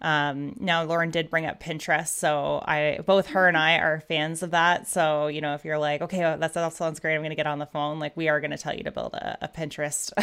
um, 0.03 0.55
now 0.59 0.83
Lauren 0.83 1.11
did 1.11 1.29
bring 1.29 1.45
up 1.45 1.63
Pinterest, 1.63 2.09
so 2.09 2.61
I 2.65 2.99
both 3.05 3.27
her 3.27 3.47
and 3.47 3.55
I 3.55 3.77
are 3.77 4.01
fans 4.01 4.43
of 4.43 4.51
that. 4.51 4.85
So 4.87 5.27
you 5.27 5.39
know, 5.39 5.53
if 5.53 5.63
you're 5.63 5.77
like, 5.77 6.01
okay, 6.01 6.19
well, 6.19 6.37
that, 6.37 6.53
sounds 6.53 6.99
great, 6.99 7.15
I'm 7.15 7.21
going 7.21 7.29
to 7.29 7.35
get 7.35 7.47
on 7.47 7.59
the 7.59 7.65
phone. 7.65 7.99
Like 7.99 8.15
we 8.17 8.27
are 8.27 8.41
going 8.41 8.51
to 8.51 8.57
tell 8.57 8.75
you 8.75 8.83
to 8.83 8.91
build 8.91 9.13
a, 9.13 9.37
a 9.41 9.47
Pinterest 9.47 10.11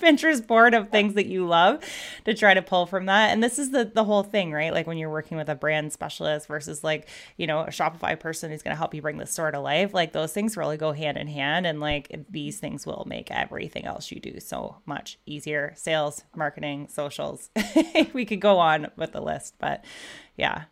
Pinterest 0.00 0.44
board 0.44 0.74
of 0.74 0.88
things 0.90 1.14
that 1.14 1.26
you 1.26 1.46
love 1.46 1.84
to 2.24 2.34
try 2.34 2.54
to 2.54 2.62
pull 2.62 2.86
from 2.86 3.06
that. 3.06 3.30
And 3.30 3.42
this 3.42 3.58
is 3.60 3.70
the 3.70 3.84
the 3.84 4.02
whole 4.02 4.24
thing, 4.24 4.52
right? 4.52 4.72
Like 4.72 4.88
when 4.88 4.98
you're 4.98 5.10
working 5.10 5.36
with 5.36 5.48
a 5.48 5.54
brand 5.54 5.92
specialist 5.92 6.48
versus 6.48 6.82
like 6.82 7.08
you 7.36 7.46
know 7.46 7.60
a 7.60 7.68
Shopify 7.68 8.18
person 8.18 8.50
who's 8.50 8.62
going 8.62 8.74
to 8.74 8.78
help 8.78 8.94
you 8.94 9.02
bring 9.02 9.18
the 9.18 9.26
store 9.26 9.52
to 9.52 9.60
life. 9.60 9.94
Like 9.94 10.12
those 10.12 10.32
things 10.32 10.56
really 10.56 10.76
go 10.76 10.90
hand 10.90 11.18
in 11.18 11.28
hand, 11.28 11.68
and 11.68 11.78
like 11.78 12.26
these 12.28 12.58
things 12.58 12.84
will 12.84 13.04
make 13.06 13.30
everything 13.30 13.84
else 13.84 14.10
you 14.10 14.18
do 14.18 14.40
so 14.40 14.78
much 14.86 15.20
easier. 15.24 15.72
Sales, 15.76 16.24
marketing, 16.34 16.88
socials. 16.88 17.50
we 18.12 18.24
could 18.24 18.40
go 18.40 18.58
on 18.58 18.87
with 18.96 19.12
the 19.12 19.20
list, 19.20 19.54
but 19.58 19.84
yeah. 20.36 20.64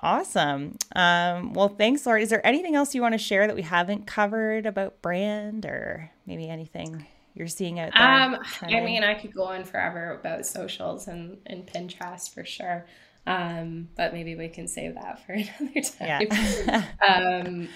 Awesome. 0.00 0.76
Um, 0.94 1.54
well, 1.54 1.68
thanks, 1.68 2.06
Laura. 2.06 2.20
Is 2.20 2.30
there 2.30 2.46
anything 2.46 2.76
else 2.76 2.94
you 2.94 3.02
want 3.02 3.14
to 3.14 3.18
share 3.18 3.46
that 3.48 3.56
we 3.56 3.62
haven't 3.62 4.06
covered 4.06 4.64
about 4.64 5.02
brand 5.02 5.66
or 5.66 6.12
maybe 6.24 6.48
anything 6.48 7.04
you're 7.34 7.48
seeing 7.48 7.80
out 7.80 7.92
there? 7.92 8.02
Um, 8.02 8.36
I 8.62 8.80
mean, 8.80 9.02
I 9.02 9.14
could 9.14 9.34
go 9.34 9.44
on 9.44 9.64
forever 9.64 10.12
about 10.12 10.46
socials 10.46 11.08
and, 11.08 11.38
and 11.46 11.66
Pinterest 11.66 12.32
for 12.32 12.44
sure. 12.44 12.86
Um, 13.26 13.88
but 13.96 14.12
maybe 14.12 14.36
we 14.36 14.48
can 14.48 14.68
save 14.68 14.94
that 14.94 15.26
for 15.26 15.32
another 15.60 15.80
time. 15.80 16.28
Yeah. 16.30 16.84
um, 17.06 17.68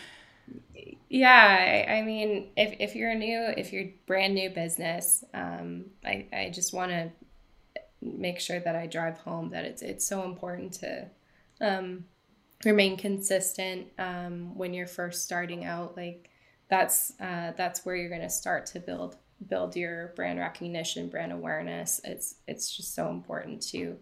yeah, 1.09 1.85
I, 1.89 1.93
I, 1.99 2.03
mean, 2.03 2.51
if, 2.57 2.75
if 2.79 2.97
you're 2.97 3.11
a 3.11 3.15
new, 3.15 3.53
if 3.57 3.73
you're 3.73 3.89
brand 4.07 4.35
new 4.35 4.49
business, 4.49 5.25
um, 5.35 5.87
I, 6.05 6.27
I 6.33 6.51
just 6.51 6.73
want 6.73 6.91
to 6.91 7.11
make 8.03 8.41
sure 8.41 8.61
that 8.61 8.77
I 8.77 8.87
drive 8.87 9.19
home 9.19 9.51
that 9.51 9.65
it's 9.65 9.83
it's 9.83 10.07
so 10.07 10.25
important 10.25 10.73
to 10.75 11.07
um, 11.61 12.05
remain 12.65 12.97
consistent 12.97 13.87
um, 13.99 14.57
when 14.57 14.75
you're 14.75 14.87
first 14.87 15.23
starting 15.23 15.65
out. 15.65 15.97
Like 15.97 16.31
that's 16.69 17.13
uh, 17.21 17.53
that's 17.57 17.85
where 17.87 17.97
you're 17.97 18.09
going 18.09 18.23
to 18.23 18.31
start 18.31 18.67
to 18.67 18.81
build 18.81 19.17
build 19.49 19.77
your 19.77 20.09
brand 20.17 20.39
recognition, 20.39 21.09
brand 21.09 21.33
awareness. 21.33 22.01
It's 22.05 22.37
it's 22.47 22.77
just 22.77 22.95
so 22.95 23.09
important 23.11 23.63
to 23.69 23.97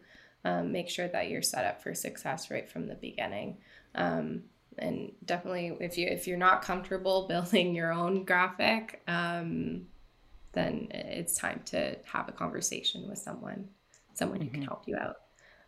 um, 0.45 0.73
make 0.73 0.89
sure 0.89 1.09
that 1.09 1.29
you're 1.29 1.43
set 1.43 1.65
up 1.65 1.83
for 1.83 1.95
success 1.95 2.51
right 2.51 2.69
from 2.69 2.87
the 2.87 2.95
beginning. 2.95 3.59
Um, 3.95 4.45
and 4.79 5.13
definitely, 5.25 5.77
if 5.81 5.99
you 5.99 6.07
if 6.07 6.27
you're 6.27 6.39
not 6.39 6.63
comfortable 6.63 7.27
building 7.29 7.75
your 7.75 7.93
own 7.93 8.25
graphic, 8.25 9.03
um, 9.07 9.87
then 10.53 10.89
it's 10.91 11.37
time 11.37 11.61
to 11.67 11.97
have 12.05 12.29
a 12.29 12.33
conversation 12.33 13.09
with 13.09 13.19
someone 13.19 13.69
someone 14.21 14.41
who 14.41 14.49
can 14.49 14.61
mm-hmm. 14.61 14.69
help 14.69 14.85
you 14.87 14.97
out. 14.97 15.17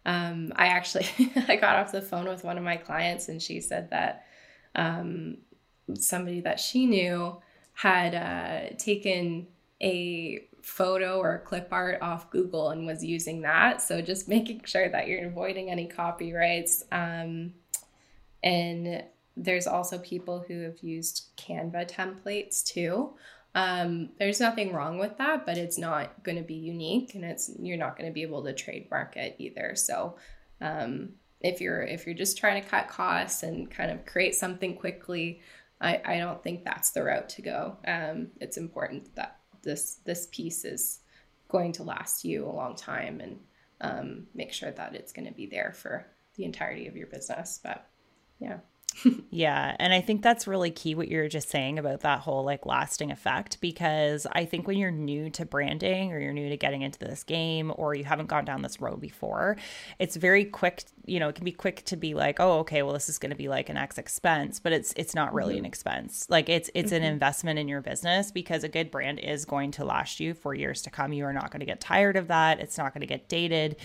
um, 0.07 0.53
I 0.55 0.67
actually 0.69 1.09
I 1.49 1.57
got 1.57 1.77
off 1.77 1.91
the 1.91 2.03
phone 2.03 2.29
with 2.29 2.45
one 2.45 2.59
of 2.59 2.65
my 2.65 2.77
clients 2.77 3.29
and 3.29 3.43
she 3.43 3.61
said 3.61 3.91
that 3.91 4.27
um, 4.75 5.39
somebody 5.95 6.41
that 6.43 6.61
she 6.61 6.87
knew 6.87 7.41
had 7.75 8.15
uh, 8.15 8.77
taken 8.77 9.49
a 9.83 10.47
photo 10.63 11.19
or 11.19 11.43
clip 11.45 11.69
art 11.73 12.01
off 12.03 12.31
Google 12.31 12.71
and 12.71 12.87
was 12.87 13.05
using 13.05 13.43
that. 13.43 13.83
So 13.83 14.01
just 14.01 14.29
making 14.37 14.63
sure 14.65 14.89
that 14.89 15.09
you're 15.09 15.27
avoiding 15.27 15.71
any 15.71 15.87
copyrights. 15.87 16.85
Um, 16.93 17.55
and 18.45 19.03
there's 19.37 19.67
also 19.67 19.99
people 19.99 20.45
who 20.47 20.61
have 20.61 20.79
used 20.81 21.31
Canva 21.37 21.91
templates 21.91 22.63
too. 22.63 23.15
Um, 23.55 24.11
there's 24.19 24.41
nothing 24.41 24.73
wrong 24.73 24.99
with 24.99 25.19
that, 25.19 25.45
but 25.45 25.59
it's 25.59 25.79
not 25.79 26.23
going 26.23 26.39
to 26.39 26.45
be 26.45 26.55
unique, 26.55 27.15
and 27.15 27.25
it's 27.25 27.51
you're 27.59 27.77
not 27.77 27.97
going 27.99 28.09
to 28.09 28.15
be 28.15 28.23
able 28.23 28.45
to 28.45 28.55
trademark 28.55 29.17
it 29.17 29.37
either. 29.39 29.75
So, 29.75 30.17
um, 30.61 31.11
if 31.41 31.61
you're 31.61 31.83
if 31.83 32.07
you're 32.07 32.15
just 32.15 32.39
trying 32.39 32.63
to 32.63 32.69
cut 32.69 32.89
costs 32.89 33.43
and 33.43 33.71
kind 33.71 33.91
of 33.91 34.07
create 34.07 34.35
something 34.35 34.77
quickly, 34.77 35.41
I, 35.81 36.01
I 36.05 36.19
don't 36.19 36.43
think 36.43 36.65
that's 36.65 36.91
the 36.91 37.03
route 37.03 37.29
to 37.31 37.43
go. 37.43 37.77
Um, 37.87 38.29
it's 38.41 38.57
important 38.57 39.15
that 39.17 39.41
this 39.63 40.01
this 40.05 40.29
piece 40.33 40.65
is 40.65 41.01
going 41.49 41.73
to 41.73 41.83
last 41.83 42.25
you 42.25 42.47
a 42.47 42.49
long 42.49 42.75
time 42.75 43.21
and 43.21 43.39
um, 43.83 44.27
make 44.35 44.53
sure 44.53 44.71
that 44.71 44.95
it's 44.95 45.13
going 45.13 45.27
to 45.27 45.35
be 45.35 45.47
there 45.47 45.73
for 45.75 46.07
the 46.37 46.45
entirety 46.45 46.87
of 46.87 46.97
your 46.97 47.09
business. 47.09 47.61
But 47.63 47.87
yeah 48.41 48.59
yeah. 49.31 49.77
And 49.79 49.93
I 49.93 50.01
think 50.01 50.23
that's 50.23 50.47
really 50.47 50.71
key 50.71 50.95
what 50.95 51.09
you're 51.09 51.29
just 51.29 51.49
saying 51.49 51.79
about 51.79 52.01
that 52.01 52.21
whole 52.21 52.45
like 52.45 52.67
lasting 52.67 53.11
effect 53.11 53.61
because 53.61 54.27
I 54.33 54.45
think 54.45 54.67
when 54.67 54.79
you're 54.79 54.91
new 54.91 55.31
to 55.31 55.47
branding 55.47 56.13
or 56.13 56.19
you're 56.19 56.33
new 56.33 56.49
to 56.49 56.57
getting 56.57 56.83
into 56.83 56.99
this 56.99 57.25
game 57.25 57.73
or 57.77 57.95
you 57.95 58.05
haven't 58.05 58.27
gone 58.27 58.45
down 58.45 58.63
this 58.63 58.81
road 58.81 59.01
before, 59.01 59.57
it's 59.99 60.17
very 60.17 60.45
quick, 60.45 60.85
you 61.07 61.19
know, 61.19 61.29
it 61.29 61.35
can 61.35 61.45
be 61.45 61.53
quick 61.53 61.85
to 61.87 61.97
be 61.97 62.15
like, 62.15 62.39
"Oh, 62.39 62.61
okay, 62.61 62.83
well 62.83 62.93
this 62.93 63.09
is 63.09 63.19
going 63.19 63.31
to 63.31 63.37
be 63.37 63.49
like 63.49 63.69
an 63.69 63.77
X 63.77 63.99
expense," 63.99 64.61
but 64.61 64.73
it's 64.73 64.93
it's 64.97 65.15
not 65.15 65.33
really 65.35 65.55
mm-hmm. 65.55 65.61
an 65.61 65.67
expense. 65.67 66.27
Like 66.29 66.49
it's 66.49 66.71
it's 66.75 66.93
mm-hmm. 66.93 67.03
an 67.03 67.13
investment 67.13 67.59
in 67.59 67.69
your 67.69 67.81
business 67.81 68.31
because 68.31 68.65
a 68.65 68.69
good 68.69 68.91
brand 68.91 69.21
is 69.21 69.45
going 69.45 69.71
to 69.73 69.85
last 69.85 70.21
you 70.21 70.35
for 70.35 70.55
years 70.55 70.83
to 70.83 70.91
come. 70.91 71.13
You 71.13 71.25
are 71.25 71.33
not 71.33 71.51
going 71.51 71.61
to 71.61 71.67
get 71.67 71.81
tired 71.81 72.17
of 72.17 72.29
that. 72.29 72.61
It's 72.61 72.79
not 72.79 72.93
going 72.93 73.01
to 73.01 73.07
get 73.07 73.29
dated 73.29 73.77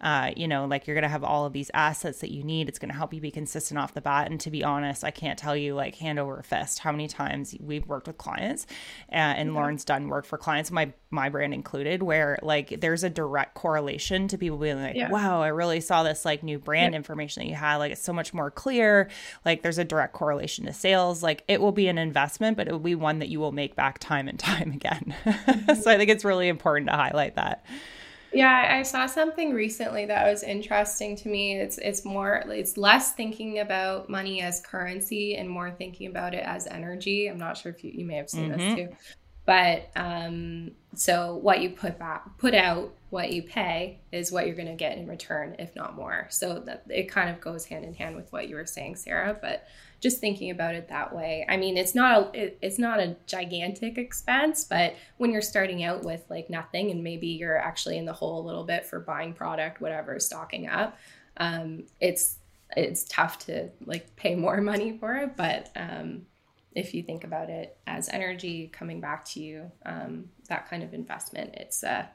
uh, 0.00 0.30
you 0.36 0.48
know, 0.48 0.64
like 0.64 0.86
you're 0.86 0.94
going 0.94 1.02
to 1.02 1.08
have 1.08 1.22
all 1.22 1.44
of 1.44 1.52
these 1.52 1.70
assets 1.74 2.20
that 2.20 2.30
you 2.30 2.42
need. 2.42 2.68
It's 2.68 2.78
going 2.78 2.90
to 2.90 2.96
help 2.96 3.12
you 3.12 3.20
be 3.20 3.30
consistent 3.30 3.78
off 3.78 3.92
the 3.92 4.00
bat. 4.00 4.30
And 4.30 4.40
to 4.40 4.50
be 4.50 4.64
honest, 4.64 5.04
I 5.04 5.10
can't 5.10 5.38
tell 5.38 5.54
you 5.54 5.74
like 5.74 5.96
hand 5.96 6.18
over 6.18 6.42
fist 6.42 6.78
how 6.78 6.90
many 6.90 7.06
times 7.06 7.54
we've 7.60 7.86
worked 7.86 8.06
with 8.06 8.16
clients 8.16 8.66
uh, 9.10 9.16
and 9.16 9.54
Lauren's 9.54 9.84
done 9.84 10.08
work 10.08 10.24
for 10.24 10.38
clients, 10.38 10.70
my, 10.70 10.92
my 11.10 11.28
brand 11.28 11.52
included, 11.52 12.02
where 12.02 12.38
like 12.42 12.80
there's 12.80 13.04
a 13.04 13.10
direct 13.10 13.54
correlation 13.54 14.26
to 14.28 14.38
people 14.38 14.56
being 14.56 14.80
like, 14.80 14.96
yeah. 14.96 15.10
wow, 15.10 15.42
I 15.42 15.48
really 15.48 15.80
saw 15.80 16.02
this 16.02 16.24
like 16.24 16.42
new 16.42 16.58
brand 16.58 16.94
yeah. 16.94 16.96
information 16.98 17.42
that 17.42 17.48
you 17.50 17.56
had. 17.56 17.76
Like 17.76 17.92
it's 17.92 18.02
so 18.02 18.14
much 18.14 18.32
more 18.32 18.50
clear. 18.50 19.10
Like 19.44 19.62
there's 19.62 19.78
a 19.78 19.84
direct 19.84 20.14
correlation 20.14 20.64
to 20.64 20.72
sales. 20.72 21.22
Like 21.22 21.44
it 21.46 21.60
will 21.60 21.72
be 21.72 21.88
an 21.88 21.98
investment, 21.98 22.56
but 22.56 22.68
it 22.68 22.72
will 22.72 22.78
be 22.78 22.94
one 22.94 23.18
that 23.18 23.28
you 23.28 23.38
will 23.38 23.52
make 23.52 23.76
back 23.76 23.98
time 23.98 24.28
and 24.28 24.38
time 24.38 24.72
again. 24.74 25.14
so 25.82 25.90
I 25.90 25.98
think 25.98 26.08
it's 26.08 26.24
really 26.24 26.48
important 26.48 26.88
to 26.88 26.96
highlight 26.96 27.36
that. 27.36 27.66
Yeah, 28.32 28.76
I 28.78 28.82
saw 28.82 29.06
something 29.06 29.52
recently 29.52 30.06
that 30.06 30.30
was 30.30 30.42
interesting 30.42 31.16
to 31.16 31.28
me. 31.28 31.56
It's 31.56 31.78
it's 31.78 32.04
more 32.04 32.44
it's 32.46 32.76
less 32.76 33.12
thinking 33.12 33.58
about 33.58 34.08
money 34.08 34.40
as 34.40 34.60
currency 34.60 35.36
and 35.36 35.48
more 35.48 35.70
thinking 35.70 36.08
about 36.08 36.34
it 36.34 36.44
as 36.44 36.66
energy. 36.66 37.26
I'm 37.26 37.38
not 37.38 37.56
sure 37.56 37.72
if 37.72 37.82
you, 37.82 37.90
you 37.92 38.04
may 38.04 38.16
have 38.16 38.30
seen 38.30 38.50
mm-hmm. 38.50 38.58
this 38.58 38.74
too. 38.74 38.96
But 39.46 39.90
um 39.96 40.72
so 40.94 41.36
what 41.36 41.60
you 41.60 41.70
put 41.70 41.98
back 41.98 42.38
put 42.38 42.54
out, 42.54 42.94
what 43.10 43.32
you 43.32 43.42
pay 43.42 44.00
is 44.12 44.30
what 44.30 44.46
you're 44.46 44.56
going 44.56 44.68
to 44.68 44.74
get 44.74 44.96
in 44.96 45.08
return 45.08 45.56
if 45.58 45.74
not 45.74 45.96
more. 45.96 46.26
So 46.30 46.60
that 46.60 46.84
it 46.88 47.10
kind 47.10 47.30
of 47.30 47.40
goes 47.40 47.64
hand 47.64 47.84
in 47.84 47.94
hand 47.94 48.14
with 48.14 48.32
what 48.32 48.48
you 48.48 48.54
were 48.54 48.66
saying, 48.66 48.96
Sarah, 48.96 49.36
but 49.40 49.66
just 50.00 50.18
thinking 50.18 50.50
about 50.50 50.74
it 50.74 50.88
that 50.88 51.14
way. 51.14 51.44
I 51.48 51.56
mean, 51.56 51.76
it's 51.76 51.94
not 51.94 52.34
a 52.34 52.44
it, 52.44 52.58
it's 52.62 52.78
not 52.78 53.00
a 53.00 53.16
gigantic 53.26 53.98
expense, 53.98 54.64
but 54.64 54.94
when 55.18 55.30
you're 55.30 55.42
starting 55.42 55.84
out 55.84 56.04
with 56.04 56.24
like 56.30 56.48
nothing 56.48 56.90
and 56.90 57.04
maybe 57.04 57.28
you're 57.28 57.58
actually 57.58 57.98
in 57.98 58.06
the 58.06 58.12
hole 58.12 58.40
a 58.40 58.46
little 58.46 58.64
bit 58.64 58.86
for 58.86 58.98
buying 58.98 59.34
product, 59.34 59.80
whatever, 59.80 60.18
stocking 60.18 60.68
up, 60.68 60.98
um, 61.36 61.84
it's 62.00 62.36
it's 62.76 63.04
tough 63.04 63.38
to 63.46 63.68
like 63.84 64.16
pay 64.16 64.34
more 64.34 64.60
money 64.62 64.96
for 64.98 65.16
it. 65.16 65.36
But 65.36 65.70
um, 65.76 66.26
if 66.74 66.94
you 66.94 67.02
think 67.02 67.24
about 67.24 67.50
it 67.50 67.76
as 67.86 68.08
energy 68.08 68.68
coming 68.68 69.00
back 69.00 69.24
to 69.26 69.40
you, 69.40 69.70
um, 69.84 70.30
that 70.48 70.68
kind 70.70 70.82
of 70.82 70.94
investment, 70.94 71.54
it's 71.54 71.84
uh, 71.84 72.06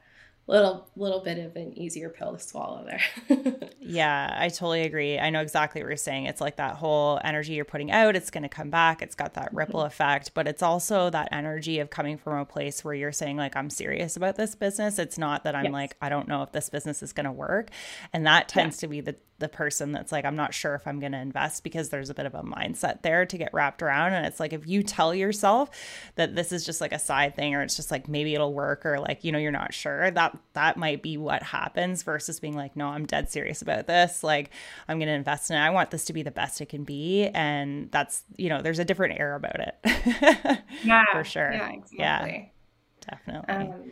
little 0.48 0.88
little 0.94 1.20
bit 1.20 1.38
of 1.38 1.56
an 1.56 1.76
easier 1.76 2.08
pill 2.08 2.32
to 2.32 2.38
swallow 2.38 2.86
there. 2.86 3.70
yeah, 3.80 4.36
I 4.38 4.48
totally 4.48 4.82
agree. 4.82 5.18
I 5.18 5.30
know 5.30 5.40
exactly 5.40 5.82
what 5.82 5.88
you're 5.88 5.96
saying. 5.96 6.26
It's 6.26 6.40
like 6.40 6.56
that 6.56 6.76
whole 6.76 7.20
energy 7.24 7.54
you're 7.54 7.64
putting 7.64 7.90
out, 7.90 8.14
it's 8.14 8.30
going 8.30 8.44
to 8.44 8.48
come 8.48 8.70
back. 8.70 9.02
It's 9.02 9.16
got 9.16 9.34
that 9.34 9.52
ripple 9.52 9.80
mm-hmm. 9.80 9.88
effect, 9.88 10.32
but 10.34 10.46
it's 10.46 10.62
also 10.62 11.10
that 11.10 11.28
energy 11.32 11.80
of 11.80 11.90
coming 11.90 12.16
from 12.16 12.38
a 12.38 12.44
place 12.44 12.84
where 12.84 12.94
you're 12.94 13.12
saying 13.12 13.36
like 13.36 13.56
I'm 13.56 13.70
serious 13.70 14.16
about 14.16 14.36
this 14.36 14.54
business. 14.54 14.98
It's 14.98 15.18
not 15.18 15.44
that 15.44 15.56
I'm 15.56 15.66
yes. 15.66 15.72
like 15.72 15.96
I 16.00 16.08
don't 16.08 16.28
know 16.28 16.42
if 16.42 16.52
this 16.52 16.70
business 16.70 17.02
is 17.02 17.12
going 17.12 17.26
to 17.26 17.32
work. 17.32 17.70
And 18.12 18.26
that 18.26 18.48
tends 18.48 18.76
yeah. 18.76 18.80
to 18.80 18.88
be 18.88 19.00
the 19.00 19.16
the 19.38 19.48
person 19.48 19.92
that's 19.92 20.12
like, 20.12 20.24
I'm 20.24 20.36
not 20.36 20.54
sure 20.54 20.74
if 20.74 20.86
I'm 20.86 20.98
going 20.98 21.12
to 21.12 21.18
invest 21.18 21.62
because 21.62 21.90
there's 21.90 22.10
a 22.10 22.14
bit 22.14 22.26
of 22.26 22.34
a 22.34 22.42
mindset 22.42 23.02
there 23.02 23.26
to 23.26 23.38
get 23.38 23.52
wrapped 23.52 23.82
around. 23.82 24.14
And 24.14 24.26
it's 24.26 24.40
like, 24.40 24.52
if 24.52 24.66
you 24.66 24.82
tell 24.82 25.14
yourself 25.14 25.70
that 26.14 26.34
this 26.34 26.52
is 26.52 26.64
just 26.64 26.80
like 26.80 26.92
a 26.92 26.98
side 26.98 27.36
thing 27.36 27.54
or 27.54 27.62
it's 27.62 27.76
just 27.76 27.90
like 27.90 28.08
maybe 28.08 28.34
it'll 28.34 28.54
work 28.54 28.86
or 28.86 28.98
like, 28.98 29.24
you 29.24 29.32
know, 29.32 29.38
you're 29.38 29.52
not 29.52 29.74
sure, 29.74 30.10
that 30.10 30.35
that 30.52 30.76
might 30.76 31.02
be 31.02 31.16
what 31.16 31.42
happens 31.42 32.02
versus 32.02 32.40
being 32.40 32.54
like, 32.54 32.76
no, 32.76 32.88
I'm 32.88 33.06
dead 33.06 33.30
serious 33.30 33.62
about 33.62 33.86
this. 33.86 34.22
Like, 34.22 34.50
I'm 34.88 34.98
going 34.98 35.08
to 35.08 35.14
invest 35.14 35.50
in 35.50 35.56
it. 35.56 35.60
I 35.60 35.70
want 35.70 35.90
this 35.90 36.04
to 36.06 36.12
be 36.12 36.22
the 36.22 36.30
best 36.30 36.60
it 36.60 36.68
can 36.68 36.84
be. 36.84 37.26
And 37.28 37.90
that's, 37.90 38.22
you 38.36 38.48
know, 38.48 38.62
there's 38.62 38.78
a 38.78 38.84
different 38.84 39.18
air 39.18 39.34
about 39.34 39.60
it. 39.60 40.60
yeah. 40.84 41.04
For 41.12 41.24
sure. 41.24 41.52
Yeah, 41.52 41.70
exactly. 41.70 41.98
Yeah, 41.98 43.10
definitely. 43.10 43.54
Um, 43.54 43.90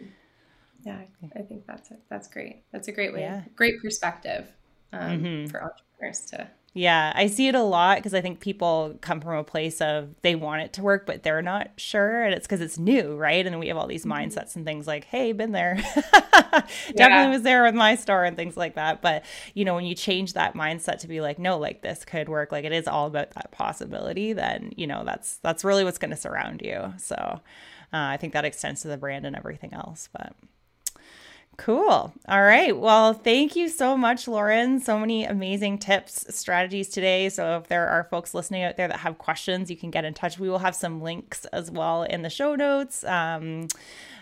yeah, 0.85 0.99
I 1.35 1.43
think 1.43 1.67
that's 1.67 1.91
a, 1.91 1.97
that's 2.11 2.29
great. 2.29 2.63
That's 2.73 2.89
a 2.89 2.93
great 2.93 3.15
way, 3.15 3.21
yeah. 3.21 3.43
great 3.57 3.81
perspective 3.81 4.47
um, 4.93 5.23
mm-hmm. 5.23 5.47
for 5.47 5.63
entrepreneurs 5.63 6.21
to 6.31 6.49
yeah, 6.77 7.13
I 7.15 7.29
see 7.29 7.47
it 7.47 7.55
a 7.55 7.63
lot 7.63 7.99
because 7.99 8.15
I 8.15 8.21
think 8.21 8.41
people 8.41 8.99
come 9.01 9.21
from 9.21 9.37
a 9.39 9.45
place 9.45 9.81
of 9.81 10.09
they 10.23 10.35
want 10.35 10.63
it 10.63 10.73
to 10.73 10.83
work, 10.83 11.07
but 11.07 11.23
they're 11.23 11.41
not 11.41 11.71
sure. 11.77 12.25
And 12.25 12.35
it's 12.35 12.49
because 12.49 12.61
it's 12.61 12.81
new, 12.81 13.17
right? 13.17 13.47
And 13.47 13.61
we 13.61 13.69
have 13.69 13.77
all 13.77 13.87
these 13.87 14.05
mm-hmm. 14.05 14.29
mindsets 14.29 14.57
and 14.57 14.65
things 14.65 14.85
like, 14.85 15.05
hey, 15.05 15.31
been 15.31 15.53
there. 15.53 15.77
Definitely 15.95 16.97
yeah. 16.97 17.31
was 17.31 17.43
there 17.43 17.63
with 17.63 17.77
my 17.77 17.95
store 17.95 18.25
and 18.25 18.37
things 18.37 18.57
like 18.57 18.75
that. 18.75 19.03
But, 19.03 19.25
you 19.55 19.65
know, 19.65 19.77
when 19.77 19.85
you 19.85 19.95
change 19.95 20.33
that 20.33 20.55
mindset 20.55 20.99
to 21.01 21.07
be 21.07 21.21
like, 21.21 21.39
no, 21.39 21.59
like 21.59 21.83
this 21.83 22.05
could 22.05 22.29
work, 22.29 22.51
like 22.51 22.65
it 22.65 22.73
is 22.73 22.89
all 22.89 23.07
about 23.07 23.31
that 23.35 23.53
possibility, 23.53 24.33
then, 24.33 24.73
you 24.77 24.89
know, 24.89 25.05
that's 25.05 25.37
that's 25.37 25.63
really 25.63 25.85
what's 25.85 25.99
going 25.99 26.11
to 26.11 26.17
surround 26.17 26.61
you. 26.61 26.93
So 26.99 27.15
uh, 27.15 27.39
I 27.93 28.17
think 28.17 28.33
that 28.33 28.45
extends 28.45 28.83
to 28.83 28.89
the 28.89 28.97
brand 28.97 29.25
and 29.27 29.37
everything 29.37 29.73
else. 29.75 30.09
But 30.13 30.33
Cool. 31.57 32.13
All 32.29 32.43
right. 32.43 32.77
Well, 32.77 33.15
thank 33.15 33.55
you 33.55 33.69
so 33.69 33.97
much, 33.97 34.27
Lauren. 34.27 34.81
So 34.81 34.99
many 34.99 35.25
amazing 35.25 35.79
tips, 35.79 36.27
strategies 36.37 36.89
today. 36.89 37.29
So, 37.29 37.59
if 37.59 37.69
there 37.69 37.89
are 37.89 38.05
folks 38.05 38.35
listening 38.35 38.65
out 38.65 38.77
there 38.77 38.89
that 38.89 38.99
have 39.01 39.19
questions, 39.19 39.71
you 39.71 39.77
can 39.77 39.91
get 39.91 40.05
in 40.05 40.15
touch. 40.15 40.39
We 40.39 40.49
will 40.49 40.59
have 40.59 40.75
some 40.75 41.01
links 41.01 41.45
as 41.47 41.71
well 41.71 42.03
in 42.03 42.23
the 42.23 42.31
show 42.31 42.57
notes 42.57 43.05
um, 43.05 43.69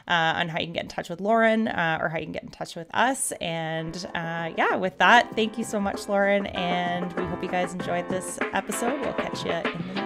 uh, 0.06 0.12
on 0.12 0.48
how 0.48 0.58
you 0.58 0.66
can 0.66 0.74
get 0.74 0.84
in 0.84 0.88
touch 0.88 1.08
with 1.08 1.20
Lauren 1.20 1.68
uh, 1.68 1.98
or 2.00 2.08
how 2.08 2.18
you 2.18 2.24
can 2.24 2.32
get 2.32 2.42
in 2.42 2.50
touch 2.50 2.76
with 2.76 2.88
us. 2.92 3.32
And 3.40 3.96
uh, 4.14 4.52
yeah, 4.56 4.76
with 4.76 4.98
that, 4.98 5.34
thank 5.34 5.56
you 5.56 5.64
so 5.64 5.80
much, 5.80 6.08
Lauren. 6.08 6.46
And 6.46 7.12
we 7.14 7.24
hope 7.24 7.42
you 7.42 7.48
guys 7.48 7.72
enjoyed 7.72 8.08
this 8.08 8.38
episode. 8.52 9.00
We'll 9.00 9.14
catch 9.14 9.44
you 9.44 9.52
in 9.52 9.62
the 9.62 9.94
next 9.94 10.01